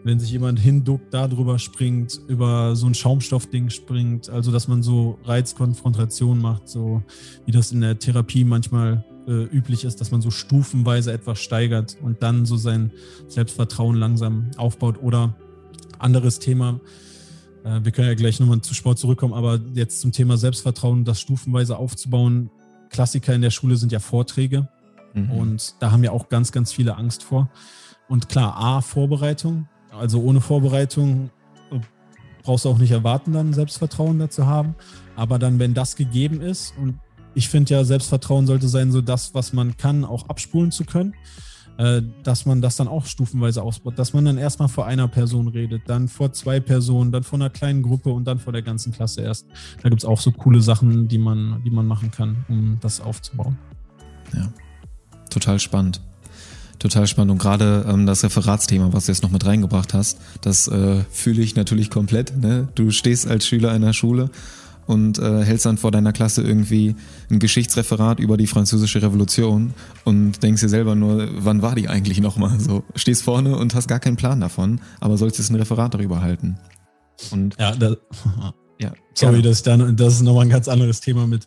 wenn 0.04 0.20
sich 0.20 0.30
jemand 0.30 0.60
hinduckt, 0.60 1.12
da 1.12 1.28
drüber 1.28 1.58
springt, 1.58 2.20
über 2.28 2.76
so 2.76 2.86
ein 2.86 2.94
Schaumstoffding 2.94 3.70
springt, 3.70 4.30
also 4.30 4.52
dass 4.52 4.68
man 4.68 4.82
so 4.82 5.18
Reizkonfrontation 5.24 6.40
macht, 6.40 6.68
so 6.68 7.02
wie 7.44 7.52
das 7.52 7.72
in 7.72 7.80
der 7.80 7.98
Therapie 7.98 8.44
manchmal 8.44 9.04
äh, 9.26 9.44
üblich 9.44 9.84
ist, 9.84 10.00
dass 10.00 10.10
man 10.10 10.22
so 10.22 10.30
stufenweise 10.30 11.12
etwas 11.12 11.40
steigert 11.40 11.96
und 12.00 12.22
dann 12.22 12.46
so 12.46 12.56
sein 12.56 12.92
Selbstvertrauen 13.28 13.96
langsam 13.96 14.50
aufbaut. 14.56 15.02
Oder 15.02 15.34
anderes 15.98 16.38
Thema, 16.38 16.80
äh, 17.64 17.80
wir 17.82 17.92
können 17.92 18.08
ja 18.08 18.14
gleich 18.14 18.40
nochmal 18.40 18.60
zu 18.60 18.74
Sport 18.74 18.98
zurückkommen, 18.98 19.34
aber 19.34 19.60
jetzt 19.74 20.00
zum 20.00 20.12
Thema 20.12 20.36
Selbstvertrauen, 20.36 21.04
das 21.04 21.20
stufenweise 21.20 21.76
aufzubauen. 21.76 22.50
Klassiker 22.90 23.34
in 23.34 23.42
der 23.42 23.50
Schule 23.50 23.76
sind 23.76 23.92
ja 23.92 23.98
Vorträge 23.98 24.68
mhm. 25.14 25.30
und 25.32 25.74
da 25.80 25.90
haben 25.90 26.04
ja 26.04 26.12
auch 26.12 26.28
ganz, 26.28 26.52
ganz 26.52 26.72
viele 26.72 26.96
Angst 26.96 27.22
vor. 27.22 27.50
Und 28.08 28.28
klar, 28.28 28.56
A, 28.56 28.80
Vorbereitung. 28.80 29.68
Also 29.90 30.22
ohne 30.22 30.40
Vorbereitung 30.40 31.30
äh, 31.72 31.80
brauchst 32.42 32.64
du 32.64 32.68
auch 32.68 32.78
nicht 32.78 32.92
erwarten, 32.92 33.32
dann 33.32 33.52
Selbstvertrauen 33.52 34.18
dazu 34.18 34.46
haben. 34.46 34.76
Aber 35.16 35.38
dann, 35.38 35.58
wenn 35.58 35.74
das 35.74 35.96
gegeben 35.96 36.40
ist 36.40 36.74
und 36.78 37.00
ich 37.36 37.50
finde 37.50 37.74
ja, 37.74 37.84
Selbstvertrauen 37.84 38.46
sollte 38.46 38.66
sein, 38.66 38.90
so 38.90 39.02
das, 39.02 39.34
was 39.34 39.52
man 39.52 39.76
kann, 39.76 40.04
auch 40.04 40.28
abspulen 40.28 40.72
zu 40.72 40.84
können. 40.84 41.14
Äh, 41.78 42.00
dass 42.22 42.46
man 42.46 42.62
das 42.62 42.76
dann 42.76 42.88
auch 42.88 43.04
stufenweise 43.04 43.62
ausbaut, 43.62 43.98
dass 43.98 44.14
man 44.14 44.24
dann 44.24 44.38
erstmal 44.38 44.68
vor 44.68 44.86
einer 44.86 45.08
Person 45.08 45.48
redet, 45.48 45.82
dann 45.86 46.08
vor 46.08 46.32
zwei 46.32 46.58
Personen, 46.58 47.12
dann 47.12 47.22
vor 47.22 47.38
einer 47.38 47.50
kleinen 47.50 47.82
Gruppe 47.82 48.08
und 48.08 48.24
dann 48.24 48.38
vor 48.38 48.54
der 48.54 48.62
ganzen 48.62 48.92
Klasse 48.92 49.20
erst. 49.20 49.46
Da 49.82 49.90
gibt 49.90 50.00
es 50.00 50.06
auch 50.06 50.18
so 50.18 50.32
coole 50.32 50.62
Sachen, 50.62 51.06
die 51.06 51.18
man, 51.18 51.62
die 51.66 51.70
man 51.70 51.86
machen 51.86 52.10
kann, 52.10 52.46
um 52.48 52.78
das 52.80 53.02
aufzubauen. 53.02 53.58
Ja, 54.34 54.48
total 55.28 55.60
spannend. 55.60 56.00
Total 56.78 57.06
spannend. 57.06 57.32
Und 57.32 57.38
gerade 57.38 57.84
ähm, 57.86 58.06
das 58.06 58.24
Referatsthema, 58.24 58.94
was 58.94 59.06
du 59.06 59.12
jetzt 59.12 59.22
noch 59.22 59.30
mit 59.30 59.44
reingebracht 59.44 59.92
hast, 59.92 60.18
das 60.40 60.68
äh, 60.68 61.04
fühle 61.10 61.42
ich 61.42 61.56
natürlich 61.56 61.90
komplett. 61.90 62.38
Ne? 62.38 62.68
Du 62.74 62.90
stehst 62.90 63.26
als 63.26 63.46
Schüler 63.46 63.72
einer 63.72 63.92
Schule 63.92 64.30
und 64.86 65.18
äh, 65.18 65.44
hältst 65.44 65.66
dann 65.66 65.78
vor 65.78 65.90
deiner 65.90 66.12
Klasse 66.12 66.42
irgendwie 66.42 66.96
ein 67.30 67.38
Geschichtsreferat 67.38 68.20
über 68.20 68.36
die 68.36 68.46
französische 68.46 69.02
Revolution 69.02 69.74
und 70.04 70.42
denkst 70.42 70.62
dir 70.62 70.68
selber 70.68 70.94
nur, 70.94 71.28
wann 71.32 71.62
war 71.62 71.74
die 71.74 71.88
eigentlich 71.88 72.20
nochmal? 72.20 72.58
So, 72.60 72.84
stehst 72.94 73.22
vorne 73.22 73.56
und 73.56 73.74
hast 73.74 73.88
gar 73.88 74.00
keinen 74.00 74.16
Plan 74.16 74.40
davon, 74.40 74.80
aber 75.00 75.16
sollst 75.16 75.38
jetzt 75.38 75.50
ein 75.50 75.56
Referat 75.56 75.94
darüber 75.94 76.22
halten. 76.22 76.58
Und 77.30 77.56
ja, 77.58 77.74
da, 77.74 77.96
ja 78.80 78.92
sorry, 79.14 79.42
dass 79.42 79.58
ich 79.58 79.62
da, 79.62 79.76
das 79.76 80.14
ist 80.14 80.22
nochmal 80.22 80.46
ein 80.46 80.50
ganz 80.50 80.68
anderes 80.68 81.00
Thema 81.00 81.26
mit 81.26 81.46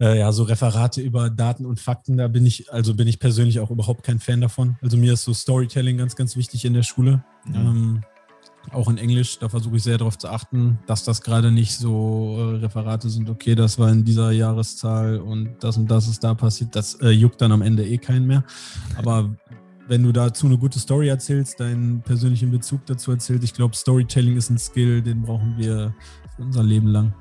äh, 0.00 0.18
ja, 0.18 0.32
so 0.32 0.42
Referate 0.42 1.00
über 1.00 1.30
Daten 1.30 1.66
und 1.66 1.80
Fakten, 1.80 2.16
da 2.16 2.28
bin 2.28 2.44
ich, 2.46 2.72
also 2.72 2.94
bin 2.94 3.06
ich 3.06 3.18
persönlich 3.20 3.60
auch 3.60 3.70
überhaupt 3.70 4.02
kein 4.02 4.18
Fan 4.18 4.40
davon. 4.40 4.76
Also 4.82 4.96
mir 4.96 5.12
ist 5.12 5.24
so 5.24 5.32
Storytelling 5.32 5.96
ganz, 5.96 6.16
ganz 6.16 6.36
wichtig 6.36 6.64
in 6.64 6.74
der 6.74 6.82
Schule. 6.82 7.24
Mhm. 7.46 7.54
Ähm, 7.54 8.04
auch 8.72 8.88
in 8.88 8.98
Englisch, 8.98 9.38
da 9.38 9.48
versuche 9.48 9.76
ich 9.76 9.82
sehr 9.82 9.98
darauf 9.98 10.18
zu 10.18 10.28
achten, 10.28 10.78
dass 10.86 11.04
das 11.04 11.22
gerade 11.22 11.50
nicht 11.50 11.76
so 11.76 12.36
äh, 12.38 12.56
Referate 12.56 13.08
sind, 13.08 13.28
okay, 13.30 13.54
das 13.54 13.78
war 13.78 13.90
in 13.90 14.04
dieser 14.04 14.30
Jahreszahl 14.32 15.18
und 15.18 15.56
das 15.60 15.76
und 15.76 15.90
das 15.90 16.08
ist 16.08 16.24
da 16.24 16.34
passiert. 16.34 16.74
Das 16.74 16.94
äh, 17.00 17.10
juckt 17.10 17.40
dann 17.40 17.52
am 17.52 17.62
Ende 17.62 17.86
eh 17.86 17.98
keinen 17.98 18.26
mehr. 18.26 18.44
Aber 18.96 19.30
wenn 19.88 20.02
du 20.02 20.12
dazu 20.12 20.46
eine 20.46 20.58
gute 20.58 20.78
Story 20.78 21.08
erzählst, 21.08 21.60
deinen 21.60 22.00
persönlichen 22.00 22.50
Bezug 22.50 22.86
dazu 22.86 23.10
erzählst, 23.10 23.44
ich 23.44 23.54
glaube, 23.54 23.76
Storytelling 23.76 24.36
ist 24.36 24.50
ein 24.50 24.58
Skill, 24.58 25.02
den 25.02 25.22
brauchen 25.22 25.56
wir 25.58 25.94
für 26.36 26.42
unser 26.42 26.62
Leben 26.62 26.88
lang. 26.88 27.14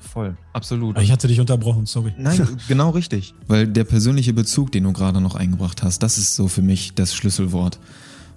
Voll, 0.00 0.36
absolut. 0.52 0.96
Aber 0.96 1.02
ich 1.02 1.10
hatte 1.10 1.26
dich 1.26 1.40
unterbrochen, 1.40 1.86
sorry. 1.86 2.14
Nein, 2.16 2.46
genau 2.68 2.90
richtig. 2.90 3.34
Weil 3.48 3.66
der 3.66 3.84
persönliche 3.84 4.32
Bezug, 4.32 4.72
den 4.72 4.84
du 4.84 4.92
gerade 4.92 5.20
noch 5.20 5.34
eingebracht 5.34 5.82
hast, 5.82 6.02
das 6.02 6.16
ist 6.16 6.34
so 6.34 6.48
für 6.48 6.62
mich 6.62 6.94
das 6.94 7.14
Schlüsselwort 7.14 7.78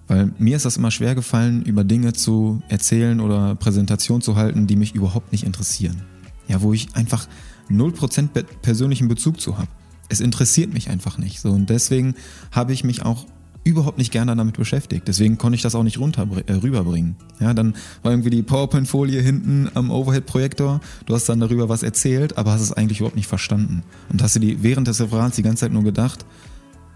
Weil 0.10 0.34
mir 0.40 0.58
ist 0.58 0.66
das 0.66 0.76
immer 0.76 0.92
schwer 0.92 1.16
gefallen, 1.16 1.62
über 1.62 1.86
Dinge 1.86 2.14
zu 2.14 2.62
erzählen 2.68 3.22
oder 3.22 3.56
Präsentation 3.56 4.22
zu 4.22 4.36
halten, 4.36 4.68
die 4.68 4.76
mich 4.76 4.96
überhaupt 4.96 5.32
nicht 5.32 5.46
interessieren. 5.46 6.02
Ja, 6.48 6.62
wo 6.62 6.74
ich 6.74 6.96
einfach 6.96 7.28
0% 7.70 8.30
persönlichen 8.62 9.08
Bezug 9.08 9.40
zu 9.40 9.58
habe. 9.58 9.68
Es 10.10 10.20
interessiert 10.20 10.74
mich 10.74 10.90
einfach 10.90 11.20
nicht. 11.20 11.40
So, 11.40 11.52
und 11.52 11.70
deswegen 11.70 12.16
habe 12.52 12.74
ich 12.74 12.84
mich 12.84 13.06
auch 13.06 13.28
überhaupt 13.64 14.00
nicht 14.00 14.12
gerne 14.12 14.36
damit 14.36 14.58
beschäftigt. 14.58 15.08
Deswegen 15.08 15.38
konnte 15.38 15.56
ich 15.56 15.62
das 15.62 15.76
auch 15.76 15.84
nicht 15.84 16.00
runter, 16.00 16.28
äh, 16.48 16.54
rüberbringen. 16.54 17.16
Ja, 17.40 17.54
dann 17.54 17.76
war 18.02 18.12
irgendwie 18.12 18.32
die 18.32 18.42
PowerPoint-Folie 18.42 19.22
hinten 19.22 19.70
am 19.76 19.92
Overhead-Projektor. 19.92 20.82
Du 21.06 21.14
hast 21.14 21.30
dann 21.30 21.40
darüber 21.40 21.70
was 21.70 21.84
erzählt, 21.84 22.38
aber 22.40 22.52
hast 22.54 22.62
es 22.62 22.74
eigentlich 22.74 23.00
überhaupt 23.00 23.18
nicht 23.18 23.28
verstanden. 23.28 23.84
Und 24.12 24.24
hast 24.24 24.36
du 24.36 24.40
die 24.40 24.64
während 24.64 24.88
des 24.88 25.00
Referats 25.00 25.36
die 25.36 25.44
ganze 25.44 25.62
Zeit 25.62 25.72
nur 25.72 25.84
gedacht, 25.84 26.26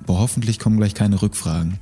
boah, 0.08 0.20
hoffentlich 0.20 0.58
kommen 0.58 0.78
gleich 0.78 0.96
keine 0.96 1.22
Rückfragen. 1.22 1.78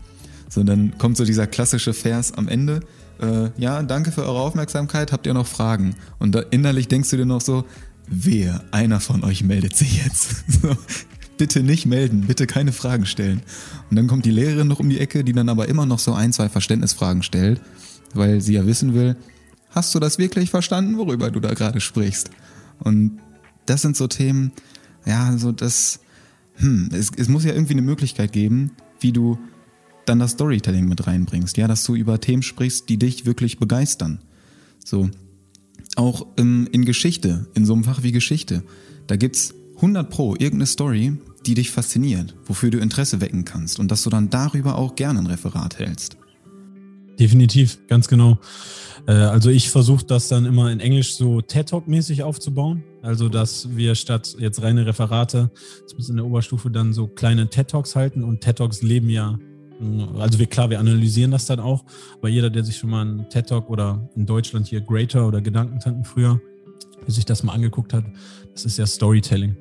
So, 0.51 0.63
dann 0.63 0.97
kommt 0.97 1.15
so 1.15 1.23
dieser 1.23 1.47
klassische 1.47 1.93
Vers 1.93 2.33
am 2.33 2.49
Ende. 2.49 2.81
Äh, 3.21 3.51
ja, 3.57 3.81
danke 3.83 4.11
für 4.11 4.23
eure 4.23 4.41
Aufmerksamkeit. 4.41 5.13
Habt 5.13 5.25
ihr 5.25 5.33
noch 5.33 5.47
Fragen? 5.47 5.95
Und 6.19 6.35
da 6.35 6.41
innerlich 6.41 6.89
denkst 6.89 7.09
du 7.09 7.15
dir 7.15 7.25
noch 7.25 7.39
so, 7.39 7.63
wer, 8.07 8.61
einer 8.71 8.99
von 8.99 9.23
euch 9.23 9.43
meldet 9.45 9.75
sich 9.77 10.03
jetzt. 10.03 10.43
So, 10.61 10.75
bitte 11.37 11.63
nicht 11.63 11.85
melden, 11.85 12.27
bitte 12.27 12.47
keine 12.47 12.73
Fragen 12.73 13.05
stellen. 13.05 13.41
Und 13.89 13.95
dann 13.95 14.07
kommt 14.07 14.25
die 14.25 14.31
Lehrerin 14.31 14.67
noch 14.67 14.81
um 14.81 14.89
die 14.89 14.99
Ecke, 14.99 15.23
die 15.23 15.31
dann 15.31 15.47
aber 15.47 15.69
immer 15.69 15.85
noch 15.85 15.99
so 15.99 16.13
ein, 16.13 16.33
zwei 16.33 16.49
Verständnisfragen 16.49 17.23
stellt, 17.23 17.61
weil 18.13 18.41
sie 18.41 18.53
ja 18.53 18.67
wissen 18.67 18.93
will, 18.93 19.15
hast 19.69 19.95
du 19.95 19.99
das 19.99 20.17
wirklich 20.17 20.51
verstanden, 20.51 20.97
worüber 20.97 21.31
du 21.31 21.39
da 21.39 21.53
gerade 21.53 21.79
sprichst? 21.79 22.29
Und 22.79 23.19
das 23.65 23.81
sind 23.81 23.95
so 23.95 24.07
Themen, 24.07 24.51
ja, 25.05 25.35
so 25.37 25.53
das, 25.53 26.01
hm, 26.57 26.89
es, 26.91 27.09
es 27.15 27.29
muss 27.29 27.45
ja 27.45 27.53
irgendwie 27.53 27.73
eine 27.73 27.81
Möglichkeit 27.81 28.33
geben, 28.33 28.71
wie 28.99 29.13
du 29.13 29.39
dann 30.11 30.19
das 30.19 30.31
Storytelling 30.31 30.87
mit 30.87 31.07
reinbringst, 31.07 31.57
ja, 31.57 31.67
dass 31.67 31.85
du 31.85 31.95
über 31.95 32.19
Themen 32.19 32.43
sprichst, 32.43 32.89
die 32.89 32.99
dich 32.99 33.25
wirklich 33.25 33.57
begeistern. 33.57 34.19
So, 34.83 35.09
auch 35.95 36.27
ähm, 36.37 36.67
in 36.71 36.83
Geschichte, 36.85 37.47
in 37.53 37.65
so 37.65 37.73
einem 37.73 37.85
Fach 37.85 38.03
wie 38.03 38.11
Geschichte, 38.11 38.63
da 39.07 39.15
gibt's 39.15 39.53
100 39.77 40.09
pro 40.09 40.33
irgendeine 40.33 40.65
Story, 40.65 41.13
die 41.45 41.53
dich 41.53 41.71
fasziniert, 41.71 42.35
wofür 42.45 42.71
du 42.71 42.79
Interesse 42.79 43.21
wecken 43.21 43.45
kannst 43.45 43.79
und 43.79 43.89
dass 43.89 44.03
du 44.03 44.09
dann 44.09 44.29
darüber 44.29 44.77
auch 44.77 44.95
gerne 44.95 45.19
ein 45.19 45.27
Referat 45.27 45.79
hältst. 45.79 46.17
Definitiv, 47.17 47.79
ganz 47.87 48.07
genau. 48.07 48.37
Äh, 49.07 49.13
also 49.13 49.49
ich 49.49 49.69
versuche 49.69 50.05
das 50.05 50.27
dann 50.27 50.45
immer 50.45 50.71
in 50.71 50.81
Englisch 50.81 51.15
so 51.15 51.39
TED 51.39 51.69
Talk-mäßig 51.69 52.23
aufzubauen. 52.23 52.83
Also 53.01 53.29
dass 53.29 53.75
wir 53.75 53.95
statt 53.95 54.35
jetzt 54.39 54.61
reine 54.61 54.85
Referate, 54.85 55.51
zumindest 55.87 56.09
in 56.09 56.17
der 56.17 56.25
Oberstufe, 56.25 56.69
dann 56.69 56.91
so 56.91 57.07
kleine 57.07 57.49
TED 57.49 57.69
Talks 57.69 57.95
halten 57.95 58.23
und 58.23 58.41
TED 58.41 58.57
Talks 58.57 58.81
leben 58.81 59.09
ja 59.09 59.39
also 60.19 60.39
wir, 60.39 60.45
klar, 60.45 60.69
wir 60.69 60.79
analysieren 60.79 61.31
das 61.31 61.45
dann 61.45 61.59
auch, 61.59 61.83
aber 62.17 62.29
jeder, 62.29 62.49
der 62.49 62.63
sich 62.63 62.77
schon 62.77 62.89
mal 62.89 63.01
einen 63.01 63.29
TED 63.29 63.47
Talk 63.47 63.69
oder 63.69 64.09
in 64.15 64.25
Deutschland 64.25 64.67
hier 64.67 64.81
Greater 64.81 65.27
oder 65.27 65.41
Gedankentanken 65.41 66.05
früher, 66.05 66.39
der 67.05 67.13
sich 67.13 67.25
das 67.25 67.43
mal 67.43 67.53
angeguckt 67.53 67.93
hat, 67.93 68.05
das 68.53 68.65
ist 68.65 68.77
ja 68.77 68.85
Storytelling. 68.85 69.55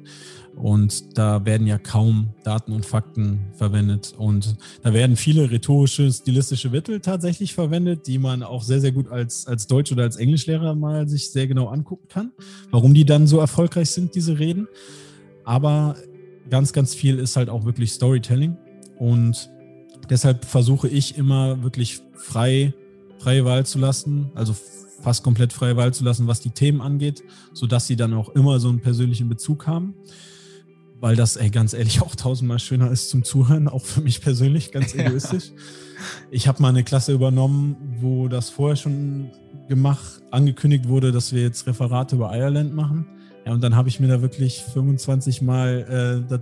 Und 0.56 1.16
da 1.16 1.44
werden 1.46 1.66
ja 1.66 1.78
kaum 1.78 2.34
Daten 2.44 2.72
und 2.72 2.84
Fakten 2.84 3.40
verwendet. 3.54 4.14
Und 4.18 4.56
da 4.82 4.92
werden 4.92 5.16
viele 5.16 5.50
rhetorische, 5.50 6.12
stilistische 6.12 6.70
Mittel 6.70 7.00
tatsächlich 7.00 7.54
verwendet, 7.54 8.06
die 8.06 8.18
man 8.18 8.42
auch 8.42 8.62
sehr, 8.62 8.80
sehr 8.80 8.92
gut 8.92 9.08
als, 9.08 9.46
als 9.46 9.66
Deutsch- 9.68 9.92
oder 9.92 10.02
als 10.02 10.16
Englischlehrer 10.16 10.74
mal 10.74 11.08
sich 11.08 11.30
sehr 11.30 11.46
genau 11.46 11.68
angucken 11.68 12.08
kann, 12.08 12.32
warum 12.70 12.92
die 12.92 13.04
dann 13.04 13.26
so 13.26 13.38
erfolgreich 13.38 13.90
sind, 13.90 14.14
diese 14.14 14.38
Reden. 14.38 14.68
Aber 15.44 15.96
ganz, 16.50 16.72
ganz 16.72 16.94
viel 16.94 17.18
ist 17.18 17.36
halt 17.36 17.48
auch 17.48 17.64
wirklich 17.64 17.92
Storytelling. 17.92 18.56
Und 18.98 19.48
Deshalb 20.10 20.44
versuche 20.44 20.88
ich 20.88 21.16
immer 21.16 21.62
wirklich 21.62 22.00
frei, 22.14 22.74
freie 23.18 23.44
Wahl 23.44 23.64
zu 23.64 23.78
lassen, 23.78 24.30
also 24.34 24.54
fast 25.00 25.22
komplett 25.22 25.52
freie 25.52 25.76
Wahl 25.76 25.94
zu 25.94 26.04
lassen, 26.04 26.26
was 26.26 26.40
die 26.40 26.50
Themen 26.50 26.80
angeht, 26.80 27.22
sodass 27.52 27.86
sie 27.86 27.96
dann 27.96 28.12
auch 28.14 28.28
immer 28.30 28.60
so 28.60 28.68
einen 28.68 28.80
persönlichen 28.80 29.28
Bezug 29.28 29.66
haben. 29.66 29.94
Weil 30.98 31.16
das, 31.16 31.36
ey, 31.36 31.48
ganz 31.48 31.72
ehrlich, 31.72 32.02
auch 32.02 32.14
tausendmal 32.14 32.58
schöner 32.58 32.90
ist 32.90 33.08
zum 33.08 33.24
Zuhören, 33.24 33.68
auch 33.68 33.84
für 33.84 34.02
mich 34.02 34.20
persönlich, 34.20 34.72
ganz 34.72 34.94
egoistisch. 34.96 35.52
Ich 36.30 36.48
habe 36.48 36.60
mal 36.60 36.68
eine 36.68 36.84
Klasse 36.84 37.12
übernommen, 37.12 37.76
wo 38.00 38.28
das 38.28 38.50
vorher 38.50 38.76
schon 38.76 39.30
gemacht, 39.68 40.22
angekündigt 40.30 40.88
wurde, 40.88 41.12
dass 41.12 41.32
wir 41.32 41.42
jetzt 41.42 41.66
Referate 41.66 42.16
über 42.16 42.36
Ireland 42.36 42.74
machen. 42.74 43.06
Ja, 43.46 43.52
und 43.52 43.62
dann 43.62 43.76
habe 43.76 43.88
ich 43.88 44.00
mir 44.00 44.08
da 44.08 44.20
wirklich 44.20 44.62
25 44.74 45.40
Mal 45.40 46.24
äh, 46.26 46.28
das 46.28 46.40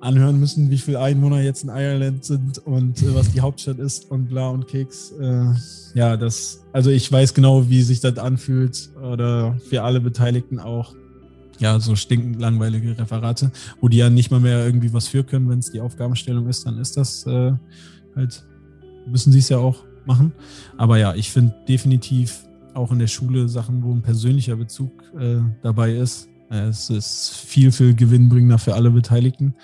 anhören 0.00 0.38
müssen, 0.38 0.70
wie 0.70 0.78
viele 0.78 1.00
Einwohner 1.00 1.40
jetzt 1.40 1.64
in 1.64 1.70
Ireland 1.70 2.24
sind 2.24 2.58
und 2.58 3.02
äh, 3.02 3.14
was 3.14 3.30
die 3.32 3.40
Hauptstadt 3.40 3.78
ist 3.78 4.10
und 4.10 4.28
bla 4.28 4.48
und 4.48 4.68
Keks. 4.68 5.12
Äh, 5.12 5.52
ja, 5.94 6.16
das, 6.16 6.62
also 6.72 6.90
ich 6.90 7.10
weiß 7.10 7.34
genau, 7.34 7.68
wie 7.68 7.82
sich 7.82 8.00
das 8.00 8.18
anfühlt 8.18 8.90
oder 9.02 9.58
für 9.68 9.82
alle 9.82 10.00
Beteiligten 10.00 10.58
auch. 10.58 10.94
Ja, 11.58 11.80
so 11.80 11.96
stinkend 11.96 12.38
langweilige 12.38 12.98
Referate, 12.98 13.50
wo 13.80 13.88
die 13.88 13.96
ja 13.96 14.10
nicht 14.10 14.30
mal 14.30 14.40
mehr 14.40 14.66
irgendwie 14.66 14.92
was 14.92 15.08
für 15.08 15.24
können, 15.24 15.48
wenn 15.48 15.60
es 15.60 15.70
die 15.70 15.80
Aufgabenstellung 15.80 16.48
ist, 16.48 16.66
dann 16.66 16.78
ist 16.78 16.98
das 16.98 17.26
äh, 17.26 17.52
halt, 18.14 18.44
müssen 19.06 19.32
sie 19.32 19.38
es 19.38 19.48
ja 19.48 19.56
auch 19.56 19.84
machen. 20.04 20.32
Aber 20.76 20.98
ja, 20.98 21.14
ich 21.14 21.30
finde 21.30 21.54
definitiv 21.66 22.44
auch 22.74 22.92
in 22.92 22.98
der 22.98 23.06
Schule 23.06 23.48
Sachen, 23.48 23.82
wo 23.82 23.92
ein 23.92 24.02
persönlicher 24.02 24.56
Bezug 24.56 24.92
äh, 25.18 25.38
dabei 25.62 25.94
ist. 25.94 26.28
Es 26.48 26.90
ist 26.90 27.30
viel, 27.30 27.72
viel 27.72 27.94
gewinnbringender 27.94 28.58
für 28.58 28.74
alle 28.74 28.90
Beteiligten. 28.90 29.54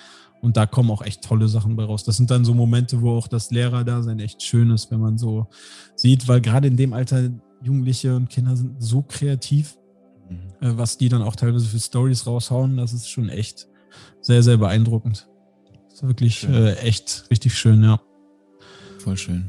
Und 0.43 0.57
da 0.57 0.67
kommen 0.67 0.91
auch 0.91 1.03
echt 1.03 1.23
tolle 1.23 1.47
Sachen 1.47 1.77
bei 1.77 1.85
raus. 1.85 2.03
Das 2.03 2.17
sind 2.17 2.31
dann 2.31 2.45
so 2.45 2.53
Momente, 2.53 3.01
wo 3.01 3.13
auch 3.13 3.29
das 3.29 3.53
Lehrerdasein 3.53 4.19
echt 4.19 4.43
schön 4.43 4.73
ist, 4.73 4.91
wenn 4.91 4.99
man 4.99 5.17
so 5.17 5.47
sieht, 5.95 6.27
weil 6.27 6.41
gerade 6.41 6.67
in 6.67 6.77
dem 6.77 6.93
Alter 6.93 7.31
Jugendliche 7.63 8.17
und 8.17 8.29
Kinder 8.29 8.57
sind 8.57 8.83
so 8.83 9.03
kreativ, 9.03 9.79
mhm. 10.29 10.37
Äh, 10.61 10.77
was 10.77 10.99
die 10.99 11.09
dann 11.09 11.23
auch 11.23 11.37
teilweise 11.37 11.67
für 11.67 11.79
Stories 11.79 12.27
raushauen. 12.27 12.77
Das 12.77 12.93
ist 12.93 13.09
schon 13.09 13.29
echt 13.29 13.69
sehr, 14.21 14.43
sehr 14.43 14.57
beeindruckend. 14.57 15.29
Das 15.89 16.03
ist 16.03 16.09
wirklich 16.09 16.49
äh, 16.49 16.75
echt 16.79 17.27
richtig 17.31 17.57
schön, 17.57 17.85
ja. 17.85 18.01
Voll 18.99 19.17
schön. 19.17 19.49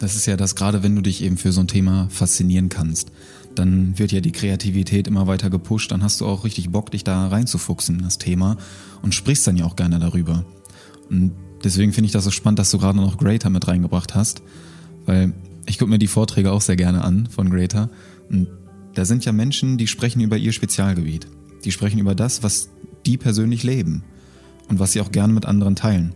Das 0.00 0.16
ist 0.16 0.26
ja 0.26 0.36
das, 0.36 0.56
gerade 0.56 0.82
wenn 0.82 0.96
du 0.96 1.02
dich 1.02 1.22
eben 1.22 1.36
für 1.36 1.52
so 1.52 1.60
ein 1.60 1.68
Thema 1.68 2.08
faszinieren 2.10 2.68
kannst 2.68 3.12
dann 3.54 3.98
wird 3.98 4.12
ja 4.12 4.20
die 4.20 4.32
Kreativität 4.32 5.06
immer 5.06 5.26
weiter 5.26 5.50
gepusht, 5.50 5.92
dann 5.92 6.02
hast 6.02 6.20
du 6.20 6.26
auch 6.26 6.44
richtig 6.44 6.70
Bock, 6.70 6.90
dich 6.90 7.04
da 7.04 7.28
reinzufuchsen 7.28 7.96
in 7.96 8.02
das 8.02 8.18
Thema 8.18 8.56
und 9.02 9.14
sprichst 9.14 9.46
dann 9.46 9.56
ja 9.56 9.64
auch 9.64 9.76
gerne 9.76 9.98
darüber. 9.98 10.44
Und 11.10 11.32
deswegen 11.62 11.92
finde 11.92 12.06
ich 12.06 12.12
das 12.12 12.24
so 12.24 12.30
spannend, 12.30 12.58
dass 12.58 12.70
du 12.70 12.78
gerade 12.78 12.98
noch 12.98 13.18
Greater 13.18 13.50
mit 13.50 13.66
reingebracht 13.68 14.14
hast, 14.14 14.42
weil 15.06 15.32
ich 15.66 15.78
gucke 15.78 15.90
mir 15.90 15.98
die 15.98 16.06
Vorträge 16.06 16.52
auch 16.52 16.60
sehr 16.60 16.76
gerne 16.76 17.02
an 17.04 17.26
von 17.26 17.50
Greater 17.50 17.90
und 18.30 18.48
da 18.94 19.04
sind 19.04 19.24
ja 19.24 19.32
Menschen, 19.32 19.78
die 19.78 19.86
sprechen 19.86 20.20
über 20.20 20.36
ihr 20.36 20.52
Spezialgebiet. 20.52 21.26
Die 21.64 21.72
sprechen 21.72 21.98
über 21.98 22.14
das, 22.14 22.42
was 22.42 22.68
die 23.06 23.16
persönlich 23.16 23.62
leben 23.62 24.04
und 24.68 24.78
was 24.78 24.92
sie 24.92 25.00
auch 25.00 25.12
gerne 25.12 25.32
mit 25.32 25.46
anderen 25.46 25.76
teilen. 25.76 26.12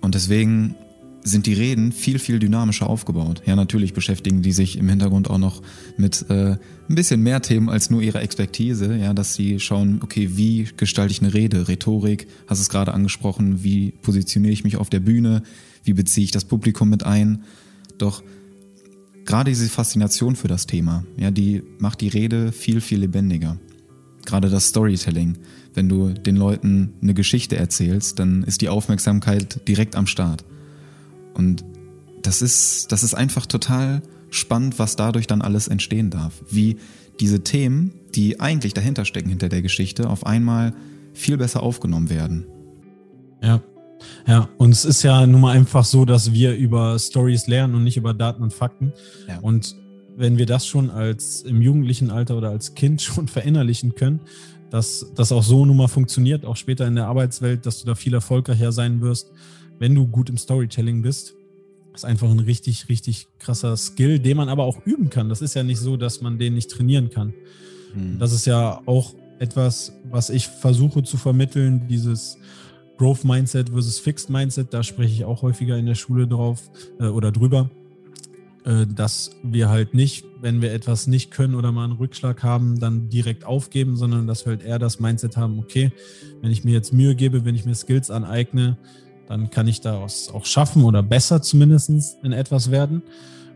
Und 0.00 0.14
deswegen 0.14 0.74
sind 1.22 1.46
die 1.46 1.54
Reden 1.54 1.92
viel, 1.92 2.18
viel 2.18 2.38
dynamischer 2.38 2.88
aufgebaut. 2.88 3.42
Ja, 3.44 3.56
natürlich 3.56 3.92
beschäftigen 3.92 4.42
die 4.42 4.52
sich 4.52 4.78
im 4.78 4.88
Hintergrund 4.88 5.28
auch 5.28 5.38
noch 5.38 5.62
mit 5.96 6.24
äh, 6.30 6.56
ein 6.88 6.94
bisschen 6.94 7.22
mehr 7.22 7.42
Themen 7.42 7.68
als 7.68 7.90
nur 7.90 8.02
ihre 8.02 8.20
Expertise. 8.20 8.96
Ja, 8.96 9.14
dass 9.14 9.34
sie 9.34 9.60
schauen, 9.60 10.00
okay, 10.02 10.30
wie 10.36 10.68
gestalte 10.76 11.12
ich 11.12 11.20
eine 11.20 11.34
Rede? 11.34 11.68
Rhetorik, 11.68 12.28
hast 12.46 12.60
es 12.60 12.68
gerade 12.68 12.94
angesprochen, 12.94 13.62
wie 13.62 13.92
positioniere 14.02 14.52
ich 14.52 14.64
mich 14.64 14.76
auf 14.76 14.90
der 14.90 15.00
Bühne? 15.00 15.42
Wie 15.84 15.92
beziehe 15.92 16.24
ich 16.24 16.30
das 16.30 16.44
Publikum 16.44 16.88
mit 16.88 17.04
ein? 17.04 17.42
Doch 17.98 18.22
gerade 19.24 19.50
diese 19.50 19.68
Faszination 19.68 20.36
für 20.36 20.48
das 20.48 20.66
Thema, 20.66 21.04
ja, 21.16 21.30
die 21.30 21.62
macht 21.78 22.00
die 22.00 22.08
Rede 22.08 22.52
viel, 22.52 22.80
viel 22.80 23.00
lebendiger. 23.00 23.58
Gerade 24.24 24.50
das 24.50 24.68
Storytelling. 24.68 25.38
Wenn 25.74 25.88
du 25.88 26.10
den 26.10 26.36
Leuten 26.36 26.94
eine 27.02 27.14
Geschichte 27.14 27.56
erzählst, 27.56 28.18
dann 28.18 28.42
ist 28.42 28.60
die 28.60 28.68
Aufmerksamkeit 28.68 29.66
direkt 29.68 29.96
am 29.96 30.06
Start. 30.06 30.44
Und 31.38 31.64
das 32.22 32.42
ist, 32.42 32.92
das 32.92 33.02
ist 33.02 33.14
einfach 33.14 33.46
total 33.46 34.02
spannend, 34.30 34.78
was 34.78 34.96
dadurch 34.96 35.26
dann 35.26 35.40
alles 35.40 35.68
entstehen 35.68 36.10
darf. 36.10 36.42
Wie 36.50 36.76
diese 37.20 37.42
Themen, 37.42 37.92
die 38.14 38.40
eigentlich 38.40 38.74
dahinter 38.74 39.04
stecken, 39.04 39.30
hinter 39.30 39.48
der 39.48 39.62
Geschichte, 39.62 40.10
auf 40.10 40.26
einmal 40.26 40.74
viel 41.14 41.38
besser 41.38 41.62
aufgenommen 41.62 42.10
werden. 42.10 42.46
Ja. 43.42 43.62
Ja, 44.28 44.48
und 44.58 44.70
es 44.70 44.84
ist 44.84 45.02
ja 45.02 45.26
nun 45.26 45.40
mal 45.40 45.56
einfach 45.56 45.84
so, 45.84 46.04
dass 46.04 46.32
wir 46.32 46.54
über 46.54 46.96
Stories 47.00 47.48
lernen 47.48 47.74
und 47.74 47.82
nicht 47.82 47.96
über 47.96 48.14
Daten 48.14 48.44
und 48.44 48.52
Fakten. 48.52 48.92
Ja. 49.26 49.40
Und 49.40 49.74
wenn 50.16 50.38
wir 50.38 50.46
das 50.46 50.66
schon 50.66 50.90
als 50.90 51.42
im 51.42 51.60
jugendlichen 51.62 52.10
Alter 52.10 52.36
oder 52.36 52.50
als 52.50 52.74
Kind 52.74 53.02
schon 53.02 53.26
verinnerlichen 53.26 53.94
können, 53.94 54.20
dass 54.70 55.06
das 55.14 55.32
auch 55.32 55.42
so 55.42 55.64
nun 55.64 55.76
mal 55.76 55.88
funktioniert, 55.88 56.44
auch 56.44 56.56
später 56.56 56.86
in 56.86 56.94
der 56.94 57.06
Arbeitswelt, 57.06 57.66
dass 57.66 57.80
du 57.80 57.86
da 57.86 57.94
viel 57.94 58.14
erfolgreicher 58.14 58.70
sein 58.70 59.00
wirst, 59.00 59.32
wenn 59.78 59.94
du 59.94 60.06
gut 60.06 60.28
im 60.30 60.36
Storytelling 60.36 61.02
bist. 61.02 61.34
Das 61.92 62.02
ist 62.02 62.04
einfach 62.04 62.30
ein 62.30 62.38
richtig, 62.38 62.88
richtig 62.88 63.26
krasser 63.38 63.76
Skill, 63.76 64.18
den 64.18 64.36
man 64.36 64.48
aber 64.48 64.64
auch 64.64 64.84
üben 64.84 65.10
kann. 65.10 65.28
Das 65.28 65.42
ist 65.42 65.54
ja 65.54 65.62
nicht 65.62 65.80
so, 65.80 65.96
dass 65.96 66.20
man 66.20 66.38
den 66.38 66.54
nicht 66.54 66.70
trainieren 66.70 67.10
kann. 67.10 67.34
Mhm. 67.94 68.18
Das 68.18 68.32
ist 68.32 68.46
ja 68.46 68.80
auch 68.86 69.14
etwas, 69.38 69.92
was 70.10 70.30
ich 70.30 70.46
versuche 70.46 71.02
zu 71.02 71.16
vermitteln, 71.16 71.86
dieses 71.88 72.38
Growth 72.98 73.24
Mindset 73.24 73.70
versus 73.70 73.98
Fixed 73.98 74.28
Mindset, 74.28 74.74
da 74.74 74.82
spreche 74.82 75.14
ich 75.14 75.24
auch 75.24 75.42
häufiger 75.42 75.78
in 75.78 75.86
der 75.86 75.94
Schule 75.94 76.26
drauf 76.26 76.68
äh, 76.98 77.04
oder 77.04 77.30
drüber, 77.30 77.70
äh, 78.64 78.86
dass 78.86 79.30
wir 79.44 79.68
halt 79.68 79.94
nicht, 79.94 80.24
wenn 80.40 80.60
wir 80.60 80.72
etwas 80.72 81.06
nicht 81.06 81.30
können 81.30 81.54
oder 81.54 81.70
mal 81.70 81.84
einen 81.84 81.92
Rückschlag 81.92 82.42
haben, 82.42 82.80
dann 82.80 83.08
direkt 83.08 83.44
aufgeben, 83.44 83.96
sondern 83.96 84.26
dass 84.26 84.44
wir 84.44 84.50
halt 84.50 84.62
eher 84.62 84.80
das 84.80 84.98
Mindset 84.98 85.36
haben, 85.36 85.60
okay, 85.60 85.92
wenn 86.42 86.50
ich 86.50 86.64
mir 86.64 86.72
jetzt 86.72 86.92
Mühe 86.92 87.14
gebe, 87.14 87.44
wenn 87.44 87.54
ich 87.54 87.64
mir 87.64 87.74
Skills 87.74 88.10
aneigne, 88.10 88.76
dann 89.28 89.50
kann 89.50 89.68
ich 89.68 89.80
daraus 89.80 90.30
auch 90.32 90.46
schaffen 90.46 90.84
oder 90.84 91.02
besser 91.02 91.42
zumindest 91.42 92.18
in 92.22 92.32
etwas 92.32 92.70
werden. 92.70 93.02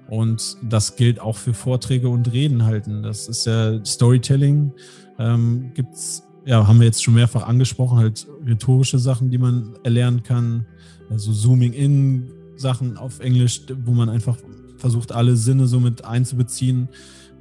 Und 0.08 0.58
das 0.62 0.96
gilt 0.96 1.20
auch 1.20 1.36
für 1.36 1.54
Vorträge 1.54 2.08
und 2.08 2.32
Reden 2.32 2.64
halten. 2.64 3.02
Das 3.02 3.28
ist 3.28 3.46
ja 3.46 3.82
Storytelling. 3.84 4.72
Ähm, 5.18 5.70
gibt's, 5.74 6.22
ja, 6.44 6.66
haben 6.66 6.80
wir 6.80 6.86
jetzt 6.86 7.02
schon 7.02 7.14
mehrfach 7.14 7.46
angesprochen, 7.46 7.98
halt 7.98 8.26
rhetorische 8.46 8.98
Sachen, 8.98 9.30
die 9.30 9.38
man 9.38 9.74
erlernen 9.84 10.22
kann. 10.22 10.66
Also 11.08 11.32
Zooming 11.32 11.72
in 11.72 12.30
Sachen 12.56 12.98
auf 12.98 13.20
Englisch, 13.20 13.62
wo 13.84 13.92
man 13.92 14.10
einfach 14.10 14.36
versucht, 14.76 15.12
alle 15.12 15.36
Sinne 15.36 15.66
so 15.66 15.80
mit 15.80 16.04
einzubeziehen. 16.04 16.88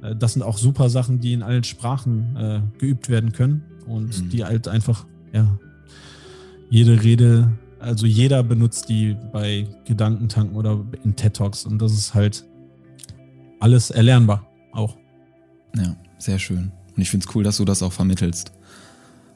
Äh, 0.02 0.16
das 0.16 0.32
sind 0.32 0.42
auch 0.42 0.56
super 0.56 0.88
Sachen, 0.88 1.20
die 1.20 1.34
in 1.34 1.42
allen 1.42 1.64
Sprachen 1.64 2.36
äh, 2.36 2.60
geübt 2.78 3.10
werden 3.10 3.32
können 3.32 3.62
und 3.86 4.22
mhm. 4.22 4.28
die 4.30 4.44
halt 4.44 4.68
einfach, 4.68 5.04
ja, 5.34 5.58
jede 6.70 7.02
Rede, 7.02 7.52
also 7.82 8.06
jeder 8.06 8.42
benutzt 8.42 8.88
die 8.88 9.16
bei 9.32 9.66
Gedankentanken 9.84 10.56
oder 10.56 10.84
in 11.04 11.16
TED 11.16 11.34
Talks 11.34 11.66
und 11.66 11.80
das 11.80 11.92
ist 11.92 12.14
halt 12.14 12.44
alles 13.60 13.90
erlernbar 13.90 14.46
auch. 14.72 14.96
Ja, 15.76 15.96
sehr 16.18 16.38
schön. 16.38 16.72
Und 16.94 17.02
ich 17.02 17.10
finde 17.10 17.26
es 17.26 17.34
cool, 17.34 17.42
dass 17.42 17.56
du 17.56 17.64
das 17.64 17.82
auch 17.82 17.92
vermittelst. 17.92 18.52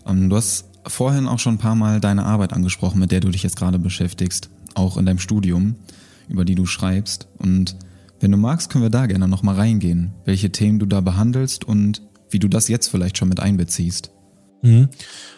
Ähm, 0.07 0.31
du 0.31 0.37
hast 0.37 0.67
vorhin 0.87 1.27
auch 1.27 1.39
schon 1.39 1.55
ein 1.55 1.59
paar 1.59 1.75
Mal 1.75 2.01
deine 2.01 2.25
Arbeit 2.25 2.53
angesprochen, 2.53 3.01
mit 3.01 3.11
der 3.11 3.21
du 3.21 3.31
dich 3.31 3.43
jetzt 3.43 3.57
gerade 3.57 3.79
beschäftigst, 3.79 4.51
auch 4.75 4.97
in 4.97 5.07
deinem 5.07 5.19
Studium, 5.19 5.77
über 6.29 6.45
die 6.45 6.55
du 6.55 6.67
schreibst. 6.67 7.29
Und 7.39 7.77
wenn 8.21 8.31
du 8.31 8.37
magst, 8.37 8.71
können 8.71 8.85
wir 8.85 8.91
da 8.91 9.07
gerne 9.07 9.29
nochmal 9.29 9.57
reingehen, 9.57 10.13
welche 10.25 10.51
Themen 10.53 10.79
du 10.79 10.87
da 10.87 11.01
behandelst 11.01 11.65
und 11.65 12.03
wie 12.31 12.39
du 12.39 12.49
das 12.49 12.69
jetzt 12.69 12.89
vielleicht 12.89 13.19
schon 13.19 13.29
mit 13.29 13.41
einbeziehst. 13.41 14.11
Mhm. 14.67 14.89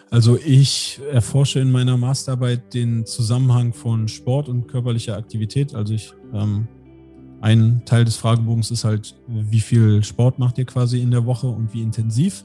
Also 0.09 0.37
ich 0.37 0.99
erforsche 1.11 1.59
in 1.59 1.71
meiner 1.71 1.95
Masterarbeit 1.97 2.73
den 2.73 3.05
Zusammenhang 3.05 3.73
von 3.73 4.07
Sport 4.07 4.49
und 4.49 4.67
körperlicher 4.67 5.15
Aktivität. 5.15 5.75
Also 5.75 5.93
ich 5.93 6.13
ähm, 6.33 6.67
ein 7.41 7.83
Teil 7.85 8.05
des 8.05 8.17
Fragebogens 8.17 8.71
ist 8.71 8.83
halt, 8.83 9.15
wie 9.27 9.61
viel 9.61 10.03
Sport 10.03 10.39
macht 10.39 10.57
ihr 10.57 10.65
quasi 10.65 10.99
in 10.99 11.11
der 11.11 11.25
Woche 11.25 11.47
und 11.47 11.73
wie 11.73 11.81
intensiv? 11.81 12.43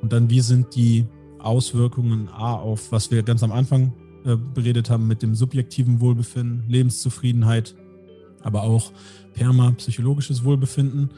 Und 0.00 0.12
dann, 0.12 0.30
wie 0.30 0.40
sind 0.40 0.74
die 0.74 1.04
Auswirkungen 1.38 2.28
A 2.28 2.54
auf, 2.54 2.90
was 2.92 3.10
wir 3.10 3.22
ganz 3.22 3.42
am 3.42 3.52
Anfang 3.52 3.92
äh, 4.24 4.36
beredet 4.36 4.88
haben, 4.88 5.06
mit 5.08 5.22
dem 5.22 5.34
subjektiven 5.34 6.00
Wohlbefinden, 6.00 6.64
Lebenszufriedenheit, 6.68 7.74
aber 8.42 8.62
auch 8.62 8.92
perma-psychologisches 9.34 10.44
Wohlbefinden, 10.44 11.10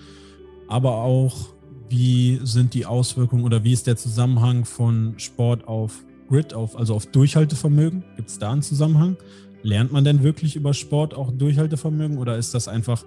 aber 0.68 0.96
auch, 0.96 1.51
wie 1.92 2.40
sind 2.42 2.74
die 2.74 2.86
Auswirkungen 2.86 3.44
oder 3.44 3.62
wie 3.64 3.72
ist 3.72 3.86
der 3.86 3.96
Zusammenhang 3.96 4.64
von 4.64 5.14
Sport 5.18 5.68
auf 5.68 6.04
Grid, 6.28 6.54
auf, 6.54 6.76
also 6.76 6.94
auf 6.94 7.06
Durchhaltevermögen? 7.06 8.02
Gibt 8.16 8.30
es 8.30 8.38
da 8.38 8.50
einen 8.50 8.62
Zusammenhang? 8.62 9.18
Lernt 9.62 9.92
man 9.92 10.02
denn 10.02 10.22
wirklich 10.22 10.56
über 10.56 10.72
Sport 10.72 11.12
auch 11.12 11.30
Durchhaltevermögen 11.30 12.16
oder 12.16 12.38
ist 12.38 12.54
das 12.54 12.66
einfach 12.66 13.04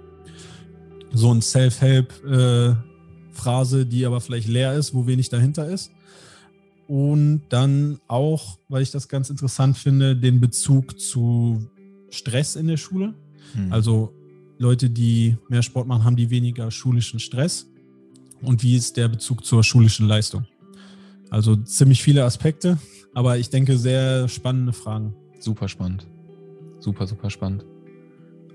so 1.11 1.33
ein 1.33 1.41
Self-Help-Phrase, 1.41 3.81
äh, 3.81 3.85
die 3.85 4.05
aber 4.05 4.21
vielleicht 4.21 4.47
leer 4.47 4.75
ist, 4.75 4.93
wo 4.93 5.07
wenig 5.07 5.29
dahinter 5.29 5.67
ist? 5.67 5.89
Und 6.87 7.41
dann 7.49 7.99
auch, 8.07 8.59
weil 8.69 8.83
ich 8.83 8.91
das 8.91 9.09
ganz 9.09 9.31
interessant 9.31 9.79
finde, 9.79 10.15
den 10.15 10.39
Bezug 10.39 10.99
zu 10.99 11.67
Stress 12.11 12.55
in 12.55 12.67
der 12.67 12.77
Schule. 12.77 13.15
Hm. 13.53 13.73
Also 13.73 14.13
Leute, 14.59 14.91
die 14.91 15.37
mehr 15.49 15.63
Sport 15.63 15.87
machen, 15.87 16.03
haben 16.03 16.15
die 16.15 16.29
weniger 16.29 16.69
schulischen 16.69 17.19
Stress. 17.19 17.65
Und 18.41 18.63
wie 18.63 18.75
ist 18.75 18.97
der 18.97 19.07
Bezug 19.07 19.45
zur 19.45 19.63
schulischen 19.63 20.07
Leistung? 20.07 20.45
Also 21.29 21.55
ziemlich 21.55 22.03
viele 22.03 22.23
Aspekte, 22.23 22.77
aber 23.13 23.37
ich 23.37 23.49
denke 23.49 23.77
sehr 23.77 24.27
spannende 24.27 24.73
Fragen. 24.73 25.13
Super 25.39 25.67
spannend. 25.67 26.07
Super, 26.79 27.07
super 27.07 27.29
spannend. 27.29 27.65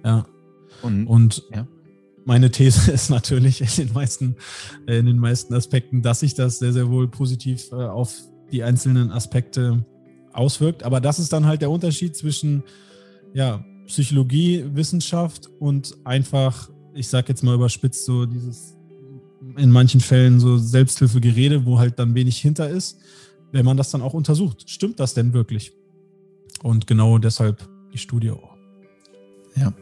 Ja. 0.04 0.26
Und, 0.82 1.06
und 1.06 1.42
ja. 1.52 1.66
meine 2.24 2.50
These 2.50 2.92
ist 2.92 3.10
natürlich 3.10 3.60
in 3.60 3.86
den, 3.86 3.92
meisten, 3.92 4.36
in 4.86 5.06
den 5.06 5.18
meisten 5.18 5.54
Aspekten, 5.54 6.02
dass 6.02 6.20
sich 6.20 6.34
das 6.34 6.58
sehr, 6.58 6.72
sehr 6.72 6.88
wohl 6.90 7.08
positiv 7.08 7.70
äh, 7.72 7.76
auf 7.76 8.14
die 8.52 8.62
einzelnen 8.62 9.10
Aspekte 9.10 9.84
auswirkt. 10.32 10.82
Aber 10.82 11.00
das 11.00 11.18
ist 11.18 11.32
dann 11.32 11.46
halt 11.46 11.62
der 11.62 11.70
Unterschied 11.70 12.16
zwischen 12.16 12.62
ja, 13.34 13.64
Psychologie, 13.86 14.64
Wissenschaft 14.72 15.48
und 15.58 15.96
einfach, 16.04 16.70
ich 16.94 17.08
sag 17.08 17.28
jetzt 17.28 17.42
mal 17.42 17.54
überspitzt, 17.54 18.04
so 18.04 18.26
dieses 18.26 18.76
in 19.56 19.70
manchen 19.70 20.00
Fällen 20.00 20.40
so 20.40 20.58
Selbsthilfegerede, 20.58 21.64
wo 21.64 21.78
halt 21.78 21.98
dann 21.98 22.14
wenig 22.14 22.38
hinter 22.38 22.68
ist, 22.68 22.98
wenn 23.52 23.64
man 23.64 23.76
das 23.76 23.90
dann 23.90 24.02
auch 24.02 24.14
untersucht. 24.14 24.68
Stimmt 24.68 25.00
das 25.00 25.14
denn 25.14 25.32
wirklich? 25.32 25.72
Und 26.62 26.86
genau 26.86 27.18
deshalb 27.18 27.68
die 27.92 27.98
Studie 27.98 28.30
auch. 28.30 28.56
Ja, 29.56 29.72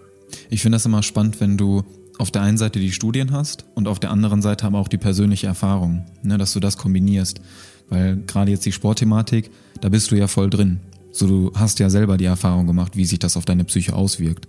ich 0.48 0.62
finde 0.62 0.76
das 0.76 0.86
immer 0.86 1.02
spannend, 1.02 1.40
wenn 1.40 1.56
du 1.56 1.82
auf 2.18 2.30
der 2.30 2.42
einen 2.42 2.59
Seite 2.59 2.80
die 2.80 2.92
Studien 2.92 3.32
hast 3.32 3.64
und 3.74 3.88
auf 3.88 4.00
der 4.00 4.11
anderen 4.11 4.42
Seite 4.42 4.66
aber 4.66 4.78
auch 4.78 4.88
die 4.88 4.98
persönliche 4.98 5.46
Erfahrung, 5.46 6.04
ne, 6.22 6.38
dass 6.38 6.52
du 6.52 6.61
das 6.61 6.76
kombinierst. 6.76 7.40
Weil 7.88 8.18
gerade 8.26 8.50
jetzt 8.50 8.66
die 8.66 8.72
Sportthematik, 8.72 9.50
da 9.80 9.88
bist 9.88 10.11
du 10.11 10.16
ja 10.16 10.26
voll 10.26 10.50
drin. 10.50 10.80
So, 11.11 11.26
du 11.26 11.52
hast 11.54 11.78
ja 11.78 11.90
selber 11.90 12.16
die 12.16 12.26
Erfahrung 12.26 12.66
gemacht, 12.66 12.96
wie 12.96 13.04
sich 13.04 13.18
das 13.18 13.36
auf 13.36 13.44
deine 13.44 13.64
Psyche 13.64 13.94
auswirkt. 13.94 14.46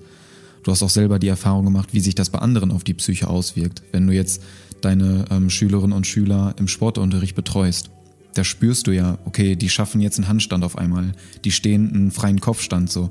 Du 0.64 0.72
hast 0.72 0.84
auch 0.84 0.90
selber 0.90 1.20
die 1.20 1.28
Erfahrung 1.28 1.66
gemacht, 1.66 1.90
wie 1.94 2.00
sich 2.00 2.16
das 2.16 2.30
bei 2.30 2.40
anderen 2.40 2.72
auf 2.72 2.84
die 2.84 2.94
Psyche 2.94 3.28
auswirkt. 3.28 3.84
Wenn 3.92 4.08
du 4.08 4.14
jetzt 4.14 4.44
deine 4.82 5.26
ähm, 5.30 5.50
Schülerinnen 5.50 5.96
und 5.96 6.08
Schüler 6.08 6.54
im 6.58 6.68
Sportunterricht 6.68 7.36
betreust, 7.36 7.90
da 8.36 8.44
spürst 8.44 8.88
du 8.88 8.92
ja, 8.92 9.18
okay, 9.26 9.56
die 9.56 9.70
schaffen 9.70 10.02
jetzt 10.02 10.18
einen 10.18 10.28
Handstand 10.28 10.64
auf 10.64 10.78
einmal, 10.78 11.14
die 11.44 11.52
stehen 11.52 11.94
einen 11.94 12.12
freien 12.12 12.40
Kopfstand 12.40 12.90
so 12.92 13.10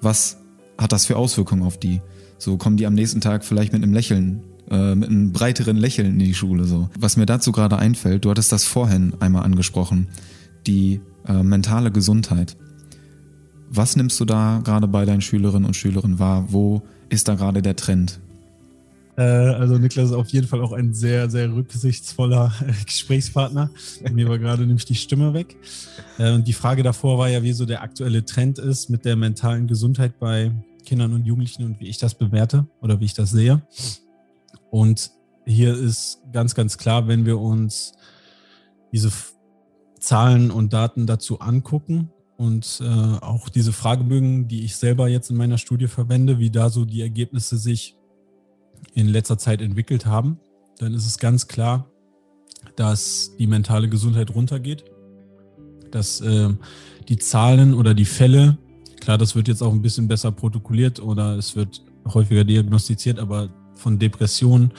was 0.00 0.38
hat 0.78 0.92
das 0.92 1.06
für 1.06 1.16
Auswirkungen 1.16 1.62
auf 1.62 1.78
die? 1.78 2.00
So 2.38 2.56
kommen 2.56 2.76
die 2.76 2.86
am 2.86 2.94
nächsten 2.94 3.20
Tag 3.20 3.44
vielleicht 3.44 3.72
mit 3.72 3.82
einem 3.82 3.94
Lächeln, 3.94 4.42
äh, 4.70 4.94
mit 4.94 5.08
einem 5.08 5.32
breiteren 5.32 5.76
Lächeln 5.76 6.12
in 6.12 6.18
die 6.18 6.34
Schule. 6.34 6.64
So. 6.64 6.90
Was 6.98 7.16
mir 7.16 7.26
dazu 7.26 7.52
gerade 7.52 7.78
einfällt, 7.78 8.24
du 8.24 8.30
hattest 8.30 8.52
das 8.52 8.64
vorhin 8.64 9.14
einmal 9.20 9.44
angesprochen, 9.44 10.08
die 10.66 11.00
äh, 11.26 11.42
mentale 11.42 11.90
Gesundheit. 11.90 12.56
Was 13.70 13.96
nimmst 13.96 14.18
du 14.20 14.24
da 14.24 14.60
gerade 14.64 14.88
bei 14.88 15.04
deinen 15.04 15.20
Schülerinnen 15.20 15.64
und 15.64 15.74
Schülern 15.74 16.18
wahr? 16.18 16.46
Wo 16.48 16.82
ist 17.08 17.28
da 17.28 17.34
gerade 17.34 17.62
der 17.62 17.76
Trend? 17.76 18.20
Äh, 19.16 19.22
also 19.22 19.78
Niklas 19.78 20.06
ist 20.06 20.12
auf 20.12 20.28
jeden 20.28 20.46
Fall 20.46 20.60
auch 20.60 20.72
ein 20.72 20.94
sehr, 20.94 21.30
sehr 21.30 21.52
rücksichtsvoller 21.52 22.52
Gesprächspartner. 22.86 23.70
Mir 24.12 24.28
war 24.28 24.38
gerade 24.38 24.66
nämlich 24.66 24.84
die 24.84 24.94
Stimme 24.94 25.34
weg. 25.34 25.56
Äh, 26.18 26.32
und 26.32 26.46
die 26.46 26.52
Frage 26.52 26.82
davor 26.82 27.18
war 27.18 27.28
ja, 27.28 27.42
wie 27.42 27.52
so 27.52 27.66
der 27.66 27.82
aktuelle 27.82 28.24
Trend 28.24 28.58
ist 28.58 28.90
mit 28.90 29.04
der 29.04 29.16
mentalen 29.16 29.66
Gesundheit 29.66 30.18
bei 30.18 30.52
Kindern 30.84 31.14
und 31.14 31.24
Jugendlichen 31.24 31.64
und 31.64 31.80
wie 31.80 31.88
ich 31.88 31.98
das 31.98 32.14
bewerte 32.14 32.66
oder 32.80 33.00
wie 33.00 33.06
ich 33.06 33.14
das 33.14 33.30
sehe. 33.30 33.62
Und 34.70 35.10
hier 35.44 35.74
ist 35.76 36.20
ganz, 36.32 36.54
ganz 36.54 36.76
klar, 36.78 37.08
wenn 37.08 37.24
wir 37.24 37.38
uns 37.38 37.92
diese 38.92 39.10
Zahlen 39.98 40.50
und 40.50 40.72
Daten 40.72 41.06
dazu 41.06 41.40
angucken 41.40 42.10
und 42.36 42.82
äh, 42.82 42.84
auch 42.84 43.48
diese 43.48 43.72
Fragebögen, 43.72 44.48
die 44.48 44.64
ich 44.64 44.76
selber 44.76 45.08
jetzt 45.08 45.30
in 45.30 45.36
meiner 45.36 45.58
Studie 45.58 45.88
verwende, 45.88 46.38
wie 46.38 46.50
da 46.50 46.68
so 46.68 46.84
die 46.84 47.00
Ergebnisse 47.00 47.56
sich 47.56 47.96
in 48.94 49.08
letzter 49.08 49.38
Zeit 49.38 49.62
entwickelt 49.62 50.06
haben, 50.06 50.38
dann 50.78 50.92
ist 50.92 51.06
es 51.06 51.18
ganz 51.18 51.48
klar, 51.48 51.90
dass 52.76 53.34
die 53.38 53.46
mentale 53.46 53.88
Gesundheit 53.88 54.34
runtergeht, 54.34 54.84
dass 55.90 56.20
äh, 56.20 56.50
die 57.08 57.16
Zahlen 57.16 57.72
oder 57.72 57.94
die 57.94 58.04
Fälle, 58.04 58.58
klar, 59.00 59.16
das 59.16 59.34
wird 59.34 59.48
jetzt 59.48 59.62
auch 59.62 59.72
ein 59.72 59.82
bisschen 59.82 60.08
besser 60.08 60.30
protokolliert 60.32 61.00
oder 61.00 61.36
es 61.36 61.56
wird 61.56 61.82
häufiger 62.06 62.44
diagnostiziert, 62.44 63.18
aber 63.18 63.48
von 63.74 63.98
Depressionen 63.98 64.72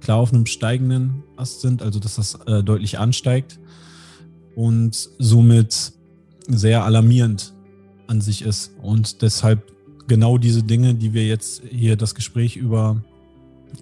klar 0.00 0.18
auf 0.18 0.32
einem 0.32 0.46
steigenden 0.46 1.24
Ast 1.36 1.60
sind, 1.60 1.82
also 1.82 1.98
dass 1.98 2.16
das 2.16 2.34
äh, 2.46 2.62
deutlich 2.62 2.98
ansteigt. 2.98 3.58
Und 4.54 5.08
somit 5.18 5.92
sehr 6.48 6.84
alarmierend 6.84 7.54
an 8.06 8.20
sich 8.20 8.42
ist. 8.42 8.72
Und 8.82 9.22
deshalb 9.22 9.72
genau 10.08 10.38
diese 10.38 10.62
Dinge, 10.62 10.94
die 10.94 11.12
wir 11.12 11.26
jetzt 11.26 11.62
hier 11.70 11.96
das 11.96 12.14
Gespräch 12.14 12.56
über 12.56 13.02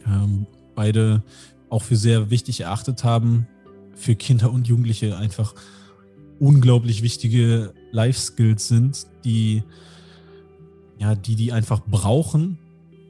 ähm, 0.06 0.46
beide 0.74 1.22
auch 1.70 1.82
für 1.82 1.96
sehr 1.96 2.30
wichtig 2.30 2.60
erachtet 2.60 3.04
haben, 3.04 3.46
für 3.94 4.14
Kinder 4.14 4.52
und 4.52 4.68
Jugendliche 4.68 5.16
einfach 5.16 5.54
unglaublich 6.38 7.02
wichtige 7.02 7.72
Life 7.92 8.20
Skills 8.20 8.68
sind, 8.68 9.06
die 9.24 9.62
ja, 10.98 11.14
die 11.14 11.36
die 11.36 11.52
einfach 11.52 11.80
brauchen, 11.86 12.58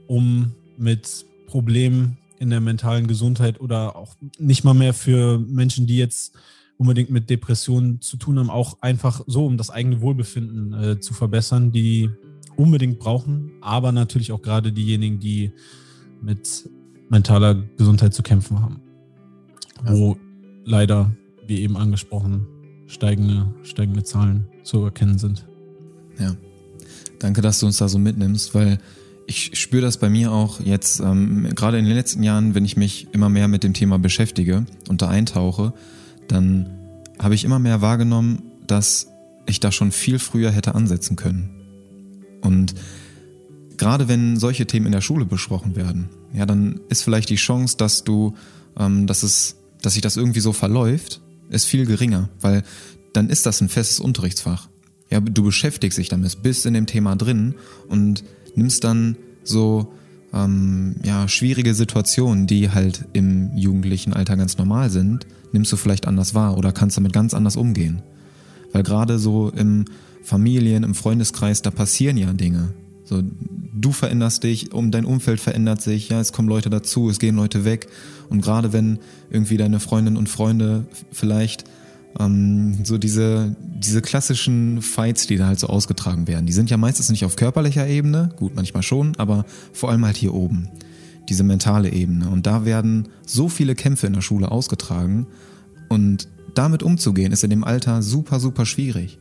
um 0.07 0.53
mit 0.77 1.25
Problemen 1.47 2.19
in 2.39 2.51
der 2.51 2.61
mentalen 2.61 3.07
Gesundheit 3.07 3.61
oder 3.61 3.97
auch 3.97 4.15
nicht 4.39 4.65
mal 4.65 4.75
mehr 4.75 4.93
für 4.93 5.39
Menschen, 5.39 5.87
die 5.87 5.97
jetzt 5.97 6.35
unbedingt 6.79 7.11
mit 7.11 7.31
Depressionen 7.31 8.01
zu 8.01 8.17
tun 8.17 8.39
haben, 8.39 8.51
auch 8.51 8.79
einfach 8.81 9.23
so, 9.27 9.47
um 9.47 9.57
das 9.57 9.71
eigene 9.71 10.01
Wohlbefinden 10.01 10.73
äh, 10.73 11.01
zu 11.01 11.15
verbessern, 11.15 11.73
die 11.73 12.11
unbedingt 12.57 12.99
brauchen, 12.99 13.53
aber 13.61 13.93
natürlich 13.93 14.33
auch 14.33 14.43
gerade 14.43 14.73
diejenigen, 14.73 15.21
die 15.21 15.53
mit 16.21 16.69
mentaler 17.09 17.55
Gesundheit 17.77 18.15
zu 18.15 18.23
kämpfen 18.23 18.61
haben. 18.61 18.81
Wo 19.85 20.17
leider, 20.65 21.15
wie 21.47 21.61
eben 21.61 21.77
angesprochen, 21.77 22.47
steigende, 22.87 23.55
steigende 23.63 24.03
Zahlen 24.05 24.47
zu 24.63 24.83
erkennen 24.85 25.19
sind. 25.19 25.47
Ja. 26.19 26.35
Danke, 27.19 27.41
dass 27.41 27.61
du 27.61 27.67
uns 27.67 27.79
da 27.79 27.89
so 27.89 27.99
mitnimmst, 27.99 28.55
weil 28.55 28.79
ich 29.27 29.59
spüre 29.59 29.83
das 29.83 29.99
bei 29.99 30.09
mir 30.09 30.33
auch 30.33 30.61
jetzt, 30.61 31.01
ähm, 31.01 31.49
gerade 31.55 31.79
in 31.79 31.85
den 31.85 31.95
letzten 31.95 32.23
Jahren, 32.23 32.55
wenn 32.55 32.65
ich 32.65 32.77
mich 32.77 33.09
immer 33.13 33.29
mehr 33.29 33.49
mit 33.49 33.65
dem 33.65 33.75
Thema 33.75 33.99
beschäftige 33.99 34.67
und 34.89 35.03
da 35.03 35.09
eintauche, 35.09 35.73
dann 36.29 36.71
habe 37.19 37.35
ich 37.35 37.45
immer 37.45 37.59
mehr 37.59 37.81
wahrgenommen, 37.83 38.43
dass 38.67 39.09
ich 39.47 39.61
da 39.61 39.73
schon 39.73 39.93
viel 39.93 40.19
früher 40.19 40.51
hätte 40.51 40.75
ansetzen 40.75 41.17
können. 41.17 41.51
Und 42.43 42.75
gerade 43.77 44.09
wenn 44.09 44.37
solche 44.37 44.67
Themen 44.67 44.87
in 44.87 44.93
der 44.93 45.01
Schule 45.01 45.25
besprochen 45.25 45.77
werden, 45.77 46.09
ja, 46.33 46.47
dann 46.47 46.81
ist 46.89 47.03
vielleicht 47.03 47.31
die 47.31 47.37
Chance, 47.37 47.77
dass 47.77 48.05
du, 48.05 48.35
ähm, 48.79 49.07
dass 49.07 49.23
es, 49.23 49.57
dass 49.83 49.95
sich 49.95 50.03
das 50.03 50.17
irgendwie 50.17 50.41
so 50.41 50.53
verläuft, 50.53 51.21
ist 51.49 51.65
viel 51.65 51.87
geringer, 51.87 52.29
weil 52.41 52.63
dann 53.13 53.29
ist 53.29 53.47
das 53.47 53.61
ein 53.61 53.69
festes 53.69 54.01
Unterrichtsfach. 54.01 54.69
Ja, 55.11 55.21
du 55.21 55.45
beschäftigst 55.45 55.99
dich 55.99 56.09
damit, 56.09 56.43
bist 56.43 56.67
in 56.67 56.75
dem 56.75 56.87
Thema 56.87 57.15
drin 57.17 57.55
und 57.89 58.25
nimmst 58.57 58.83
dann 58.85 59.17
so 59.45 59.93
ähm, 60.33 60.97
ja, 61.05 61.29
schwierige 61.29 61.75
Situationen, 61.75 62.47
die 62.47 62.71
halt 62.71 63.05
im 63.13 63.57
jugendlichen 63.57 64.13
Alter 64.13 64.37
ganz 64.37 64.59
normal 64.59 64.91
sind, 64.91 65.27
nimmst 65.53 65.73
du 65.73 65.77
vielleicht 65.77 66.07
anders 66.07 66.35
wahr 66.35 66.57
oder 66.57 66.73
kannst 66.73 66.97
damit 66.97 67.13
ganz 67.13 67.35
anders 67.35 67.57
umgehen. 67.57 68.03
Weil 68.73 68.83
gerade 68.83 69.19
so 69.19 69.51
im 69.51 69.85
Familien, 70.23 70.83
im 70.83 70.95
Freundeskreis, 70.95 71.63
da 71.63 71.71
passieren 71.71 72.17
ja 72.17 72.33
Dinge. 72.33 72.75
So, 73.05 73.23
du 73.23 73.93
veränderst 73.93 74.43
dich, 74.43 74.73
um 74.73 74.91
dein 74.91 75.05
Umfeld 75.05 75.39
verändert 75.39 75.81
sich, 75.81 76.09
ja, 76.09 76.21
es 76.21 76.33
kommen 76.33 76.49
Leute 76.49 76.71
dazu, 76.71 77.09
es 77.09 77.21
gehen 77.21 77.37
Leute 77.37 77.65
weg. 77.65 77.87
Und 78.29 78.41
gerade 78.41 78.73
wenn 78.73 78.99
irgendwie 79.31 79.57
deine 79.57 79.79
Freundinnen 79.79 80.17
und 80.17 80.29
Freunde 80.29 80.87
vielleicht 81.13 81.65
ähm, 82.19 82.85
so 82.85 82.99
diese, 82.99 83.55
diese 83.61 84.03
klassischen 84.03 84.83
Fights, 84.83 85.29
die 85.29 85.37
da 85.37 85.47
halt 85.47 85.61
so 85.61 85.69
ausgetragen 85.69 86.27
werden, 86.27 86.47
die 86.47 86.53
sind 86.53 86.69
ja 86.69 86.77
meistens 86.77 87.09
nicht 87.09 87.25
auf 87.25 87.37
körperlicher 87.37 87.87
Ebene, 87.87 88.31
gut, 88.37 88.57
manchmal 88.57 88.83
schon, 88.83 89.15
aber 89.19 89.45
vor 89.73 89.91
allem 89.91 90.05
halt 90.05 90.17
hier 90.17 90.35
oben. 90.35 90.69
Diese 91.29 91.45
mentale 91.45 91.93
Ebene. 91.93 92.29
Und 92.29 92.47
da 92.47 92.65
werden 92.65 93.09
so 93.27 93.49
viele 93.49 93.75
Kämpfe 93.75 94.07
in 94.07 94.13
der 94.13 94.21
Schule 94.21 94.51
ausgetragen. 94.51 95.27
Und 95.89 96.29
damit 96.55 96.83
umzugehen, 96.83 97.33
ist 97.33 97.45
in 97.45 97.51
dem 97.51 97.65
Alter 97.65 98.03
super, 98.03 98.41
super 98.41 98.67
schwierig. 98.67 99.19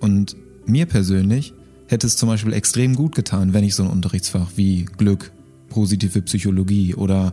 Und 0.00 0.36
mir 0.66 0.86
persönlich 0.86 1.54
hätte 1.88 2.06
es 2.06 2.16
zum 2.16 2.28
Beispiel 2.28 2.52
extrem 2.52 2.94
gut 2.94 3.14
getan, 3.14 3.52
wenn 3.52 3.64
ich 3.64 3.74
so 3.74 3.82
ein 3.82 3.90
Unterrichtsfach 3.90 4.52
wie 4.56 4.84
Glück, 4.84 5.32
positive 5.68 6.22
Psychologie 6.22 6.94
oder 6.94 7.32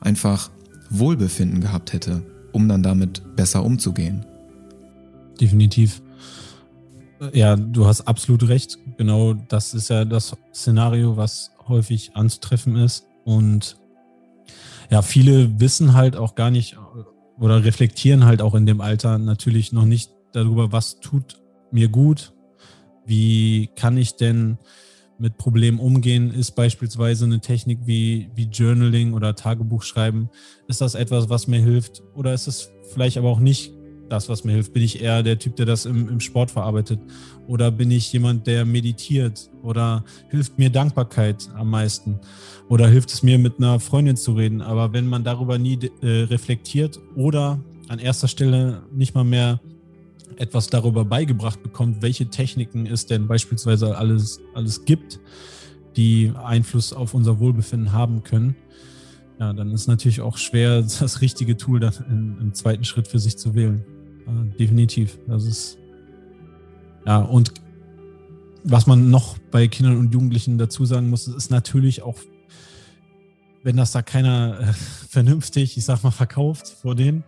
einfach 0.00 0.50
Wohlbefinden 0.90 1.60
gehabt 1.60 1.92
hätte, 1.92 2.22
um 2.52 2.68
dann 2.68 2.82
damit 2.82 3.36
besser 3.36 3.64
umzugehen 3.64 4.24
definitiv. 5.40 6.02
Ja, 7.32 7.56
du 7.56 7.86
hast 7.86 8.02
absolut 8.02 8.48
recht. 8.48 8.78
Genau 8.96 9.34
das 9.34 9.74
ist 9.74 9.90
ja 9.90 10.04
das 10.04 10.36
Szenario, 10.54 11.16
was 11.16 11.50
häufig 11.66 12.12
anzutreffen 12.14 12.76
ist. 12.76 13.06
Und 13.28 13.76
ja, 14.90 15.02
viele 15.02 15.60
wissen 15.60 15.92
halt 15.92 16.16
auch 16.16 16.34
gar 16.34 16.50
nicht 16.50 16.78
oder 17.38 17.62
reflektieren 17.62 18.24
halt 18.24 18.40
auch 18.40 18.54
in 18.54 18.64
dem 18.64 18.80
Alter 18.80 19.18
natürlich 19.18 19.70
noch 19.70 19.84
nicht 19.84 20.10
darüber, 20.32 20.72
was 20.72 20.98
tut 21.00 21.36
mir 21.70 21.90
gut, 21.90 22.32
wie 23.04 23.68
kann 23.76 23.98
ich 23.98 24.16
denn 24.16 24.56
mit 25.18 25.36
Problemen 25.36 25.78
umgehen, 25.78 26.32
ist 26.32 26.52
beispielsweise 26.52 27.26
eine 27.26 27.40
Technik 27.40 27.80
wie, 27.84 28.30
wie 28.34 28.44
Journaling 28.44 29.12
oder 29.12 29.36
Tagebuch 29.36 29.82
schreiben. 29.82 30.30
Ist 30.66 30.80
das 30.80 30.94
etwas, 30.94 31.28
was 31.28 31.48
mir 31.48 31.60
hilft? 31.60 32.02
Oder 32.14 32.32
ist 32.32 32.46
es 32.46 32.70
vielleicht 32.94 33.18
aber 33.18 33.28
auch 33.28 33.40
nicht 33.40 33.74
das, 34.08 34.30
was 34.30 34.44
mir 34.44 34.52
hilft? 34.52 34.72
Bin 34.72 34.82
ich 34.82 35.02
eher 35.02 35.22
der 35.22 35.38
Typ, 35.38 35.56
der 35.56 35.66
das 35.66 35.84
im, 35.84 36.08
im 36.08 36.20
Sport 36.20 36.50
verarbeitet? 36.50 37.00
Oder 37.48 37.72
bin 37.72 37.90
ich 37.90 38.12
jemand, 38.12 38.46
der 38.46 38.64
meditiert? 38.64 39.50
Oder 39.62 40.04
hilft 40.28 40.58
mir 40.58 40.70
Dankbarkeit 40.70 41.48
am 41.56 41.70
meisten? 41.70 42.20
Oder 42.68 42.88
hilft 42.88 43.10
es 43.10 43.22
mir, 43.22 43.38
mit 43.38 43.58
einer 43.58 43.80
Freundin 43.80 44.16
zu 44.16 44.34
reden? 44.34 44.60
Aber 44.60 44.92
wenn 44.92 45.08
man 45.08 45.24
darüber 45.24 45.58
nie 45.58 45.78
äh, 46.02 46.24
reflektiert 46.24 47.00
oder 47.16 47.58
an 47.88 47.98
erster 47.98 48.28
Stelle 48.28 48.82
nicht 48.92 49.14
mal 49.14 49.24
mehr 49.24 49.60
etwas 50.36 50.68
darüber 50.68 51.04
beigebracht 51.04 51.62
bekommt, 51.62 52.02
welche 52.02 52.28
Techniken 52.28 52.86
es 52.86 53.06
denn 53.06 53.26
beispielsweise 53.26 53.96
alles, 53.96 54.40
alles 54.54 54.84
gibt, 54.84 55.18
die 55.96 56.32
Einfluss 56.40 56.92
auf 56.92 57.14
unser 57.14 57.40
Wohlbefinden 57.40 57.92
haben 57.92 58.22
können, 58.22 58.54
ja, 59.40 59.52
dann 59.52 59.72
ist 59.72 59.88
natürlich 59.88 60.20
auch 60.20 60.36
schwer, 60.36 60.82
das 61.00 61.22
richtige 61.22 61.56
Tool 61.56 61.80
dann 61.80 61.94
im, 62.08 62.36
im 62.40 62.54
zweiten 62.54 62.84
Schritt 62.84 63.08
für 63.08 63.18
sich 63.18 63.36
zu 63.36 63.54
wählen 63.54 63.84
definitiv. 64.58 65.18
Das 65.26 65.44
ist 65.44 65.78
ja 67.08 67.18
und 67.18 67.54
was 68.64 68.86
man 68.86 69.10
noch 69.10 69.38
bei 69.50 69.66
Kindern 69.66 69.96
und 69.96 70.12
Jugendlichen 70.12 70.58
dazu 70.58 70.84
sagen 70.84 71.08
muss, 71.08 71.26
ist 71.26 71.50
natürlich 71.50 72.02
auch, 72.02 72.16
wenn 73.62 73.78
das 73.78 73.92
da 73.92 74.02
keiner 74.02 74.60
äh, 74.60 74.72
vernünftig, 75.08 75.78
ich 75.78 75.84
sag 75.86 76.02
mal, 76.02 76.10
verkauft 76.10 76.68
vor 76.68 76.94
denen, 76.94 77.24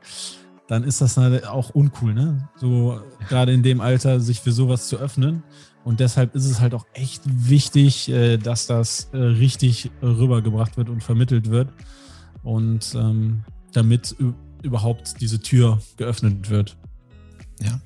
dann 0.69 0.85
ist 0.85 1.01
das 1.01 1.17
auch 1.19 1.71
uncool, 1.71 2.13
ne? 2.13 2.49
So 2.57 3.01
gerade 3.29 3.53
in 3.53 3.63
dem 3.63 3.81
Alter 3.81 4.21
sich 4.21 4.41
für 4.41 4.53
sowas 4.53 4.87
zu 4.87 4.99
öffnen. 4.99 5.43
Und 5.83 5.99
deshalb 5.99 6.35
ist 6.35 6.45
es 6.45 6.61
halt 6.61 6.75
auch 6.75 6.87
echt 6.93 7.23
wichtig, 7.25 8.11
äh, 8.11 8.37
dass 8.37 8.67
das 8.67 9.09
äh, 9.13 9.17
richtig 9.17 9.91
rübergebracht 10.03 10.77
wird 10.77 10.91
und 10.91 11.03
vermittelt 11.03 11.51
wird. 11.51 11.73
Und 12.43 12.95
ähm, 12.95 13.45
damit 13.73 14.15
überhaupt 14.63 15.21
diese 15.21 15.41
Tür 15.41 15.81
geöffnet 15.97 16.51
wird. 16.51 16.77
Ja. 17.61 17.81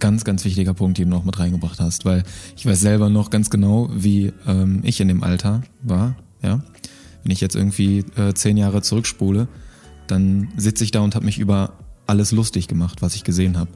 Ganz, 0.00 0.24
ganz 0.24 0.44
wichtiger 0.44 0.74
Punkt, 0.74 0.98
den 0.98 1.10
du 1.10 1.16
noch 1.16 1.24
mit 1.24 1.38
reingebracht 1.38 1.78
hast, 1.78 2.04
weil 2.04 2.24
ich 2.56 2.66
weiß 2.66 2.80
selber 2.80 3.10
noch 3.10 3.30
ganz 3.30 3.50
genau, 3.50 3.88
wie 3.92 4.32
ähm, 4.46 4.80
ich 4.82 5.00
in 5.00 5.08
dem 5.08 5.22
Alter 5.22 5.62
war, 5.82 6.16
ja. 6.42 6.60
Wenn 7.22 7.32
ich 7.32 7.40
jetzt 7.42 7.54
irgendwie 7.54 7.98
äh, 8.16 8.32
zehn 8.32 8.56
Jahre 8.56 8.80
zurückspule, 8.80 9.46
dann 10.06 10.48
sitze 10.56 10.84
ich 10.84 10.90
da 10.90 11.00
und 11.00 11.14
habe 11.14 11.26
mich 11.26 11.38
über 11.38 11.74
alles 12.06 12.32
lustig 12.32 12.66
gemacht, 12.66 13.02
was 13.02 13.14
ich 13.14 13.24
gesehen 13.24 13.58
habe. 13.58 13.70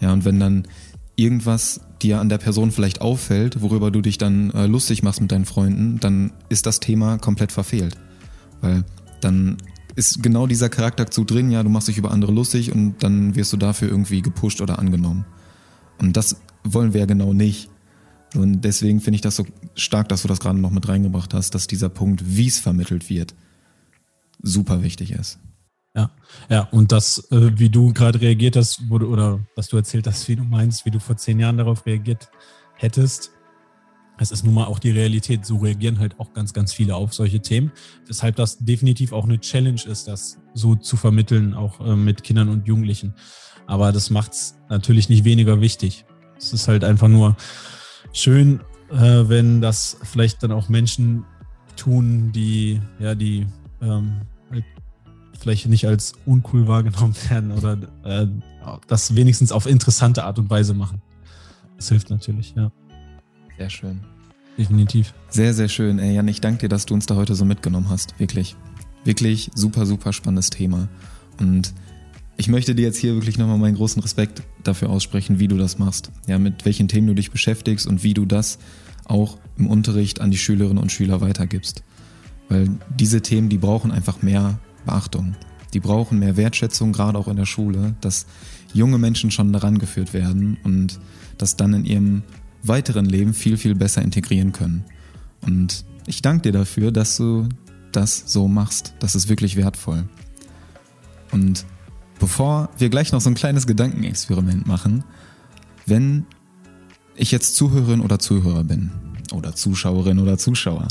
Ja, 0.00 0.12
und 0.12 0.24
wenn 0.24 0.38
dann 0.38 0.66
irgendwas 1.16 1.80
dir 2.02 2.20
an 2.20 2.28
der 2.28 2.38
Person 2.38 2.70
vielleicht 2.70 3.00
auffällt, 3.00 3.60
worüber 3.62 3.90
du 3.90 4.00
dich 4.00 4.18
dann 4.18 4.50
äh, 4.50 4.66
lustig 4.66 5.02
machst 5.02 5.20
mit 5.20 5.32
deinen 5.32 5.44
Freunden, 5.44 5.98
dann 6.00 6.32
ist 6.48 6.66
das 6.66 6.80
Thema 6.80 7.18
komplett 7.18 7.50
verfehlt. 7.50 7.96
Weil 8.60 8.84
dann 9.20 9.56
ist 9.96 10.22
genau 10.22 10.46
dieser 10.46 10.68
Charakterzug 10.68 11.26
drin, 11.26 11.50
ja, 11.50 11.62
du 11.62 11.70
machst 11.70 11.88
dich 11.88 11.98
über 11.98 12.12
andere 12.12 12.30
lustig 12.30 12.72
und 12.72 13.02
dann 13.02 13.34
wirst 13.34 13.52
du 13.52 13.56
dafür 13.56 13.88
irgendwie 13.88 14.22
gepusht 14.22 14.60
oder 14.60 14.78
angenommen. 14.78 15.24
Und 15.98 16.16
das 16.16 16.40
wollen 16.64 16.92
wir 16.92 17.00
ja 17.00 17.06
genau 17.06 17.32
nicht. 17.32 17.70
Und 18.34 18.62
deswegen 18.62 19.00
finde 19.00 19.16
ich 19.16 19.20
das 19.22 19.36
so 19.36 19.46
stark, 19.74 20.08
dass 20.08 20.22
du 20.22 20.28
das 20.28 20.40
gerade 20.40 20.58
noch 20.58 20.70
mit 20.70 20.86
reingebracht 20.88 21.32
hast, 21.34 21.54
dass 21.54 21.66
dieser 21.66 21.88
Punkt, 21.88 22.22
wie 22.24 22.46
es 22.46 22.58
vermittelt 22.58 23.08
wird, 23.08 23.34
super 24.42 24.82
wichtig 24.82 25.12
ist. 25.12 25.38
Ja, 25.94 26.10
ja, 26.48 26.68
und 26.70 26.92
das, 26.92 27.30
äh, 27.32 27.58
wie 27.58 27.70
du 27.70 27.92
gerade 27.92 28.20
reagiert 28.20 28.56
hast, 28.56 28.88
wurde, 28.88 29.08
oder 29.08 29.40
was 29.56 29.68
du 29.68 29.76
erzählt 29.76 30.06
hast, 30.06 30.28
wie 30.28 30.36
du 30.36 30.44
meinst, 30.44 30.84
wie 30.84 30.90
du 30.90 31.00
vor 31.00 31.16
zehn 31.16 31.40
Jahren 31.40 31.56
darauf 31.56 31.86
reagiert 31.86 32.30
hättest, 32.74 33.32
es 34.18 34.30
ist 34.30 34.44
nun 34.44 34.54
mal 34.54 34.66
auch 34.66 34.78
die 34.78 34.90
Realität. 34.90 35.46
So 35.46 35.58
reagieren 35.58 35.98
halt 35.98 36.18
auch 36.18 36.32
ganz, 36.32 36.52
ganz 36.52 36.72
viele 36.72 36.96
auf 36.96 37.14
solche 37.14 37.40
Themen. 37.40 37.72
Weshalb 38.06 38.36
das 38.36 38.58
definitiv 38.58 39.12
auch 39.12 39.24
eine 39.24 39.38
Challenge 39.38 39.80
ist, 39.86 40.08
das 40.08 40.38
so 40.54 40.74
zu 40.74 40.96
vermitteln, 40.96 41.54
auch 41.54 41.80
äh, 41.80 41.96
mit 41.96 42.24
Kindern 42.24 42.48
und 42.48 42.66
Jugendlichen. 42.66 43.14
Aber 43.66 43.92
das 43.92 44.10
macht 44.10 44.32
es 44.32 44.56
natürlich 44.68 45.08
nicht 45.08 45.24
weniger 45.24 45.60
wichtig. 45.60 46.04
Es 46.36 46.52
ist 46.52 46.68
halt 46.68 46.84
einfach 46.84 47.08
nur 47.08 47.36
schön, 48.12 48.60
äh, 48.90 49.28
wenn 49.28 49.60
das 49.60 49.98
vielleicht 50.02 50.42
dann 50.42 50.52
auch 50.52 50.68
Menschen 50.68 51.24
tun, 51.76 52.32
die, 52.32 52.80
ja, 52.98 53.14
die 53.14 53.46
ähm, 53.80 54.22
halt 54.50 54.64
vielleicht 55.38 55.66
nicht 55.66 55.86
als 55.86 56.14
uncool 56.26 56.66
wahrgenommen 56.66 57.14
werden 57.28 57.52
oder 57.52 57.78
äh, 58.04 58.26
das 58.86 59.14
wenigstens 59.14 59.52
auf 59.52 59.66
interessante 59.66 60.24
Art 60.24 60.38
und 60.38 60.50
Weise 60.50 60.74
machen. 60.74 61.00
Das 61.76 61.88
hilft 61.88 62.10
natürlich, 62.10 62.54
ja. 62.56 62.72
Sehr 63.58 63.70
schön. 63.70 64.00
Definitiv. 64.56 65.14
Sehr, 65.28 65.52
sehr 65.54 65.68
schön. 65.68 65.98
Ey, 65.98 66.14
Jan, 66.14 66.28
ich 66.28 66.40
danke 66.40 66.60
dir, 66.60 66.68
dass 66.68 66.86
du 66.86 66.94
uns 66.94 67.06
da 67.06 67.16
heute 67.16 67.34
so 67.34 67.44
mitgenommen 67.44 67.88
hast. 67.90 68.18
Wirklich. 68.18 68.56
Wirklich 69.04 69.50
super, 69.54 69.86
super 69.86 70.12
spannendes 70.12 70.50
Thema. 70.50 70.88
Und 71.38 71.74
ich 72.36 72.48
möchte 72.48 72.74
dir 72.74 72.82
jetzt 72.82 72.98
hier 72.98 73.14
wirklich 73.14 73.36
nochmal 73.36 73.58
meinen 73.58 73.76
großen 73.76 74.00
Respekt 74.00 74.42
dafür 74.62 74.90
aussprechen, 74.90 75.40
wie 75.40 75.48
du 75.48 75.56
das 75.56 75.78
machst. 75.78 76.10
Ja, 76.26 76.38
mit 76.38 76.64
welchen 76.64 76.88
Themen 76.88 77.08
du 77.08 77.14
dich 77.14 77.30
beschäftigst 77.30 77.86
und 77.86 78.02
wie 78.04 78.14
du 78.14 78.26
das 78.26 78.58
auch 79.04 79.38
im 79.56 79.66
Unterricht 79.66 80.20
an 80.20 80.30
die 80.30 80.38
Schülerinnen 80.38 80.78
und 80.78 80.92
Schüler 80.92 81.20
weitergibst. 81.20 81.82
Weil 82.48 82.68
diese 82.96 83.22
Themen, 83.22 83.48
die 83.48 83.58
brauchen 83.58 83.90
einfach 83.90 84.22
mehr 84.22 84.58
Beachtung. 84.86 85.34
Die 85.74 85.80
brauchen 85.80 86.18
mehr 86.18 86.36
Wertschätzung, 86.36 86.92
gerade 86.92 87.18
auch 87.18 87.28
in 87.28 87.36
der 87.36 87.46
Schule, 87.46 87.94
dass 88.00 88.26
junge 88.72 88.98
Menschen 88.98 89.30
schon 89.30 89.52
daran 89.52 89.78
geführt 89.78 90.14
werden 90.14 90.56
und 90.62 90.98
das 91.36 91.56
dann 91.56 91.74
in 91.74 91.84
ihrem 91.84 92.22
weiteren 92.62 93.06
Leben 93.06 93.34
viel, 93.34 93.56
viel 93.56 93.74
besser 93.74 94.02
integrieren 94.02 94.52
können. 94.52 94.84
Und 95.40 95.84
ich 96.06 96.22
danke 96.22 96.42
dir 96.42 96.52
dafür, 96.52 96.90
dass 96.92 97.16
du 97.16 97.48
das 97.92 98.24
so 98.26 98.48
machst. 98.48 98.94
Das 98.98 99.14
ist 99.14 99.28
wirklich 99.28 99.56
wertvoll. 99.56 100.04
Und 101.30 101.64
bevor 102.18 102.70
wir 102.78 102.88
gleich 102.88 103.12
noch 103.12 103.20
so 103.20 103.30
ein 103.30 103.34
kleines 103.34 103.66
Gedankenexperiment 103.66 104.66
machen, 104.66 105.04
wenn 105.86 106.26
ich 107.16 107.30
jetzt 107.30 107.56
Zuhörerin 107.56 108.00
oder 108.00 108.18
Zuhörer 108.18 108.64
bin 108.64 108.90
oder 109.32 109.54
Zuschauerin 109.54 110.18
oder 110.18 110.38
Zuschauer 110.38 110.88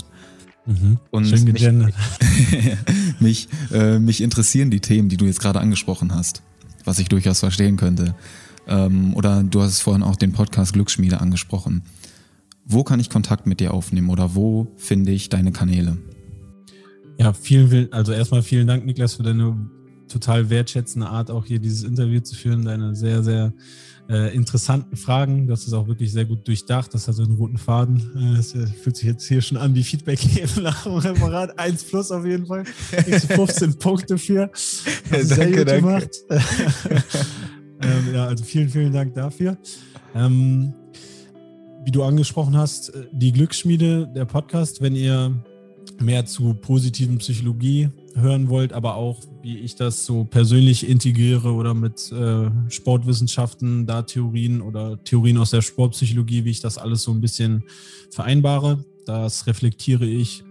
Mhm. 0.68 0.98
und 1.12 1.26
Schön 1.26 1.46
mich, 1.46 1.66
mich, 3.22 3.48
äh, 3.72 4.00
mich 4.00 4.22
interessieren 4.22 4.70
die 4.70 4.82
Themen, 4.82 5.08
die 5.08 5.16
du 5.16 5.24
jetzt 5.26 5.40
gerade 5.40 5.62
angesprochen 5.62 6.14
hast, 6.14 6.42
was 6.84 7.00
ich 7.00 7.08
durchaus 7.08 7.40
verstehen 7.40 7.78
könnte. 7.78 8.16
Ähm, 8.68 9.14
oder 9.14 9.44
du 9.44 9.62
hast 9.62 9.82
vorhin 9.82 10.04
auch 10.04 10.16
den 10.16 10.34
Podcast 10.34 10.74
Glücksschmiede 10.74 11.22
angesprochen. 11.22 11.84
Wo 12.66 12.84
kann 12.84 13.00
ich 13.00 13.10
Kontakt 13.10 13.48
mit 13.48 13.60
dir 13.60 13.74
aufnehmen 13.74 14.10
oder 14.10 14.36
wo 14.36 14.68
finde 14.76 15.12
ich 15.12 15.30
deine 15.30 15.52
Kanäle? 15.52 15.98
Ja, 17.18 17.34
vielen, 17.34 17.92
also 17.94 18.12
erstmal 18.12 18.44
vielen 18.44 18.68
Dank, 18.68 18.86
Niklas, 18.86 19.16
für 19.16 19.24
deine 19.24 19.58
total 20.08 20.50
wertschätzende 20.50 21.08
Art, 21.08 21.32
auch 21.32 21.46
hier 21.46 21.60
dieses 21.60 21.84
Interview 21.84 22.20
zu 22.20 22.36
führen. 22.36 22.64
Deine 22.66 22.96
sehr, 22.96 23.24
sehr 23.24 23.54
äh, 24.10 24.34
interessanten 24.36 24.96
Fragen. 24.96 25.48
Das 25.48 25.66
ist 25.66 25.74
auch 25.74 25.88
wirklich 25.88 26.12
sehr 26.12 26.26
gut 26.26 26.48
durchdacht. 26.48 26.94
Das 26.94 27.08
hat 27.08 27.16
so 27.16 27.24
einen 27.24 27.36
roten 27.36 27.58
Faden. 27.58 28.02
Äh, 28.16 28.40
Es 28.40 28.54
äh, 28.54 28.68
fühlt 28.68 28.98
sich 28.98 29.06
jetzt 29.06 29.28
hier 29.28 29.42
schon 29.42 29.58
an 29.58 29.74
wie 29.76 29.84
Feedback 29.84 30.20
geben 30.20 30.64
nach 30.64 30.84
dem 30.84 30.94
Referat. 30.94 31.58
1 31.58 31.84
plus 31.86 32.12
auf 32.12 32.26
jeden 32.26 32.46
Fall. 32.46 32.64
Kriegst 32.92 33.30
du 33.30 33.34
15 33.36 33.80
Punkte 33.80 34.18
für. 34.18 34.50
Danke, 35.10 35.58
gut 35.58 35.68
danke. 35.68 36.10
ähm, 37.82 38.14
ja, 38.14 38.26
also 38.26 38.44
vielen, 38.44 38.70
vielen 38.70 38.94
Dank 38.94 39.14
dafür. 39.14 39.58
Ähm, 40.16 40.74
wie 41.86 41.92
du 41.92 42.04
angesprochen 42.04 42.58
hast, 42.58 42.90
äh, 42.90 43.06
die 43.12 43.32
Glücksschmiede, 43.32 44.12
der 44.14 44.26
Podcast, 44.26 44.82
wenn 44.82 44.96
ihr 44.96 45.34
mehr 46.00 46.26
zu 46.26 46.54
positiven 46.54 47.18
Psychologie 47.18 47.90
hören 48.16 48.50
wollt, 48.50 48.74
aber 48.74 48.96
auch, 48.96 49.22
wie 49.42 49.60
ich 49.60 49.76
das 49.76 50.06
so 50.06 50.26
persönlich 50.26 50.88
integriere 50.88 51.54
oder 51.54 51.74
mit 51.74 52.12
äh, 52.12 52.50
Sportwissenschaften, 52.70 53.86
da 53.86 54.02
Theorien 54.02 54.62
oder 54.62 55.02
Theorien 55.04 55.38
aus 55.38 55.52
der 55.52 55.62
Sportpsychologie, 55.62 56.46
wie 56.46 56.52
ich 56.52 56.62
das 56.62 56.78
alles 56.78 57.04
so 57.04 57.12
ein 57.12 57.22
bisschen 57.22 57.64
vereinbare. 58.12 58.84
Das 59.06 59.48
reflektiere 59.48 60.06
ich 60.06 60.44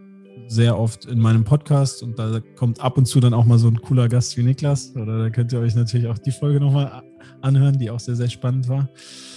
sehr 0.48 0.78
oft 0.78 1.06
in 1.06 1.18
meinem 1.18 1.44
Podcast 1.44 2.02
und 2.02 2.18
da 2.18 2.40
kommt 2.56 2.80
ab 2.80 2.96
und 2.96 3.06
zu 3.06 3.20
dann 3.20 3.34
auch 3.34 3.44
mal 3.44 3.58
so 3.58 3.68
ein 3.68 3.80
cooler 3.80 4.08
Gast 4.08 4.36
wie 4.36 4.42
Niklas. 4.42 4.94
Oder 4.94 5.18
da 5.18 5.30
könnt 5.30 5.52
ihr 5.52 5.58
euch 5.58 5.74
natürlich 5.74 6.06
auch 6.06 6.18
die 6.18 6.30
Folge 6.30 6.60
nochmal 6.60 7.02
anhören, 7.40 7.78
die 7.78 7.90
auch 7.90 8.00
sehr, 8.00 8.16
sehr 8.16 8.30
spannend 8.30 8.68
war. 8.68 8.88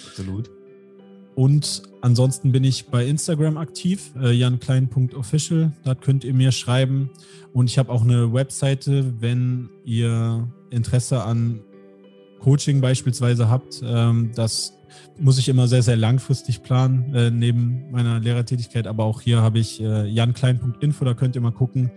Absolut. 0.07 0.49
Und 1.35 1.83
ansonsten 2.01 2.51
bin 2.51 2.65
ich 2.65 2.87
bei 2.87 3.05
Instagram 3.05 3.57
aktiv, 3.57 4.11
äh, 4.21 4.31
janklein.official. 4.31 5.71
Da 5.85 5.95
könnt 5.95 6.25
ihr 6.25 6.33
mir 6.33 6.51
schreiben. 6.51 7.11
Und 7.53 7.69
ich 7.69 7.77
habe 7.77 7.91
auch 7.91 8.01
eine 8.01 8.33
Webseite, 8.33 9.13
wenn 9.21 9.69
ihr 9.85 10.51
Interesse 10.69 11.23
an 11.23 11.61
Coaching 12.39 12.81
beispielsweise 12.81 13.49
habt. 13.49 13.81
Ähm, 13.83 14.31
das 14.35 14.73
muss 15.17 15.37
ich 15.37 15.49
immer 15.49 15.67
sehr, 15.67 15.81
sehr 15.81 15.95
langfristig 15.95 16.63
planen, 16.63 17.13
äh, 17.13 17.31
neben 17.31 17.89
meiner 17.91 18.19
Lehrertätigkeit. 18.19 18.87
Aber 18.87 19.05
auch 19.05 19.21
hier 19.21 19.41
habe 19.41 19.59
ich 19.59 19.81
äh, 19.81 20.07
janklein.info, 20.07 21.05
da 21.05 21.13
könnt 21.13 21.35
ihr 21.35 21.41
mal 21.41 21.51
gucken. 21.51 21.91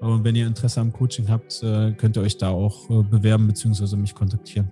Und 0.00 0.24
wenn 0.24 0.36
ihr 0.36 0.46
Interesse 0.46 0.80
am 0.80 0.92
Coaching 0.92 1.28
habt, 1.28 1.62
äh, 1.62 1.92
könnt 1.92 2.16
ihr 2.16 2.22
euch 2.22 2.36
da 2.36 2.50
auch 2.50 2.90
äh, 2.90 3.02
bewerben 3.02 3.46
bzw. 3.46 3.96
mich 3.96 4.14
kontaktieren. 4.14 4.70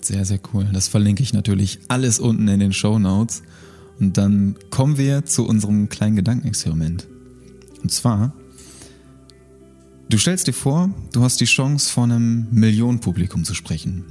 Sehr, 0.00 0.24
sehr 0.24 0.40
cool. 0.52 0.66
Das 0.72 0.88
verlinke 0.88 1.22
ich 1.22 1.32
natürlich 1.32 1.80
alles 1.88 2.18
unten 2.18 2.48
in 2.48 2.60
den 2.60 2.72
Show 2.72 2.98
Notes. 2.98 3.42
Und 3.98 4.16
dann 4.16 4.56
kommen 4.70 4.96
wir 4.96 5.26
zu 5.26 5.46
unserem 5.46 5.88
kleinen 5.88 6.16
Gedankenexperiment. 6.16 7.06
Und 7.82 7.92
zwar, 7.92 8.32
du 10.08 10.16
stellst 10.16 10.46
dir 10.46 10.54
vor, 10.54 10.90
du 11.12 11.22
hast 11.22 11.40
die 11.40 11.44
Chance, 11.44 11.92
vor 11.92 12.04
einem 12.04 12.46
Millionenpublikum 12.50 13.44
zu 13.44 13.54
sprechen. 13.54 14.04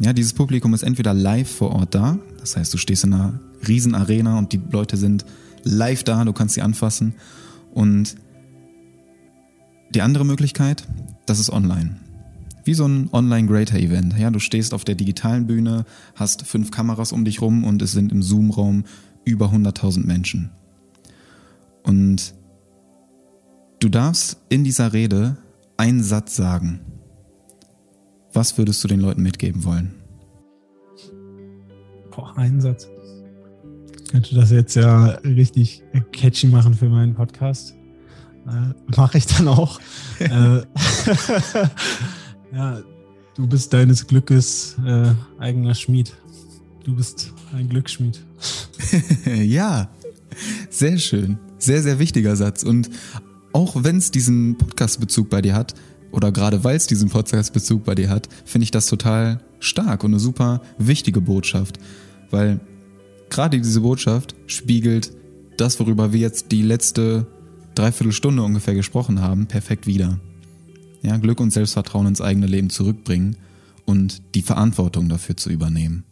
Ja, 0.00 0.12
dieses 0.12 0.32
Publikum 0.32 0.74
ist 0.74 0.82
entweder 0.82 1.14
live 1.14 1.48
vor 1.48 1.70
Ort 1.70 1.94
da, 1.94 2.18
das 2.40 2.56
heißt, 2.56 2.74
du 2.74 2.78
stehst 2.78 3.04
in 3.04 3.14
einer 3.14 3.38
riesen 3.68 3.94
Arena 3.94 4.36
und 4.38 4.52
die 4.52 4.60
Leute 4.70 4.96
sind 4.96 5.24
live 5.62 6.02
da, 6.02 6.24
du 6.24 6.32
kannst 6.32 6.56
sie 6.56 6.62
anfassen. 6.62 7.14
Und 7.72 8.16
die 9.94 10.02
andere 10.02 10.24
Möglichkeit, 10.24 10.84
das 11.26 11.38
ist 11.38 11.50
online 11.50 12.03
wie 12.64 12.74
so 12.74 12.86
ein 12.86 13.08
Online-Greater-Event. 13.12 14.18
Ja, 14.18 14.30
du 14.30 14.38
stehst 14.38 14.74
auf 14.74 14.84
der 14.84 14.94
digitalen 14.94 15.46
Bühne, 15.46 15.84
hast 16.14 16.46
fünf 16.46 16.70
Kameras 16.70 17.12
um 17.12 17.24
dich 17.24 17.40
rum 17.40 17.64
und 17.64 17.82
es 17.82 17.92
sind 17.92 18.12
im 18.12 18.22
Zoom-Raum 18.22 18.84
über 19.24 19.46
100.000 19.46 20.06
Menschen. 20.06 20.50
Und 21.82 22.34
du 23.80 23.88
darfst 23.88 24.38
in 24.48 24.64
dieser 24.64 24.92
Rede 24.92 25.36
einen 25.76 26.02
Satz 26.02 26.36
sagen. 26.36 26.80
Was 28.32 28.58
würdest 28.58 28.82
du 28.82 28.88
den 28.88 29.00
Leuten 29.00 29.22
mitgeben 29.22 29.64
wollen? 29.64 29.94
Boah, 32.10 32.36
Einsatz. 32.36 32.88
Könnte 34.10 34.34
das 34.34 34.50
jetzt 34.50 34.74
ja 34.76 35.06
richtig 35.24 35.82
catchy 36.12 36.46
machen 36.46 36.74
für 36.74 36.88
meinen 36.88 37.14
Podcast. 37.14 37.74
Äh, 38.46 38.74
Mache 38.96 39.18
ich 39.18 39.26
dann 39.26 39.48
auch. 39.48 39.80
äh, 40.18 40.62
ja, 42.54 42.82
du 43.34 43.46
bist 43.46 43.72
deines 43.72 44.06
Glückes 44.06 44.76
äh, 44.84 45.10
eigener 45.38 45.74
Schmied. 45.74 46.14
Du 46.84 46.94
bist 46.94 47.32
ein 47.52 47.68
Glücksschmied. 47.68 48.20
ja, 49.42 49.90
sehr 50.70 50.98
schön. 50.98 51.38
Sehr, 51.58 51.82
sehr 51.82 51.98
wichtiger 51.98 52.36
Satz. 52.36 52.62
Und 52.62 52.90
auch 53.52 53.82
wenn 53.82 53.96
es 53.96 54.10
diesen 54.10 54.58
Podcast-Bezug 54.58 55.30
bei 55.30 55.40
dir 55.40 55.54
hat, 55.54 55.74
oder 56.12 56.30
gerade 56.30 56.62
weil 56.62 56.76
es 56.76 56.86
diesen 56.86 57.08
Podcast-Bezug 57.08 57.84
bei 57.84 57.94
dir 57.94 58.08
hat, 58.08 58.28
finde 58.44 58.64
ich 58.64 58.70
das 58.70 58.86
total 58.86 59.40
stark 59.58 60.04
und 60.04 60.12
eine 60.12 60.20
super 60.20 60.60
wichtige 60.78 61.20
Botschaft. 61.20 61.78
Weil 62.30 62.60
gerade 63.30 63.58
diese 63.60 63.80
Botschaft 63.80 64.34
spiegelt 64.46 65.12
das, 65.56 65.80
worüber 65.80 66.12
wir 66.12 66.20
jetzt 66.20 66.52
die 66.52 66.62
letzte 66.62 67.26
Dreiviertelstunde 67.74 68.42
ungefähr 68.42 68.74
gesprochen 68.74 69.20
haben, 69.20 69.46
perfekt 69.46 69.86
wider. 69.86 70.20
Ja, 71.04 71.18
Glück 71.18 71.38
und 71.38 71.52
Selbstvertrauen 71.52 72.06
ins 72.06 72.22
eigene 72.22 72.46
Leben 72.46 72.70
zurückbringen 72.70 73.36
und 73.84 74.22
die 74.34 74.40
Verantwortung 74.40 75.10
dafür 75.10 75.36
zu 75.36 75.50
übernehmen. 75.50 76.04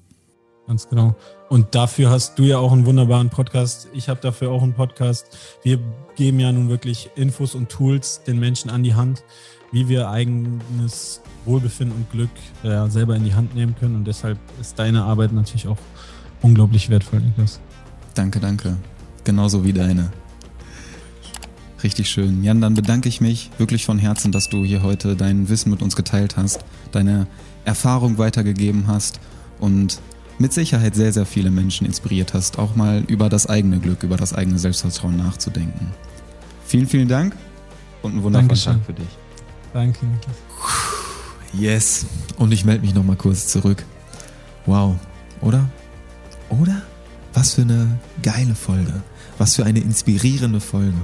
Ganz 0.67 0.89
genau. 0.89 1.17
Und 1.49 1.75
dafür 1.75 2.11
hast 2.11 2.39
du 2.39 2.45
ja 2.45 2.59
auch 2.59 2.73
einen 2.73 2.85
wunderbaren 2.87 3.31
Podcast. 3.31 3.89
Ich 3.95 4.09
habe 4.09 4.21
dafür 4.21 4.51
auch 4.51 4.63
einen 4.63 4.75
Podcast. 4.75 5.27
Wir 5.63 5.79
geben 6.15 6.41
ja 6.41 6.53
nun 6.53 6.69
wirklich 6.69 7.11
Infos 7.17 7.55
und 7.55 7.71
Tools 7.71 8.23
den 8.27 8.39
Menschen 8.39 8.71
an 8.71 8.83
die 8.83 8.95
Hand, 8.95 9.25
wie 9.73 9.89
wir 9.89 10.11
eigenes 10.11 11.23
Wohlbefinden 11.47 11.97
und 11.97 12.11
Glück 12.11 12.31
äh, 12.63 12.89
selber 12.91 13.17
in 13.17 13.25
die 13.25 13.35
Hand 13.35 13.55
nehmen 13.55 13.75
können. 13.75 13.97
Und 13.97 14.05
deshalb 14.05 14.39
ist 14.61 14.79
deine 14.79 15.05
Arbeit 15.05 15.33
natürlich 15.33 15.67
auch 15.69 15.79
unglaublich 16.43 16.91
wertvoll, 16.91 17.21
Niklas. 17.21 17.61
Danke, 18.15 18.41
danke. 18.41 18.77
Genauso 19.25 19.65
wie 19.65 19.73
deine. 19.73 20.11
Richtig 21.83 22.09
schön. 22.09 22.45
Jan, 22.45 22.61
dann 22.61 22.75
bedanke 22.75 23.09
ich 23.09 23.21
mich 23.21 23.51
wirklich 23.59 23.85
von 23.85 23.99
Herzen, 23.99 24.31
dass 24.31 24.49
du 24.49 24.65
hier 24.65 24.83
heute 24.83 25.17
dein 25.17 25.49
Wissen 25.49 25.71
mit 25.71 25.83
uns 25.83 25.97
geteilt 25.97 26.37
hast, 26.37 26.65
deine 26.93 27.27
Erfahrung 27.65 28.19
weitergegeben 28.19 28.87
hast 28.87 29.19
und 29.59 30.01
mit 30.39 30.53
Sicherheit 30.53 30.95
sehr, 30.95 31.13
sehr 31.13 31.27
viele 31.27 31.51
Menschen 31.51 31.87
inspiriert 31.87 32.35
hast, 32.35 32.59
auch 32.59 32.77
mal 32.77 33.03
über 33.09 33.29
das 33.29 33.47
eigene 33.47 33.81
Glück, 33.81 34.03
über 34.03 34.17
das 34.17 34.33
eigene 34.33 34.59
Selbstvertrauen 34.59 35.17
nachzudenken. 35.17 35.89
Vielen, 36.65 36.87
vielen 36.87 37.09
Dank 37.09 37.37
und 38.03 38.13
einen 38.13 38.23
wundervollen 38.23 38.49
Dankeschön. 38.49 38.73
Tag 38.75 38.87
für 38.87 38.93
dich. 38.93 39.19
Danke, 39.73 40.07
Niklas. 40.07 40.37
Yes. 41.53 42.07
Und 42.37 42.53
ich 42.53 42.65
melde 42.65 42.83
mich 42.83 42.95
nochmal 42.95 43.17
kurz 43.17 43.49
zurück. 43.49 43.85
Wow. 44.67 44.97
Oder? 45.41 45.69
Oder? 46.49 46.83
Was 47.35 47.55
für 47.55 47.63
eine 47.63 47.99
geile 48.23 48.55
Folge. 48.55 49.03
Was 49.39 49.57
für 49.57 49.65
eine 49.65 49.81
inspirierende 49.81 50.61
Folge. 50.61 50.95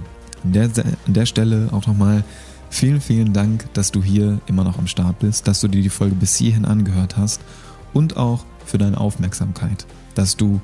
An 0.45 0.53
der, 0.53 0.70
an 1.07 1.14
der 1.14 1.26
Stelle 1.26 1.68
auch 1.72 1.86
nochmal 1.86 2.24
vielen, 2.70 3.01
vielen 3.01 3.32
Dank, 3.32 3.72
dass 3.74 3.91
du 3.91 4.03
hier 4.03 4.41
immer 4.47 4.64
noch 4.64 4.78
am 4.78 4.86
Start 4.86 5.18
bist, 5.18 5.49
dass 5.49 5.61
du 5.61 5.68
dir 5.68 5.82
die 5.82 5.89
Folge 5.89 6.14
bis 6.14 6.36
hierhin 6.36 6.64
angehört 6.64 7.16
hast 7.16 7.41
und 7.93 8.16
auch 8.16 8.45
für 8.64 8.78
deine 8.78 8.99
Aufmerksamkeit, 8.99 9.86
dass 10.14 10.36
du 10.36 10.61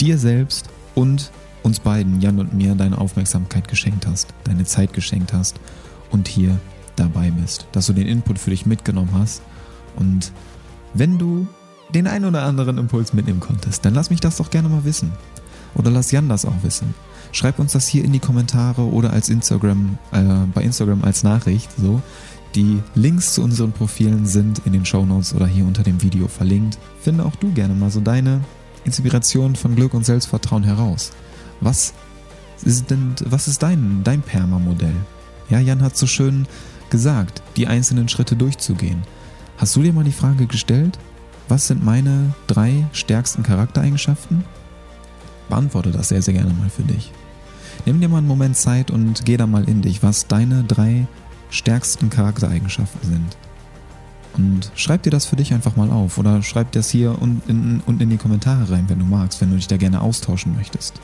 dir 0.00 0.18
selbst 0.18 0.68
und 0.94 1.30
uns 1.62 1.80
beiden, 1.80 2.20
Jan 2.20 2.38
und 2.38 2.52
mir, 2.52 2.74
deine 2.74 2.98
Aufmerksamkeit 2.98 3.68
geschenkt 3.68 4.06
hast, 4.06 4.34
deine 4.44 4.64
Zeit 4.64 4.92
geschenkt 4.92 5.32
hast 5.32 5.58
und 6.10 6.28
hier 6.28 6.58
dabei 6.96 7.30
bist, 7.30 7.66
dass 7.72 7.86
du 7.86 7.92
den 7.92 8.06
Input 8.06 8.38
für 8.38 8.50
dich 8.50 8.66
mitgenommen 8.66 9.10
hast 9.14 9.42
und 9.96 10.32
wenn 10.92 11.18
du 11.18 11.46
den 11.92 12.06
einen 12.06 12.24
oder 12.24 12.42
anderen 12.42 12.78
Impuls 12.78 13.12
mitnehmen 13.12 13.40
konntest, 13.40 13.84
dann 13.84 13.94
lass 13.94 14.10
mich 14.10 14.20
das 14.20 14.36
doch 14.36 14.50
gerne 14.50 14.68
mal 14.68 14.84
wissen. 14.84 15.12
Oder 15.74 15.90
lass 15.90 16.10
Jan 16.12 16.28
das 16.28 16.44
auch 16.44 16.62
wissen. 16.62 16.94
Schreib 17.34 17.58
uns 17.58 17.72
das 17.72 17.88
hier 17.88 18.04
in 18.04 18.12
die 18.12 18.20
Kommentare 18.20 18.82
oder 18.82 19.12
als 19.12 19.28
Instagram, 19.28 19.98
äh, 20.12 20.22
bei 20.54 20.62
Instagram 20.62 21.02
als 21.02 21.24
Nachricht. 21.24 21.68
So. 21.76 22.00
Die 22.54 22.80
Links 22.94 23.34
zu 23.34 23.42
unseren 23.42 23.72
Profilen 23.72 24.24
sind 24.24 24.60
in 24.64 24.72
den 24.72 24.86
Shownotes 24.86 25.34
oder 25.34 25.48
hier 25.48 25.66
unter 25.66 25.82
dem 25.82 26.00
Video 26.00 26.28
verlinkt. 26.28 26.78
Finde 27.00 27.26
auch 27.26 27.34
du 27.34 27.52
gerne 27.52 27.74
mal 27.74 27.90
so 27.90 28.00
deine 28.00 28.40
Inspiration 28.84 29.56
von 29.56 29.74
Glück 29.74 29.94
und 29.94 30.06
Selbstvertrauen 30.06 30.62
heraus. 30.62 31.10
Was 31.60 31.92
ist 32.62 32.92
denn, 32.92 33.16
was 33.24 33.48
ist 33.48 33.64
dein, 33.64 34.02
dein 34.04 34.22
Perma-Modell? 34.22 34.94
Ja, 35.50 35.58
Jan 35.58 35.82
hat 35.82 35.96
so 35.96 36.06
schön 36.06 36.46
gesagt, 36.88 37.42
die 37.56 37.66
einzelnen 37.66 38.08
Schritte 38.08 38.36
durchzugehen. 38.36 39.02
Hast 39.56 39.74
du 39.74 39.82
dir 39.82 39.92
mal 39.92 40.04
die 40.04 40.12
Frage 40.12 40.46
gestellt, 40.46 41.00
was 41.48 41.66
sind 41.66 41.84
meine 41.84 42.32
drei 42.46 42.86
stärksten 42.92 43.42
Charaktereigenschaften? 43.42 44.44
Beantworte 45.48 45.90
das 45.90 46.10
sehr, 46.10 46.22
sehr 46.22 46.34
gerne 46.34 46.54
mal 46.54 46.70
für 46.70 46.84
dich. 46.84 47.10
Nimm 47.86 48.00
dir 48.00 48.08
mal 48.08 48.18
einen 48.18 48.26
Moment 48.26 48.56
Zeit 48.56 48.90
und 48.90 49.24
geh 49.24 49.36
da 49.36 49.46
mal 49.46 49.68
in 49.68 49.82
dich, 49.82 50.02
was 50.02 50.26
deine 50.26 50.64
drei 50.64 51.06
stärksten 51.50 52.08
Charaktereigenschaften 52.08 53.00
sind. 53.02 53.36
Und 54.36 54.72
schreib 54.74 55.02
dir 55.02 55.10
das 55.10 55.26
für 55.26 55.36
dich 55.36 55.52
einfach 55.52 55.76
mal 55.76 55.90
auf 55.90 56.18
oder 56.18 56.42
schreib 56.42 56.72
das 56.72 56.90
hier 56.90 57.20
unten 57.20 57.50
in, 57.50 57.82
und 57.86 58.02
in 58.02 58.10
die 58.10 58.16
Kommentare 58.16 58.70
rein, 58.70 58.86
wenn 58.88 58.98
du 58.98 59.04
magst, 59.04 59.40
wenn 59.40 59.50
du 59.50 59.56
dich 59.56 59.68
da 59.68 59.76
gerne 59.76 60.00
austauschen 60.00 60.56
möchtest. 60.56 61.00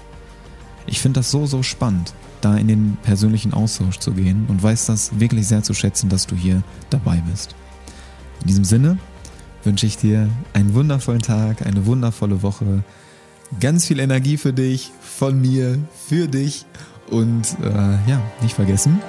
Ich 0.86 1.00
finde 1.00 1.20
das 1.20 1.30
so, 1.30 1.46
so 1.46 1.62
spannend, 1.62 2.14
da 2.40 2.56
in 2.56 2.66
den 2.66 2.96
persönlichen 3.02 3.52
Austausch 3.52 3.98
zu 3.98 4.12
gehen 4.12 4.46
und 4.48 4.62
weiß 4.62 4.86
das 4.86 5.20
wirklich 5.20 5.46
sehr 5.46 5.62
zu 5.62 5.74
schätzen, 5.74 6.08
dass 6.08 6.26
du 6.26 6.34
hier 6.34 6.62
dabei 6.88 7.22
bist. 7.30 7.54
In 8.40 8.48
diesem 8.48 8.64
Sinne 8.64 8.98
wünsche 9.62 9.86
ich 9.86 9.98
dir 9.98 10.28
einen 10.54 10.74
wundervollen 10.74 11.22
Tag, 11.22 11.64
eine 11.64 11.86
wundervolle 11.86 12.42
Woche, 12.42 12.82
ganz 13.58 13.86
viel 13.86 14.00
Energie 14.00 14.36
für 14.36 14.52
dich, 14.52 14.92
von 15.00 15.40
mir, 15.40 15.78
für 16.08 16.28
dich 16.28 16.66
und 17.10 17.56
äh, 17.62 18.10
ja, 18.10 18.20
nicht 18.42 18.54
vergessen, 18.54 19.00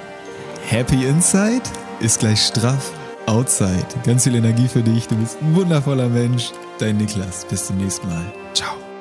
Happy 0.68 1.04
Inside 1.06 1.62
ist 2.00 2.20
gleich 2.20 2.40
straff 2.40 2.92
Outside. 3.26 3.86
Ganz 4.04 4.24
viel 4.24 4.34
Energie 4.34 4.66
für 4.66 4.82
dich, 4.82 5.06
du 5.06 5.16
bist 5.16 5.38
ein 5.40 5.54
wundervoller 5.54 6.08
Mensch. 6.08 6.50
Dein 6.78 6.96
Niklas, 6.96 7.44
bis 7.44 7.66
zum 7.66 7.76
nächsten 7.76 8.08
Mal. 8.08 8.32
Ciao. 8.52 8.91